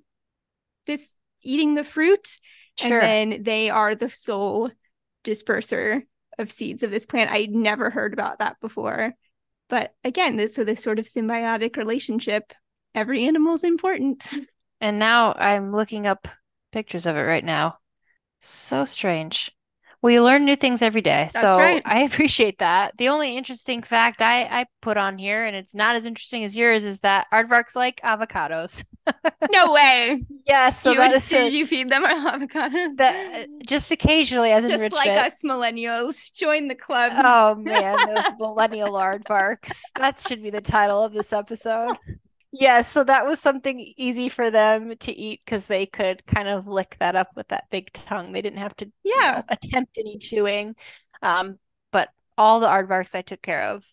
this 0.86 1.14
eating 1.42 1.74
the 1.74 1.84
fruit 1.84 2.38
sure. 2.78 3.00
and 3.00 3.32
then 3.32 3.42
they 3.42 3.70
are 3.70 3.94
the 3.94 4.10
sole 4.10 4.70
disperser 5.24 6.02
of 6.38 6.50
seeds 6.50 6.82
of 6.82 6.90
this 6.90 7.06
plant 7.06 7.30
i'd 7.30 7.50
never 7.50 7.90
heard 7.90 8.12
about 8.12 8.40
that 8.40 8.60
before 8.60 9.14
but 9.68 9.94
again 10.04 10.36
this 10.36 10.54
so 10.56 10.64
this 10.64 10.82
sort 10.82 10.98
of 10.98 11.06
symbiotic 11.06 11.76
relationship 11.76 12.52
every 12.94 13.26
animal's 13.26 13.64
important. 13.64 14.28
And 14.82 14.98
now 14.98 15.32
I'm 15.38 15.70
looking 15.70 16.08
up 16.08 16.26
pictures 16.72 17.06
of 17.06 17.14
it 17.14 17.20
right 17.20 17.44
now. 17.44 17.78
So 18.40 18.84
strange. 18.84 19.52
We 20.02 20.20
learn 20.20 20.44
new 20.44 20.56
things 20.56 20.82
every 20.82 21.00
day. 21.00 21.30
That's 21.32 21.40
so 21.40 21.56
right. 21.56 21.80
I 21.84 22.00
appreciate 22.02 22.58
that. 22.58 22.96
The 22.98 23.08
only 23.08 23.36
interesting 23.36 23.84
fact 23.84 24.20
I, 24.20 24.42
I 24.42 24.66
put 24.80 24.96
on 24.96 25.16
here, 25.16 25.44
and 25.44 25.54
it's 25.54 25.76
not 25.76 25.94
as 25.94 26.04
interesting 26.04 26.42
as 26.42 26.56
yours, 26.56 26.84
is 26.84 26.98
that 27.00 27.28
aardvarks 27.32 27.76
like 27.76 28.00
avocados. 28.00 28.84
no 29.52 29.72
way. 29.72 30.24
Yes. 30.44 30.82
So 30.82 30.90
you 30.90 30.98
that 30.98 31.12
is 31.12 31.28
did 31.28 31.52
a, 31.52 31.56
you 31.56 31.68
feed 31.68 31.88
them 31.88 32.02
avocados? 32.02 32.96
That 32.96 33.42
uh, 33.42 33.46
just 33.64 33.92
occasionally 33.92 34.50
as 34.50 34.64
just 34.64 34.74
enrichment. 34.74 35.06
like 35.06 35.32
us 35.32 35.42
millennials, 35.44 36.34
join 36.34 36.66
the 36.66 36.74
club. 36.74 37.12
Oh 37.14 37.54
man, 37.54 37.96
those 38.12 38.32
millennial 38.40 38.94
aardvarks. 38.94 39.80
That 39.96 40.18
should 40.18 40.42
be 40.42 40.50
the 40.50 40.60
title 40.60 41.00
of 41.00 41.12
this 41.12 41.32
episode. 41.32 41.96
Yes, 42.52 42.90
so 42.90 43.02
that 43.04 43.24
was 43.24 43.40
something 43.40 43.80
easy 43.96 44.28
for 44.28 44.50
them 44.50 44.94
to 44.98 45.12
eat 45.12 45.40
because 45.44 45.66
they 45.66 45.86
could 45.86 46.24
kind 46.26 46.48
of 46.48 46.66
lick 46.66 46.96
that 47.00 47.16
up 47.16 47.28
with 47.34 47.48
that 47.48 47.64
big 47.70 47.90
tongue. 47.94 48.32
They 48.32 48.42
didn't 48.42 48.58
have 48.58 48.76
to 48.76 48.92
yeah. 49.02 49.14
You 49.14 49.36
know, 49.36 49.42
attempt 49.48 49.98
any 49.98 50.18
chewing. 50.18 50.76
Um, 51.22 51.58
but 51.92 52.10
all 52.36 52.60
the 52.60 52.68
aardvarks 52.68 53.14
I 53.14 53.22
took 53.22 53.40
care 53.40 53.62
of 53.62 53.84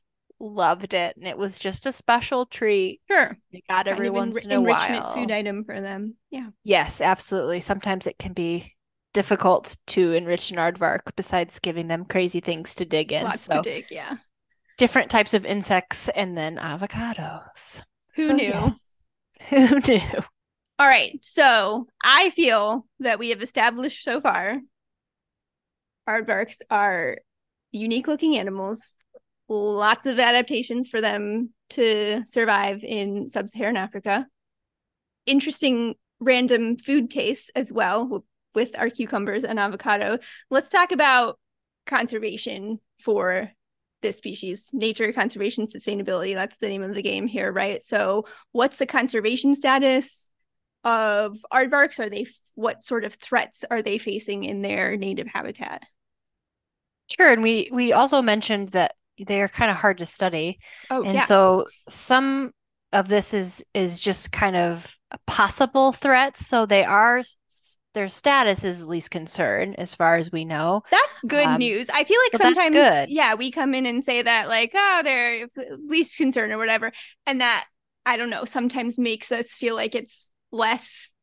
loved 0.42 0.94
it, 0.94 1.16
and 1.16 1.26
it 1.26 1.38
was 1.38 1.58
just 1.58 1.86
a 1.86 1.94
special 1.94 2.46
treat. 2.46 3.02
Sure, 3.10 3.38
they 3.54 3.64
got 3.70 3.86
kind 3.86 3.88
every 3.88 4.10
once 4.10 4.44
in 4.44 4.52
a 4.52 4.62
while. 4.62 5.14
food 5.14 5.32
item 5.32 5.64
for 5.64 5.80
them. 5.80 6.16
Yeah. 6.30 6.50
Yes, 6.64 7.00
absolutely. 7.00 7.62
Sometimes 7.62 8.08
it 8.08 8.18
can 8.18 8.34
be 8.34 8.76
difficult 9.14 9.78
to 9.88 10.14
enrich 10.14 10.52
an 10.52 10.58
aardvark 10.58 11.02
besides 11.16 11.60
giving 11.60 11.88
them 11.88 12.06
crazy 12.06 12.42
things 12.42 12.76
to 12.76 12.86
dig 12.86 13.14
in. 13.14 13.24
Lots 13.24 13.42
so, 13.42 13.62
to 13.62 13.62
dig, 13.62 13.86
yeah. 13.90 14.18
Different 14.78 15.10
types 15.10 15.34
of 15.34 15.46
insects 15.46 16.10
and 16.10 16.38
then 16.38 16.58
avocados. 16.58 17.82
Who 18.20 18.28
so, 18.28 18.36
knew? 18.36 18.44
Yes. 18.44 18.94
Who 19.50 19.80
knew? 19.80 20.24
All 20.78 20.88
right. 20.88 21.18
So 21.22 21.88
I 22.04 22.30
feel 22.32 22.86
that 23.00 23.20
we 23.20 23.30
have 23.30 23.42
established 23.42 24.04
so 24.04 24.22
far 24.22 24.60
aardvarks 26.10 26.62
are 26.70 27.18
unique 27.72 28.08
looking 28.08 28.38
animals, 28.38 28.96
lots 29.48 30.06
of 30.06 30.20
adaptations 30.20 30.90
for 30.90 31.02
them 31.02 31.54
to 31.70 32.24
survive 32.26 32.84
in 32.84 33.30
sub 33.30 33.50
Saharan 33.50 33.78
Africa. 33.78 34.26
Interesting 35.26 35.94
random 36.20 36.78
food 36.78 37.12
tastes 37.12 37.52
as 37.56 37.72
well 37.72 38.26
with 38.56 38.78
our 38.78 38.90
cucumbers 38.90 39.44
and 39.44 39.60
avocado. 39.60 40.18
Let's 40.50 40.70
talk 40.70 40.92
about 40.92 41.40
conservation 41.86 42.80
for 43.00 43.52
this 44.02 44.18
species 44.18 44.70
nature 44.74 45.12
conservation 45.12 45.68
sustainability 45.68 46.34
that's 46.34 46.58
the 46.58 46.70
name 46.70 46.84
of 46.84 46.96
the 46.96 47.02
game 47.02 47.28
here 47.28 47.52
right? 47.52 47.84
So 47.84 48.26
what's 48.52 48.78
the 48.78 48.86
conservation 48.86 49.56
status 49.56 50.30
of 50.84 51.38
aardvarks? 51.54 52.00
Are 52.00 52.10
they 52.10 52.28
what 52.56 52.84
sort 52.84 53.04
of 53.04 53.14
threats 53.16 53.66
are 53.70 53.82
they 53.82 53.98
facing 53.98 54.44
in 54.44 54.62
their 54.62 54.98
native 54.98 55.28
habitat? 55.28 55.84
Sure 57.10 57.32
and 57.32 57.42
we 57.42 57.70
we 57.72 57.94
also 57.94 58.22
mentioned 58.22 58.70
that 58.70 58.94
they 59.28 59.42
are 59.42 59.48
kind 59.48 59.72
of 59.72 59.78
hard 59.78 59.98
to 59.98 60.06
study. 60.06 60.60
Oh, 60.90 61.04
and 61.04 61.16
yeah. 61.16 61.24
so 61.26 61.66
some 61.88 62.52
of 62.94 63.08
this 63.08 63.34
is 63.34 63.64
is 63.74 64.00
just 64.00 64.32
kind 64.32 64.56
of 64.56 64.96
possible 65.28 65.92
threats. 65.92 66.46
So 66.46 66.66
they 66.66 66.84
are 66.84 67.22
their 67.94 68.08
status 68.08 68.64
is 68.64 68.88
least 68.88 69.12
concern 69.12 69.74
as 69.78 69.96
far 69.96 70.16
as 70.16 70.32
we 70.32 70.46
know. 70.46 70.84
That's 70.92 71.22
good 71.22 71.48
um, 71.48 71.60
news. 71.60 71.90
I 71.90 72.04
feel 72.04 72.20
like 72.32 72.42
sometimes 72.42 72.76
yeah, 73.10 73.36
we 73.36 73.52
come 73.52 73.74
in 73.74 73.86
and 73.86 74.04
say 74.04 74.22
that 74.22 74.48
like, 74.48 74.72
oh, 74.76 75.02
they're 75.04 75.48
least 75.88 76.18
concern 76.18 76.52
or 76.52 76.58
whatever. 76.58 76.92
And 77.26 77.42
that 77.42 77.66
I 78.06 78.18
don't 78.18 78.30
know, 78.30 78.46
sometimes 78.46 78.98
makes 78.98 79.32
us 79.32 79.50
feel 79.50 79.76
like 79.76 79.96
it's 79.96 80.32
less 80.52 81.14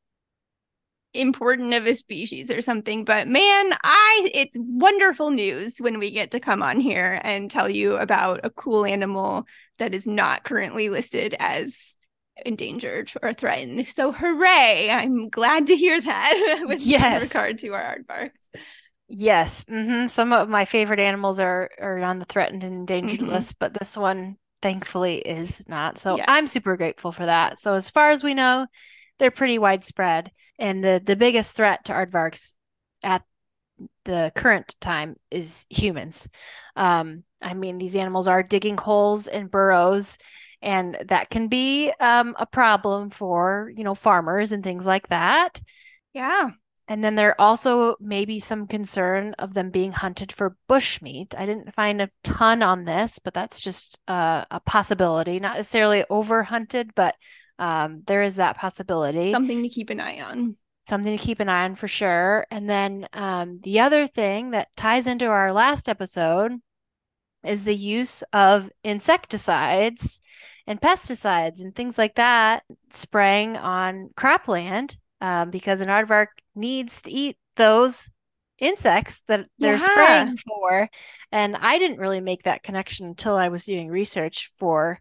important 1.14 1.72
of 1.72 1.86
a 1.86 1.94
species 1.94 2.50
or 2.50 2.60
something. 2.60 3.04
But 3.04 3.28
man, 3.28 3.72
I 3.82 4.28
it's 4.34 4.56
wonderful 4.60 5.30
news 5.30 5.76
when 5.78 5.98
we 5.98 6.10
get 6.10 6.32
to 6.32 6.40
come 6.40 6.62
on 6.62 6.80
here 6.80 7.20
and 7.24 7.50
tell 7.50 7.68
you 7.68 7.96
about 7.96 8.40
a 8.44 8.50
cool 8.50 8.84
animal 8.84 9.46
that 9.78 9.94
is 9.94 10.06
not 10.06 10.44
currently 10.44 10.88
listed 10.88 11.34
as 11.38 11.95
endangered 12.44 13.12
or 13.22 13.32
threatened. 13.32 13.88
So 13.88 14.12
hooray! 14.12 14.90
I'm 14.90 15.28
glad 15.28 15.66
to 15.68 15.76
hear 15.76 16.00
that 16.00 16.62
with 16.68 16.80
yes. 16.80 17.22
regard 17.22 17.58
to 17.60 17.70
our 17.70 17.96
aardvarks. 17.96 18.60
Yes, 19.08 19.64
mm-hmm. 19.64 20.08
some 20.08 20.32
of 20.32 20.48
my 20.48 20.64
favorite 20.64 20.98
animals 20.98 21.38
are 21.38 21.70
are 21.80 21.98
on 22.00 22.18
the 22.18 22.24
threatened 22.24 22.64
and 22.64 22.74
endangered 22.74 23.20
mm-hmm. 23.20 23.30
list, 23.30 23.56
but 23.58 23.72
this 23.72 23.96
one 23.96 24.36
thankfully 24.62 25.18
is 25.18 25.62
not. 25.68 25.98
So 25.98 26.16
yes. 26.16 26.26
I'm 26.28 26.46
super 26.48 26.76
grateful 26.76 27.12
for 27.12 27.26
that. 27.26 27.58
So 27.58 27.74
as 27.74 27.88
far 27.88 28.10
as 28.10 28.24
we 28.24 28.34
know, 28.34 28.66
they're 29.18 29.30
pretty 29.30 29.58
widespread, 29.58 30.32
and 30.58 30.82
the 30.82 31.00
the 31.04 31.16
biggest 31.16 31.54
threat 31.54 31.84
to 31.84 31.92
aardvarks 31.92 32.54
at 33.04 33.22
the 34.04 34.32
current 34.34 34.74
time 34.80 35.16
is 35.30 35.66
humans. 35.70 36.28
Um, 36.74 37.24
I 37.40 37.54
mean, 37.54 37.78
these 37.78 37.96
animals 37.96 38.26
are 38.26 38.42
digging 38.42 38.78
holes 38.78 39.28
and 39.28 39.50
burrows 39.50 40.18
and 40.62 40.96
that 41.08 41.30
can 41.30 41.48
be 41.48 41.92
um, 42.00 42.34
a 42.38 42.46
problem 42.46 43.10
for 43.10 43.72
you 43.76 43.84
know 43.84 43.94
farmers 43.94 44.52
and 44.52 44.62
things 44.62 44.86
like 44.86 45.08
that. 45.08 45.60
Yeah. 46.12 46.50
And 46.88 47.02
then 47.02 47.16
there 47.16 47.38
also 47.40 47.96
may 47.98 48.24
be 48.24 48.38
some 48.38 48.68
concern 48.68 49.34
of 49.40 49.54
them 49.54 49.70
being 49.70 49.90
hunted 49.90 50.30
for 50.30 50.56
bushmeat 50.70 51.34
i 51.36 51.44
didn't 51.44 51.74
find 51.74 52.00
a 52.00 52.08
ton 52.22 52.62
on 52.62 52.84
this 52.84 53.18
but 53.18 53.34
that's 53.34 53.60
just 53.60 53.98
uh, 54.08 54.44
a 54.50 54.60
possibility. 54.60 55.40
Not 55.40 55.56
necessarily 55.56 56.04
over 56.08 56.42
hunted 56.42 56.94
but 56.94 57.14
um, 57.58 58.02
there 58.06 58.22
is 58.22 58.36
that 58.36 58.56
possibility. 58.56 59.32
Something 59.32 59.62
to 59.62 59.68
keep 59.68 59.90
an 59.90 60.00
eye 60.00 60.20
on. 60.20 60.56
Something 60.88 61.16
to 61.16 61.22
keep 61.22 61.40
an 61.40 61.48
eye 61.48 61.64
on 61.64 61.74
for 61.74 61.88
sure. 61.88 62.46
And 62.50 62.70
then 62.70 63.08
um, 63.12 63.60
the 63.62 63.80
other 63.80 64.06
thing 64.06 64.50
that 64.50 64.68
ties 64.76 65.06
into 65.06 65.26
our 65.26 65.52
last 65.52 65.88
episode 65.88 66.52
is 67.46 67.64
the 67.64 67.74
use 67.74 68.22
of 68.32 68.70
insecticides 68.84 70.20
and 70.66 70.80
pesticides 70.80 71.60
and 71.60 71.74
things 71.74 71.96
like 71.96 72.16
that 72.16 72.64
spraying 72.90 73.56
on 73.56 74.10
cropland 74.16 74.96
um, 75.20 75.50
because 75.50 75.80
an 75.80 75.88
aardvark 75.88 76.28
needs 76.54 77.02
to 77.02 77.10
eat 77.10 77.36
those 77.56 78.10
insects 78.58 79.22
that 79.28 79.46
they're 79.58 79.74
yeah. 79.74 79.78
spraying 79.78 80.38
for. 80.38 80.88
And 81.32 81.56
I 81.56 81.78
didn't 81.78 82.00
really 82.00 82.20
make 82.20 82.44
that 82.44 82.62
connection 82.62 83.06
until 83.06 83.36
I 83.36 83.48
was 83.48 83.64
doing 83.64 83.88
research 83.88 84.52
for 84.58 85.00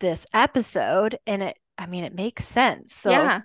this 0.00 0.26
episode. 0.32 1.18
And 1.26 1.42
it, 1.42 1.56
I 1.76 1.86
mean, 1.86 2.04
it 2.04 2.14
makes 2.14 2.44
sense. 2.44 2.94
So, 2.94 3.10
yeah. 3.10 3.40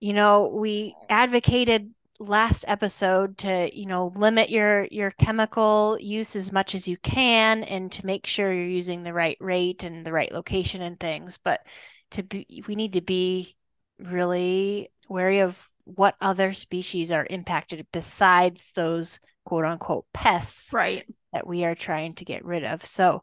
you 0.00 0.12
know, 0.12 0.56
we 0.60 0.94
advocated 1.08 1.90
last 2.20 2.64
episode 2.66 3.38
to 3.38 3.70
you 3.72 3.86
know 3.86 4.12
limit 4.16 4.50
your 4.50 4.84
your 4.90 5.10
chemical 5.12 5.96
use 6.00 6.34
as 6.34 6.50
much 6.50 6.74
as 6.74 6.88
you 6.88 6.96
can 6.96 7.62
and 7.64 7.92
to 7.92 8.04
make 8.04 8.26
sure 8.26 8.52
you're 8.52 8.64
using 8.64 9.02
the 9.02 9.12
right 9.12 9.36
rate 9.40 9.84
and 9.84 10.04
the 10.04 10.12
right 10.12 10.32
location 10.32 10.82
and 10.82 10.98
things. 10.98 11.38
But 11.42 11.60
to 12.12 12.22
be 12.22 12.64
we 12.66 12.74
need 12.74 12.94
to 12.94 13.00
be 13.00 13.56
really 13.98 14.90
wary 15.08 15.40
of 15.40 15.68
what 15.84 16.16
other 16.20 16.52
species 16.52 17.10
are 17.12 17.26
impacted 17.30 17.86
besides 17.92 18.72
those 18.74 19.20
quote 19.44 19.64
unquote 19.64 20.04
pests 20.12 20.72
right. 20.72 21.06
that 21.32 21.46
we 21.46 21.64
are 21.64 21.74
trying 21.74 22.14
to 22.14 22.24
get 22.24 22.44
rid 22.44 22.64
of. 22.64 22.84
So 22.84 23.22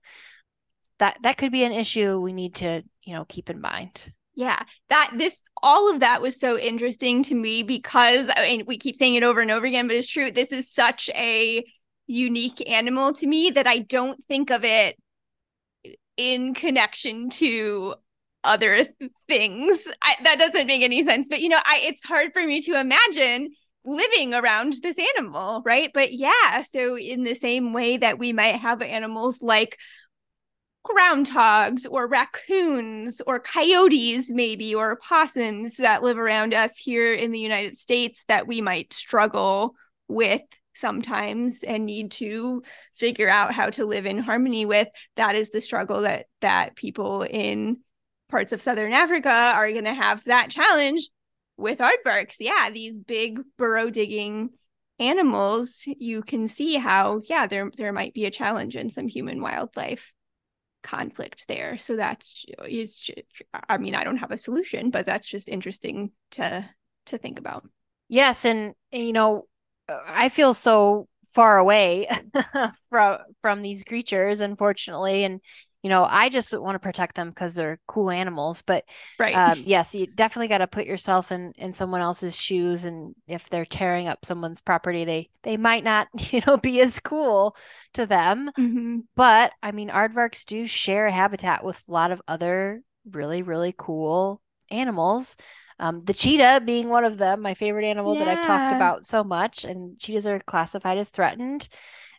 that 0.99 1.17
that 1.21 1.37
could 1.37 1.51
be 1.51 1.63
an 1.63 1.73
issue 1.73 2.19
we 2.19 2.33
need 2.33 2.55
to 2.55 2.83
you 3.03 3.13
know 3.13 3.25
keep 3.25 3.49
in 3.49 3.59
mind 3.59 4.13
yeah, 4.35 4.63
that 4.89 5.11
this 5.17 5.41
all 5.63 5.91
of 5.91 6.01
that 6.01 6.21
was 6.21 6.39
so 6.39 6.59
interesting 6.59 7.23
to 7.23 7.35
me 7.35 7.63
because 7.63 8.29
mean 8.37 8.65
we 8.67 8.77
keep 8.77 8.95
saying 8.95 9.15
it 9.15 9.23
over 9.23 9.41
and 9.41 9.51
over 9.51 9.65
again, 9.65 9.87
but 9.87 9.95
it's 9.95 10.09
true. 10.09 10.31
This 10.31 10.51
is 10.51 10.69
such 10.69 11.09
a 11.15 11.63
unique 12.07 12.61
animal 12.69 13.13
to 13.13 13.27
me 13.27 13.49
that 13.51 13.65
I 13.65 13.79
don't 13.79 14.21
think 14.23 14.51
of 14.51 14.63
it 14.63 14.97
in 16.17 16.53
connection 16.53 17.29
to 17.29 17.95
other 18.43 18.87
things. 19.27 19.87
I, 20.01 20.15
that 20.23 20.37
doesn't 20.37 20.67
make 20.67 20.83
any 20.83 21.03
sense. 21.03 21.27
But 21.29 21.41
you 21.41 21.49
know, 21.49 21.61
I 21.63 21.79
it's 21.83 22.03
hard 22.03 22.31
for 22.33 22.45
me 22.45 22.61
to 22.61 22.79
imagine 22.79 23.49
living 23.85 24.33
around 24.33 24.73
this 24.81 24.97
animal, 25.17 25.61
right? 25.65 25.91
But 25.93 26.11
yeah, 26.13 26.63
so 26.63 26.97
in 26.97 27.23
the 27.23 27.35
same 27.35 27.71
way 27.71 27.97
that 27.97 28.19
we 28.19 28.33
might 28.33 28.55
have 28.55 28.81
animals 28.81 29.41
like 29.41 29.77
groundhogs 30.85 31.85
or 31.89 32.07
raccoons 32.07 33.21
or 33.25 33.39
coyotes, 33.39 34.31
maybe, 34.31 34.73
or 34.73 34.95
possums 34.97 35.77
that 35.77 36.03
live 36.03 36.17
around 36.17 36.53
us 36.53 36.77
here 36.77 37.13
in 37.13 37.31
the 37.31 37.39
United 37.39 37.75
States 37.75 38.23
that 38.27 38.47
we 38.47 38.61
might 38.61 38.93
struggle 38.93 39.75
with 40.07 40.41
sometimes 40.75 41.63
and 41.63 41.85
need 41.85 42.11
to 42.11 42.61
figure 42.93 43.29
out 43.29 43.53
how 43.53 43.69
to 43.71 43.85
live 43.85 44.05
in 44.05 44.17
harmony 44.17 44.65
with. 44.65 44.87
That 45.15 45.35
is 45.35 45.49
the 45.49 45.61
struggle 45.61 46.01
that 46.01 46.27
that 46.41 46.75
people 46.75 47.23
in 47.23 47.77
parts 48.29 48.51
of 48.51 48.61
southern 48.61 48.91
africa 48.91 49.29
are 49.29 49.71
going 49.71 49.85
to 49.85 49.93
have 49.93 50.23
that 50.25 50.49
challenge 50.49 51.09
with 51.57 51.79
aardvarks. 51.79 52.35
Yeah 52.39 52.69
these 52.71 52.97
big 52.97 53.39
burrow 53.57 53.89
digging 53.89 54.49
animals 54.99 55.83
you 55.85 56.21
can 56.21 56.47
see 56.47 56.75
how 56.75 57.21
yeah 57.29 57.47
there 57.47 57.69
there 57.77 57.93
might 57.93 58.13
be 58.13 58.25
a 58.25 58.31
challenge 58.31 58.75
in 58.75 58.89
some 58.89 59.07
human 59.07 59.41
wildlife 59.41 60.11
conflict 60.85 61.47
there. 61.47 61.77
So 61.77 61.95
that's 61.95 62.45
is 62.67 63.09
i 63.69 63.77
mean 63.77 63.95
i 63.95 64.03
don't 64.03 64.17
have 64.17 64.31
a 64.31 64.37
solution 64.37 64.91
but 64.91 65.05
that's 65.05 65.27
just 65.27 65.49
interesting 65.49 66.11
to 66.31 66.67
to 67.07 67.17
think 67.17 67.39
about. 67.39 67.67
Yes 68.07 68.45
and 68.45 68.75
you 68.91 69.13
know 69.13 69.47
i 69.89 70.29
feel 70.29 70.53
so 70.53 71.07
far 71.33 71.57
away 71.57 72.07
from 72.89 73.17
from 73.41 73.61
these 73.61 73.83
creatures 73.83 74.41
unfortunately 74.41 75.23
and 75.23 75.41
you 75.85 75.89
know 75.89 76.03
i 76.09 76.29
just 76.29 76.59
want 76.59 76.73
to 76.73 76.79
protect 76.79 77.13
them 77.13 77.29
because 77.29 77.53
they're 77.53 77.79
cool 77.85 78.09
animals 78.09 78.63
but 78.63 78.85
right 79.19 79.35
um, 79.35 79.61
yes 79.63 79.93
you 79.93 80.07
definitely 80.07 80.47
got 80.47 80.57
to 80.57 80.65
put 80.65 80.87
yourself 80.87 81.31
in 81.31 81.53
in 81.57 81.73
someone 81.73 82.01
else's 82.01 82.35
shoes 82.35 82.85
and 82.85 83.13
if 83.27 83.51
they're 83.51 83.65
tearing 83.65 84.07
up 84.07 84.25
someone's 84.25 84.61
property 84.61 85.05
they 85.05 85.29
they 85.43 85.57
might 85.57 85.83
not 85.83 86.07
you 86.33 86.41
know 86.47 86.57
be 86.57 86.81
as 86.81 86.99
cool 86.99 87.55
to 87.93 88.07
them 88.07 88.49
mm-hmm. 88.57 89.01
but 89.15 89.51
i 89.61 89.71
mean 89.71 89.89
aardvarks 89.89 90.43
do 90.43 90.65
share 90.65 91.07
habitat 91.07 91.63
with 91.63 91.79
a 91.87 91.91
lot 91.91 92.09
of 92.09 92.19
other 92.27 92.81
really 93.11 93.43
really 93.43 93.73
cool 93.77 94.41
animals 94.71 95.37
um, 95.77 96.03
the 96.05 96.13
cheetah 96.13 96.63
being 96.65 96.89
one 96.89 97.05
of 97.05 97.19
them 97.19 97.41
my 97.41 97.53
favorite 97.53 97.85
animal 97.85 98.15
yeah. 98.15 98.25
that 98.25 98.37
i've 98.39 98.45
talked 98.45 98.73
about 98.73 99.05
so 99.05 99.23
much 99.23 99.63
and 99.63 99.99
cheetahs 99.99 100.25
are 100.25 100.39
classified 100.39 100.97
as 100.97 101.11
threatened 101.11 101.69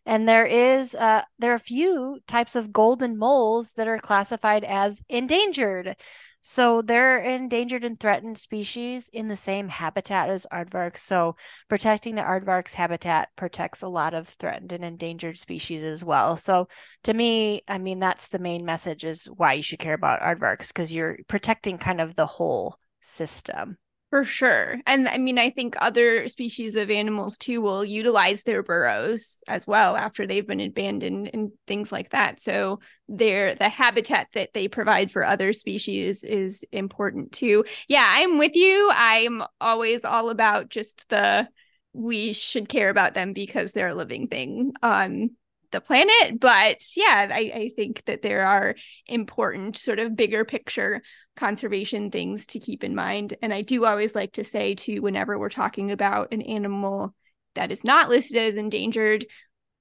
and 0.06 0.28
there 0.28 0.46
is 0.46 0.94
uh, 0.94 1.22
there 1.38 1.52
are 1.52 1.56
a 1.56 1.60
few 1.60 2.20
types 2.26 2.54
of 2.56 2.72
golden 2.72 3.18
moles 3.18 3.72
that 3.72 3.88
are 3.88 3.98
classified 3.98 4.64
as 4.64 5.02
endangered. 5.08 5.96
So 6.40 6.80
they're 6.80 7.18
endangered 7.18 7.84
and 7.84 7.98
threatened 7.98 8.38
species 8.38 9.10
in 9.12 9.26
the 9.26 9.36
same 9.36 9.68
habitat 9.68 10.30
as 10.30 10.46
aardvarks. 10.52 10.98
So 10.98 11.34
protecting 11.68 12.14
the 12.14 12.22
aardvark's 12.22 12.74
habitat 12.74 13.30
protects 13.34 13.82
a 13.82 13.88
lot 13.88 14.14
of 14.14 14.28
threatened 14.28 14.70
and 14.70 14.84
endangered 14.84 15.38
species 15.38 15.82
as 15.82 16.04
well. 16.04 16.36
So 16.36 16.68
to 17.02 17.12
me, 17.12 17.62
I 17.66 17.78
mean 17.78 17.98
that's 17.98 18.28
the 18.28 18.38
main 18.38 18.64
message 18.64 19.04
is 19.04 19.26
why 19.26 19.54
you 19.54 19.62
should 19.62 19.80
care 19.80 19.94
about 19.94 20.20
aardvarks 20.20 20.68
because 20.68 20.94
you're 20.94 21.18
protecting 21.26 21.78
kind 21.78 22.00
of 22.00 22.14
the 22.14 22.26
whole 22.26 22.78
system. 23.00 23.76
For 24.10 24.24
sure. 24.24 24.76
And 24.86 25.08
I 25.08 25.18
mean, 25.18 25.36
I 25.36 25.50
think 25.50 25.74
other 25.78 26.28
species 26.28 26.76
of 26.76 26.90
animals 26.90 27.36
too 27.36 27.60
will 27.60 27.84
utilize 27.84 28.44
their 28.44 28.62
burrows 28.62 29.38
as 29.48 29.66
well 29.66 29.96
after 29.96 30.26
they've 30.26 30.46
been 30.46 30.60
abandoned 30.60 31.30
and 31.34 31.50
things 31.66 31.90
like 31.90 32.10
that. 32.10 32.40
So 32.40 32.78
their 33.08 33.56
the 33.56 33.68
habitat 33.68 34.28
that 34.34 34.54
they 34.54 34.68
provide 34.68 35.10
for 35.10 35.24
other 35.24 35.52
species 35.52 36.22
is 36.22 36.64
important 36.70 37.32
too. 37.32 37.64
Yeah, 37.88 38.06
I'm 38.08 38.38
with 38.38 38.54
you. 38.54 38.88
I'm 38.94 39.42
always 39.60 40.04
all 40.04 40.30
about 40.30 40.68
just 40.68 41.08
the 41.08 41.48
we 41.92 42.32
should 42.32 42.68
care 42.68 42.90
about 42.90 43.14
them 43.14 43.32
because 43.32 43.72
they're 43.72 43.88
a 43.88 43.94
living 43.94 44.28
thing 44.28 44.72
on 44.84 45.30
the 45.72 45.80
planet. 45.80 46.38
But 46.38 46.78
yeah, 46.96 47.28
I, 47.30 47.52
I 47.54 47.70
think 47.74 48.04
that 48.04 48.22
there 48.22 48.46
are 48.46 48.76
important 49.06 49.76
sort 49.76 49.98
of 49.98 50.14
bigger 50.14 50.44
picture 50.44 51.02
conservation 51.36 52.10
things 52.10 52.46
to 52.46 52.58
keep 52.58 52.82
in 52.82 52.94
mind. 52.94 53.34
And 53.42 53.52
I 53.52 53.62
do 53.62 53.84
always 53.84 54.14
like 54.14 54.32
to 54.32 54.44
say, 54.44 54.74
too, 54.74 55.02
whenever 55.02 55.38
we're 55.38 55.48
talking 55.48 55.90
about 55.90 56.32
an 56.32 56.42
animal 56.42 57.14
that 57.54 57.70
is 57.70 57.84
not 57.84 58.08
listed 58.08 58.38
as 58.38 58.56
endangered, 58.56 59.26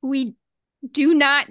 we 0.02 0.36
do 0.90 1.14
not 1.14 1.48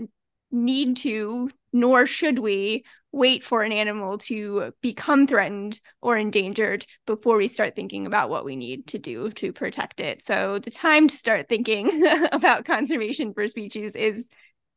need 0.50 0.98
to, 0.98 1.50
nor 1.72 2.06
should 2.06 2.38
we, 2.38 2.84
wait 3.14 3.44
for 3.44 3.62
an 3.62 3.72
animal 3.72 4.18
to 4.18 4.72
become 4.80 5.26
threatened 5.26 5.80
or 6.02 6.16
endangered 6.16 6.84
before 7.06 7.36
we 7.36 7.46
start 7.46 7.76
thinking 7.76 8.06
about 8.06 8.28
what 8.28 8.44
we 8.44 8.56
need 8.56 8.88
to 8.88 8.98
do 8.98 9.30
to 9.30 9.52
protect 9.52 10.00
it. 10.00 10.22
So 10.22 10.58
the 10.58 10.70
time 10.70 11.06
to 11.08 11.16
start 11.16 11.48
thinking 11.48 12.04
about 12.32 12.64
conservation 12.64 13.32
for 13.32 13.46
species 13.46 13.94
is 13.94 14.28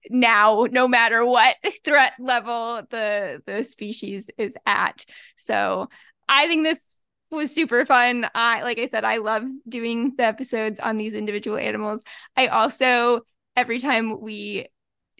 now 0.09 0.67
no 0.71 0.87
matter 0.87 1.25
what 1.25 1.55
threat 1.83 2.13
level 2.19 2.81
the 2.89 3.41
the 3.45 3.63
species 3.63 4.29
is 4.37 4.53
at. 4.65 5.05
So 5.37 5.89
i 6.29 6.47
think 6.47 6.63
this 6.65 7.01
was 7.29 7.53
super 7.53 7.85
fun. 7.85 8.27
I 8.33 8.63
like 8.63 8.79
i 8.79 8.87
said 8.87 9.03
i 9.03 9.17
love 9.17 9.43
doing 9.67 10.13
the 10.17 10.23
episodes 10.23 10.79
on 10.79 10.97
these 10.97 11.13
individual 11.13 11.57
animals. 11.57 12.03
I 12.35 12.47
also 12.47 13.21
every 13.55 13.79
time 13.79 14.21
we 14.21 14.67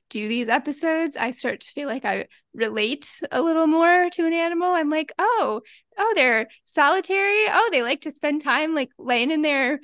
do 0.09 0.29
these 0.29 0.47
episodes 0.47 1.17
i 1.17 1.31
start 1.31 1.59
to 1.59 1.67
feel 1.73 1.89
like 1.89 2.05
i 2.05 2.27
relate 2.53 3.19
a 3.29 3.41
little 3.41 3.67
more 3.67 4.09
to 4.11 4.25
an 4.25 4.33
animal. 4.33 4.71
I'm 4.73 4.89
like 4.89 5.11
oh 5.19 5.61
oh 5.97 6.13
they're 6.15 6.47
solitary. 6.65 7.45
Oh 7.49 7.69
they 7.71 7.83
like 7.83 8.01
to 8.01 8.11
spend 8.11 8.41
time 8.41 8.73
like 8.75 8.89
laying 8.97 9.31
in 9.31 9.41
their 9.41 9.79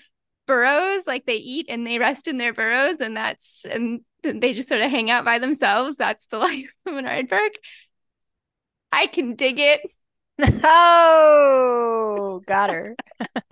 burrows 0.45 1.07
like 1.07 1.25
they 1.25 1.35
eat 1.35 1.67
and 1.69 1.85
they 1.87 1.99
rest 1.99 2.27
in 2.27 2.37
their 2.37 2.53
burrows 2.53 2.99
and 2.99 3.15
that's 3.15 3.65
and 3.65 4.01
they 4.23 4.53
just 4.53 4.69
sort 4.69 4.81
of 4.81 4.89
hang 4.89 5.11
out 5.11 5.25
by 5.25 5.39
themselves. 5.39 5.97
That's 5.97 6.25
the 6.27 6.37
life 6.39 6.73
of 6.85 6.95
an 6.95 7.05
aardvark. 7.05 7.51
I 8.91 9.07
can 9.07 9.35
dig 9.35 9.59
it. 9.59 9.81
Oh, 10.63 12.41
got 12.47 12.71
her. 12.71 12.95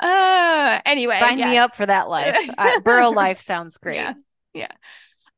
uh, 0.00 0.80
anyway, 0.84 1.18
sign 1.18 1.38
yeah. 1.38 1.50
me 1.50 1.56
up 1.56 1.74
for 1.74 1.86
that 1.86 2.10
life. 2.10 2.36
Uh, 2.58 2.80
burrow 2.80 3.08
life 3.08 3.40
sounds 3.40 3.78
great. 3.78 3.96
Yeah, 3.96 4.12
yeah. 4.52 4.72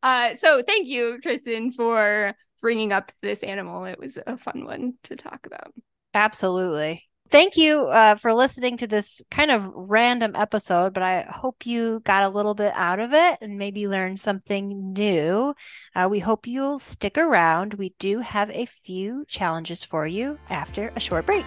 Uh, 0.03 0.37
so 0.37 0.63
thank 0.67 0.89
you, 0.89 1.19
Kristen, 1.23 1.71
for 1.71 2.35
bringing 2.61 2.93
up 2.93 3.13
this 3.23 3.43
animal. 3.43 3.85
It 3.85 3.99
was 3.99 4.19
a 4.27 4.37
fun 4.37 4.65
one 4.65 4.95
to 5.05 5.15
talk 5.15 5.47
about. 5.47 5.73
Absolutely. 6.15 7.06
Thank 7.29 7.57
you 7.57 7.87
uh, 7.87 8.15
for 8.15 8.33
listening 8.33 8.77
to 8.79 8.87
this 8.87 9.21
kind 9.31 9.51
of 9.51 9.69
random 9.75 10.33
episode, 10.37 10.95
but 10.95 11.03
I 11.03 11.23
hope 11.23 11.67
you 11.67 12.01
got 12.05 12.23
a 12.23 12.29
little 12.29 12.55
bit 12.55 12.73
out 12.75 13.01
of 13.01 13.13
it 13.13 13.39
and 13.41 13.59
maybe 13.59 13.89
learned 13.89 14.21
something 14.21 14.93
new. 14.93 15.55
Uh, 15.95 16.07
we 16.09 16.21
hope 16.21 16.47
you'll 16.47 16.79
stick 16.79 17.19
around. 17.19 17.75
We 17.75 17.95
do 17.99 18.21
have 18.21 18.51
a 18.51 18.67
few 18.67 19.25
challenges 19.27 19.83
for 19.83 20.07
you 20.07 20.39
after 20.51 20.93
a 20.95 21.01
short 21.01 21.27
break. 21.27 21.45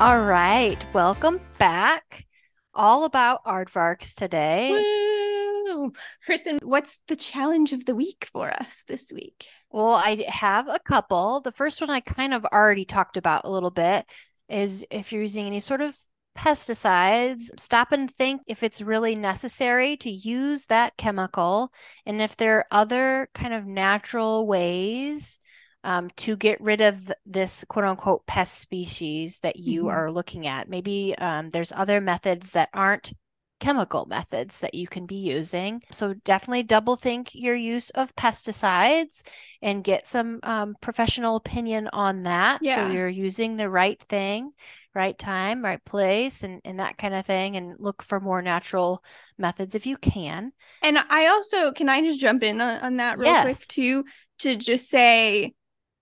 All 0.00 0.22
right, 0.22 0.78
welcome 0.94 1.40
back. 1.58 2.24
All 2.72 3.02
about 3.02 3.44
aardvarks 3.44 4.14
today. 4.14 4.70
Woo! 4.70 5.92
Kristen, 6.24 6.60
what's 6.62 6.96
the 7.08 7.16
challenge 7.16 7.72
of 7.72 7.84
the 7.84 7.96
week 7.96 8.28
for 8.32 8.48
us 8.48 8.84
this 8.86 9.06
week? 9.12 9.48
Well, 9.72 9.94
I 9.94 10.24
have 10.28 10.68
a 10.68 10.78
couple. 10.78 11.40
The 11.40 11.50
first 11.50 11.80
one 11.80 11.90
I 11.90 11.98
kind 11.98 12.32
of 12.32 12.44
already 12.44 12.84
talked 12.84 13.16
about 13.16 13.44
a 13.44 13.50
little 13.50 13.72
bit 13.72 14.06
is 14.48 14.86
if 14.92 15.12
you're 15.12 15.22
using 15.22 15.46
any 15.46 15.58
sort 15.58 15.80
of 15.80 15.96
pesticides, 16.36 17.50
stop 17.58 17.90
and 17.90 18.08
think 18.08 18.42
if 18.46 18.62
it's 18.62 18.80
really 18.80 19.16
necessary 19.16 19.96
to 19.96 20.10
use 20.10 20.66
that 20.66 20.96
chemical 20.96 21.72
and 22.06 22.22
if 22.22 22.36
there 22.36 22.58
are 22.58 22.66
other 22.70 23.28
kind 23.34 23.52
of 23.52 23.66
natural 23.66 24.46
ways 24.46 25.40
um, 25.88 26.10
to 26.16 26.36
get 26.36 26.60
rid 26.60 26.82
of 26.82 27.10
this 27.24 27.64
quote 27.66 27.86
unquote 27.86 28.26
pest 28.26 28.58
species 28.58 29.38
that 29.40 29.56
you 29.56 29.84
mm-hmm. 29.84 29.96
are 29.96 30.12
looking 30.12 30.46
at. 30.46 30.68
Maybe 30.68 31.14
um, 31.16 31.48
there's 31.48 31.72
other 31.72 31.98
methods 31.98 32.52
that 32.52 32.68
aren't 32.74 33.14
chemical 33.58 34.04
methods 34.04 34.60
that 34.60 34.74
you 34.74 34.86
can 34.86 35.06
be 35.06 35.16
using. 35.16 35.82
So 35.90 36.12
definitely 36.12 36.64
double 36.64 36.96
think 36.96 37.34
your 37.34 37.54
use 37.54 37.88
of 37.90 38.14
pesticides 38.16 39.22
and 39.62 39.82
get 39.82 40.06
some 40.06 40.40
um, 40.42 40.76
professional 40.82 41.36
opinion 41.36 41.88
on 41.90 42.24
that. 42.24 42.60
Yeah. 42.60 42.86
So 42.86 42.92
you're 42.92 43.08
using 43.08 43.56
the 43.56 43.70
right 43.70 44.00
thing, 44.10 44.50
right 44.94 45.18
time, 45.18 45.64
right 45.64 45.82
place, 45.86 46.42
and, 46.42 46.60
and 46.66 46.80
that 46.80 46.98
kind 46.98 47.14
of 47.14 47.24
thing, 47.24 47.56
and 47.56 47.76
look 47.78 48.02
for 48.02 48.20
more 48.20 48.42
natural 48.42 49.02
methods 49.38 49.74
if 49.74 49.86
you 49.86 49.96
can. 49.96 50.52
And 50.82 50.98
I 50.98 51.28
also, 51.28 51.72
can 51.72 51.88
I 51.88 52.02
just 52.02 52.20
jump 52.20 52.42
in 52.42 52.60
on, 52.60 52.78
on 52.80 52.96
that 52.98 53.18
real 53.18 53.32
yes. 53.32 53.44
quick 53.44 53.68
too? 53.68 54.04
To 54.40 54.54
just 54.54 54.88
say, 54.88 55.54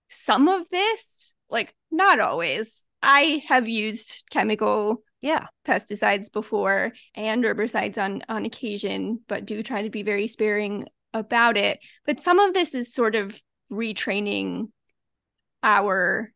some 0.09 0.47
of 0.47 0.67
this, 0.69 1.33
like 1.49 1.73
not 1.91 2.19
always. 2.19 2.83
I 3.01 3.43
have 3.47 3.67
used 3.67 4.23
chemical 4.31 5.03
yeah 5.21 5.47
pesticides 5.65 6.31
before 6.31 6.91
and 7.15 7.43
herbicides 7.43 7.97
on 7.97 8.23
on 8.29 8.45
occasion, 8.45 9.21
but 9.27 9.45
do 9.45 9.63
try 9.63 9.81
to 9.83 9.89
be 9.89 10.03
very 10.03 10.27
sparing 10.27 10.85
about 11.13 11.57
it. 11.57 11.79
But 12.05 12.19
some 12.19 12.39
of 12.39 12.53
this 12.53 12.75
is 12.75 12.93
sort 12.93 13.15
of 13.15 13.39
retraining 13.71 14.67
our 15.63 16.31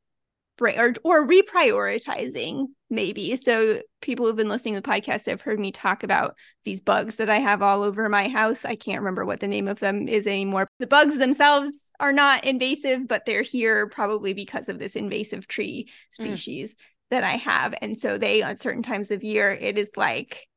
brain 0.57 0.79
or, 0.79 0.93
or 1.03 1.27
reprioritizing 1.27 2.67
maybe. 2.91 3.35
So 3.37 3.81
people 4.01 4.25
who've 4.25 4.35
been 4.35 4.49
listening 4.49 4.75
to 4.75 4.81
the 4.81 4.89
podcast 4.89 5.25
have 5.27 5.41
heard 5.41 5.59
me 5.59 5.71
talk 5.71 6.03
about 6.03 6.35
these 6.65 6.81
bugs 6.81 7.15
that 7.15 7.29
I 7.29 7.39
have 7.39 7.61
all 7.61 7.83
over 7.83 8.07
my 8.09 8.27
house. 8.27 8.65
I 8.65 8.75
can't 8.75 8.99
remember 8.99 9.25
what 9.25 9.39
the 9.39 9.47
name 9.47 9.67
of 9.67 9.79
them 9.79 10.07
is 10.07 10.27
anymore. 10.27 10.67
The 10.79 10.87
bugs 10.87 11.17
themselves 11.17 11.91
are 11.99 12.13
not 12.13 12.43
invasive, 12.43 13.07
but 13.07 13.25
they're 13.25 13.41
here 13.41 13.87
probably 13.87 14.33
because 14.33 14.69
of 14.69 14.77
this 14.77 14.95
invasive 14.95 15.47
tree 15.47 15.87
mm. 15.87 16.13
species 16.13 16.75
mm. 16.75 16.77
that 17.11 17.23
I 17.23 17.37
have. 17.37 17.73
And 17.81 17.97
so 17.97 18.17
they 18.17 18.41
on 18.43 18.57
certain 18.57 18.83
times 18.83 19.09
of 19.09 19.23
year, 19.23 19.51
it 19.51 19.77
is 19.77 19.91
like 19.95 20.47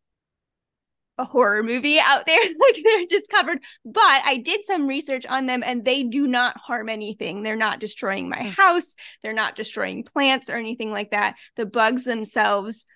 a 1.19 1.25
horror 1.25 1.63
movie 1.63 1.99
out 2.01 2.27
there. 2.27 2.41
like 2.43 2.83
they're 2.83 3.07
just 3.07 3.31
covered. 3.31 3.63
But 3.85 4.23
I 4.25 4.39
did 4.39 4.65
some 4.65 4.87
research 4.87 5.27
on 5.27 5.47
them 5.47 5.63
and 5.65 5.85
they 5.85 6.03
do 6.03 6.27
not 6.27 6.57
harm 6.57 6.89
anything. 6.89 7.43
They're 7.43 7.57
not 7.57 7.81
destroying 7.81 8.29
my 8.29 8.43
hmm. 8.43 8.49
house. 8.49 8.95
They're 9.23 9.33
not 9.33 9.57
destroying 9.57 10.05
plants 10.05 10.51
or 10.51 10.57
anything 10.57 10.91
like 10.91 11.11
that. 11.11 11.37
The 11.57 11.67
bugs 11.67 12.05
themselves 12.05 12.87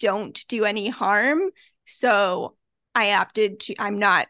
don't 0.00 0.44
do 0.48 0.64
any 0.64 0.88
harm. 0.88 1.50
So 1.84 2.56
I 2.94 3.12
opted 3.12 3.60
to, 3.60 3.74
I'm 3.78 3.98
not 3.98 4.26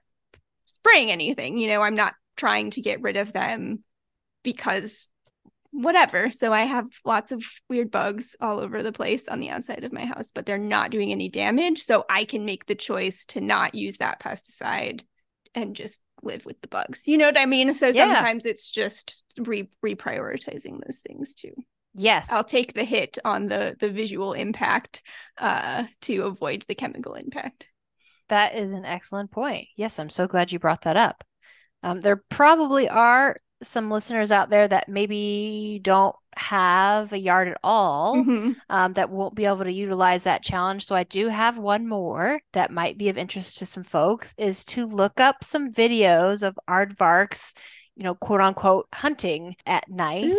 spraying 0.64 1.10
anything, 1.10 1.58
you 1.58 1.68
know, 1.68 1.82
I'm 1.82 1.94
not 1.94 2.14
trying 2.36 2.70
to 2.70 2.80
get 2.80 3.02
rid 3.02 3.16
of 3.16 3.32
them 3.32 3.82
because 4.42 5.08
whatever. 5.72 6.30
So 6.30 6.52
I 6.52 6.62
have 6.62 6.86
lots 7.04 7.32
of 7.32 7.42
weird 7.68 7.90
bugs 7.90 8.36
all 8.40 8.60
over 8.60 8.82
the 8.82 8.92
place 8.92 9.26
on 9.26 9.40
the 9.40 9.48
outside 9.48 9.84
of 9.84 9.92
my 9.92 10.04
house, 10.04 10.30
but 10.30 10.46
they're 10.46 10.58
not 10.58 10.90
doing 10.90 11.10
any 11.10 11.28
damage. 11.28 11.82
So 11.82 12.04
I 12.08 12.24
can 12.24 12.44
make 12.44 12.66
the 12.66 12.74
choice 12.74 13.26
to 13.26 13.40
not 13.40 13.74
use 13.74 13.96
that 13.96 14.20
pesticide 14.20 15.02
and 15.54 15.74
just 15.74 16.00
live 16.22 16.46
with 16.46 16.60
the 16.60 16.68
bugs. 16.68 17.08
You 17.08 17.18
know 17.18 17.26
what 17.26 17.38
I 17.38 17.46
mean? 17.46 17.74
So 17.74 17.88
yeah. 17.88 18.14
sometimes 18.14 18.46
it's 18.46 18.70
just 18.70 19.24
re- 19.38 19.70
reprioritizing 19.84 20.78
those 20.86 21.00
things 21.06 21.34
too. 21.34 21.54
Yes. 21.94 22.30
I'll 22.30 22.44
take 22.44 22.74
the 22.74 22.84
hit 22.84 23.18
on 23.24 23.48
the 23.48 23.76
the 23.78 23.90
visual 23.90 24.32
impact 24.32 25.02
uh 25.36 25.84
to 26.02 26.22
avoid 26.22 26.64
the 26.68 26.74
chemical 26.74 27.14
impact. 27.14 27.68
That 28.28 28.54
is 28.54 28.72
an 28.72 28.84
excellent 28.84 29.30
point. 29.30 29.68
Yes, 29.76 29.98
I'm 29.98 30.08
so 30.08 30.26
glad 30.26 30.52
you 30.52 30.58
brought 30.58 30.82
that 30.82 30.96
up. 30.96 31.24
Um, 31.82 32.00
there 32.00 32.22
probably 32.30 32.88
are 32.88 33.36
some 33.62 33.90
listeners 33.90 34.32
out 34.32 34.50
there 34.50 34.68
that 34.68 34.88
maybe 34.88 35.80
don't 35.82 36.14
have 36.36 37.12
a 37.12 37.18
yard 37.18 37.48
at 37.48 37.58
all 37.62 38.16
mm-hmm. 38.16 38.52
um, 38.70 38.92
that 38.94 39.10
won't 39.10 39.34
be 39.34 39.44
able 39.44 39.64
to 39.64 39.72
utilize 39.72 40.24
that 40.24 40.42
challenge. 40.42 40.84
So 40.84 40.94
i 40.94 41.04
do 41.04 41.28
have 41.28 41.58
one 41.58 41.86
more 41.88 42.40
that 42.52 42.70
might 42.70 42.98
be 42.98 43.08
of 43.08 43.18
interest 43.18 43.58
to 43.58 43.66
some 43.66 43.84
folks 43.84 44.34
is 44.38 44.64
to 44.66 44.86
look 44.86 45.20
up 45.20 45.44
some 45.44 45.72
videos 45.72 46.42
of 46.42 46.58
aardvarks 46.68 47.54
you 47.96 48.04
know 48.04 48.14
quote 48.14 48.40
unquote 48.40 48.88
hunting 48.92 49.54
at 49.66 49.88
night. 49.88 50.34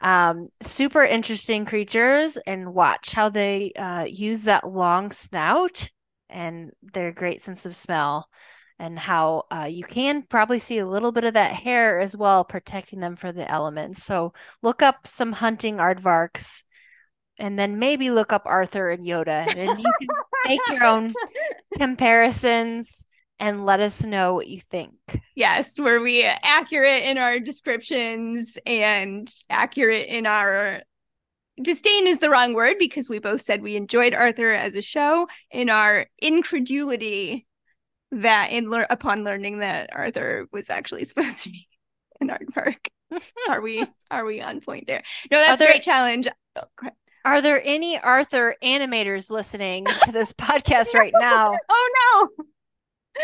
Um, 0.00 0.48
super 0.60 1.04
interesting 1.04 1.64
creatures 1.64 2.36
and 2.46 2.74
watch 2.74 3.12
how 3.12 3.28
they 3.28 3.72
uh, 3.72 4.04
use 4.08 4.42
that 4.42 4.68
long 4.68 5.10
snout 5.10 5.90
and 6.28 6.70
their 6.82 7.12
great 7.12 7.42
sense 7.42 7.66
of 7.66 7.74
smell 7.74 8.28
and 8.80 8.98
how 8.98 9.44
uh, 9.54 9.68
you 9.70 9.84
can 9.84 10.22
probably 10.22 10.58
see 10.58 10.78
a 10.78 10.86
little 10.86 11.12
bit 11.12 11.24
of 11.24 11.34
that 11.34 11.52
hair 11.52 12.00
as 12.00 12.16
well, 12.16 12.44
protecting 12.44 12.98
them 13.00 13.14
for 13.14 13.30
the 13.30 13.48
elements. 13.48 14.02
So 14.02 14.32
look 14.62 14.80
up 14.82 15.06
some 15.06 15.32
hunting 15.32 15.76
aardvarks 15.76 16.62
and 17.38 17.58
then 17.58 17.78
maybe 17.78 18.10
look 18.10 18.32
up 18.32 18.42
Arthur 18.46 18.90
and 18.90 19.06
Yoda, 19.06 19.46
and 19.54 19.78
you 19.78 19.92
can 19.98 20.08
make 20.46 20.60
your 20.68 20.84
own 20.84 21.12
comparisons 21.78 23.04
and 23.38 23.64
let 23.64 23.80
us 23.80 24.04
know 24.04 24.34
what 24.34 24.48
you 24.48 24.60
think. 24.60 24.94
Yes, 25.34 25.78
were 25.78 26.00
we 26.00 26.22
accurate 26.22 27.04
in 27.04 27.18
our 27.18 27.38
descriptions 27.38 28.58
and 28.66 29.30
accurate 29.48 30.08
in 30.08 30.26
our 30.26 30.82
disdain 31.62 32.06
is 32.06 32.20
the 32.20 32.30
wrong 32.30 32.54
word 32.54 32.76
because 32.78 33.08
we 33.08 33.18
both 33.18 33.44
said 33.44 33.62
we 33.62 33.76
enjoyed 33.76 34.14
Arthur 34.14 34.50
as 34.50 34.74
a 34.74 34.82
show. 34.82 35.26
In 35.50 35.68
our 35.68 36.06
incredulity, 36.18 37.46
that 38.12 38.50
in 38.50 38.70
le- 38.70 38.86
upon 38.90 39.24
learning 39.24 39.58
that 39.58 39.90
Arthur 39.92 40.46
was 40.52 40.70
actually 40.70 41.04
supposed 41.06 41.40
to 41.40 41.50
be 41.50 41.66
an 42.20 42.28
aardvark. 42.28 42.88
are 43.48 43.60
we 43.60 43.84
are 44.10 44.24
we 44.24 44.40
on 44.40 44.60
point 44.60 44.86
there? 44.86 45.02
No, 45.30 45.38
that's 45.38 45.60
a 45.60 45.66
great 45.66 45.82
challenge. 45.82 46.28
Oh, 46.56 46.90
are 47.24 47.42
there 47.42 47.60
any 47.64 47.98
Arthur 47.98 48.56
animators 48.62 49.30
listening 49.30 49.86
to 50.04 50.12
this 50.12 50.32
podcast 50.38 50.94
right 50.94 51.12
now? 51.18 51.56
Oh 51.68 52.28
no. 52.38 52.44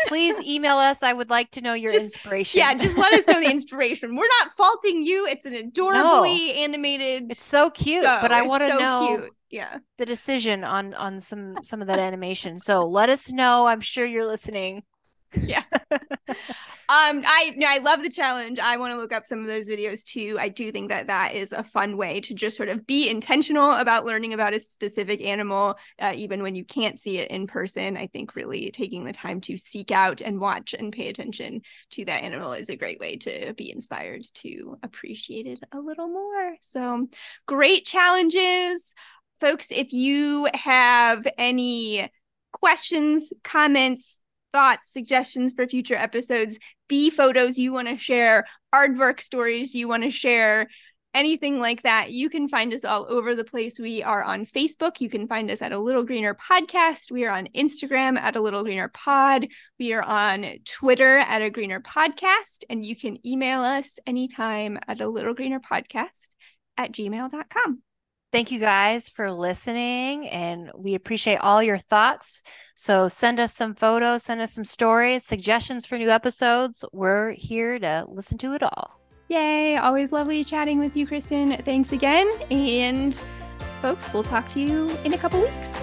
Please 0.07 0.39
email 0.45 0.77
us. 0.77 1.01
I 1.01 1.13
would 1.13 1.29
like 1.29 1.49
to 1.51 1.61
know 1.61 1.73
your 1.73 1.91
just, 1.91 2.03
inspiration. 2.03 2.59
Yeah, 2.59 2.73
just 2.73 2.97
let 2.97 3.13
us 3.13 3.25
know 3.25 3.39
the 3.39 3.49
inspiration. 3.49 4.15
We're 4.15 4.27
not 4.41 4.51
faulting 4.51 5.03
you. 5.03 5.25
It's 5.25 5.45
an 5.45 5.53
adorably 5.53 6.47
no. 6.47 6.53
animated. 6.53 7.31
It's 7.31 7.43
so 7.43 7.69
cute, 7.69 8.03
show. 8.03 8.19
but 8.21 8.31
I 8.31 8.43
want 8.43 8.63
to 8.63 8.69
so 8.69 8.77
know 8.77 9.17
cute. 9.17 9.33
Yeah 9.49 9.77
the 9.97 10.05
decision 10.05 10.63
on 10.63 10.93
on 10.93 11.19
some 11.19 11.57
some 11.63 11.81
of 11.81 11.87
that 11.87 11.99
animation. 11.99 12.59
So 12.59 12.85
let 12.85 13.09
us 13.09 13.31
know. 13.31 13.65
I'm 13.65 13.81
sure 13.81 14.05
you're 14.05 14.25
listening. 14.25 14.83
yeah. 15.41 15.63
um, 16.89 17.21
I 17.25 17.57
I 17.67 17.79
love 17.79 18.01
the 18.01 18.09
challenge. 18.09 18.59
I 18.59 18.77
want 18.77 18.93
to 18.93 18.97
look 18.97 19.11
up 19.11 19.25
some 19.25 19.39
of 19.41 19.47
those 19.47 19.67
videos 19.67 20.05
too. 20.05 20.37
I 20.39 20.47
do 20.47 20.71
think 20.71 20.87
that 20.87 21.07
that 21.07 21.35
is 21.35 21.51
a 21.51 21.63
fun 21.63 21.97
way 21.97 22.21
to 22.21 22.33
just 22.33 22.55
sort 22.55 22.69
of 22.69 22.87
be 22.87 23.09
intentional 23.09 23.73
about 23.73 24.05
learning 24.05 24.33
about 24.33 24.53
a 24.53 24.59
specific 24.59 25.21
animal, 25.21 25.75
uh, 25.99 26.13
even 26.15 26.41
when 26.43 26.55
you 26.55 26.63
can't 26.63 26.97
see 26.97 27.17
it 27.17 27.29
in 27.29 27.45
person. 27.45 27.97
I 27.97 28.07
think 28.07 28.35
really 28.35 28.71
taking 28.71 29.03
the 29.03 29.11
time 29.11 29.41
to 29.41 29.57
seek 29.57 29.91
out 29.91 30.21
and 30.21 30.39
watch 30.39 30.73
and 30.73 30.93
pay 30.93 31.09
attention 31.09 31.61
to 31.91 32.05
that 32.05 32.23
animal 32.23 32.53
is 32.53 32.69
a 32.69 32.77
great 32.77 32.99
way 32.99 33.17
to 33.17 33.53
be 33.53 33.71
inspired 33.71 34.23
to 34.35 34.77
appreciate 34.81 35.45
it 35.45 35.59
a 35.73 35.79
little 35.79 36.07
more. 36.07 36.55
So, 36.61 37.07
great 37.47 37.85
challenges, 37.85 38.93
folks. 39.39 39.67
If 39.71 39.93
you 39.93 40.47
have 40.53 41.27
any 41.37 42.11
questions, 42.51 43.31
comments 43.43 44.19
thoughts, 44.53 44.91
suggestions 44.91 45.53
for 45.53 45.67
future 45.67 45.95
episodes, 45.95 46.57
bee 46.87 47.09
photos 47.09 47.57
you 47.57 47.73
want 47.73 47.87
to 47.87 47.97
share, 47.97 48.45
aardvark 48.73 49.21
stories 49.21 49.75
you 49.75 49.87
want 49.87 50.03
to 50.03 50.09
share, 50.09 50.67
anything 51.13 51.59
like 51.59 51.81
that, 51.81 52.11
you 52.11 52.29
can 52.29 52.47
find 52.47 52.73
us 52.73 52.85
all 52.85 53.05
over 53.09 53.35
the 53.35 53.43
place. 53.43 53.79
We 53.79 54.03
are 54.03 54.23
on 54.23 54.45
Facebook. 54.45 55.01
You 55.01 55.09
can 55.09 55.27
find 55.27 55.49
us 55.49 55.61
at 55.61 55.71
a 55.71 55.79
Little 55.79 56.03
Greener 56.03 56.35
Podcast. 56.35 57.11
We 57.11 57.25
are 57.25 57.31
on 57.31 57.47
Instagram 57.55 58.19
at 58.19 58.35
a 58.35 58.41
Little 58.41 58.63
Greener 58.63 58.89
Pod. 58.89 59.47
We 59.79 59.93
are 59.93 60.03
on 60.03 60.45
Twitter 60.65 61.17
at 61.17 61.41
a 61.41 61.49
Greener 61.49 61.81
Podcast. 61.81 62.63
And 62.69 62.85
you 62.85 62.95
can 62.95 63.25
email 63.25 63.61
us 63.61 63.97
anytime 64.05 64.79
at 64.87 65.01
a 65.01 65.09
Little 65.09 65.33
Greener 65.33 65.59
Podcast 65.59 66.27
at 66.77 66.91
gmail.com. 66.91 67.86
Thank 68.33 68.51
you 68.51 68.59
guys 68.59 69.09
for 69.09 69.31
listening, 69.31 70.27
and 70.27 70.69
we 70.75 70.95
appreciate 70.95 71.37
all 71.37 71.63
your 71.63 71.77
thoughts. 71.77 72.43
So 72.75 73.07
send 73.07 73.39
us 73.39 73.53
some 73.53 73.73
photos, 73.73 74.23
send 74.23 74.41
us 74.41 74.53
some 74.53 74.65
stories, 74.65 75.23
suggestions 75.23 75.85
for 75.85 75.97
new 75.97 76.09
episodes. 76.09 76.83
We're 76.91 77.31
here 77.31 77.79
to 77.79 78.05
listen 78.05 78.37
to 78.39 78.51
it 78.53 78.63
all. 78.63 78.99
Yay! 79.29 79.77
Always 79.77 80.11
lovely 80.11 80.43
chatting 80.43 80.77
with 80.77 80.95
you, 80.95 81.07
Kristen. 81.07 81.55
Thanks 81.63 81.93
again. 81.93 82.29
And 82.51 83.17
folks, 83.81 84.11
we'll 84.13 84.23
talk 84.23 84.49
to 84.49 84.59
you 84.59 84.89
in 85.05 85.13
a 85.13 85.17
couple 85.17 85.39
weeks. 85.39 85.81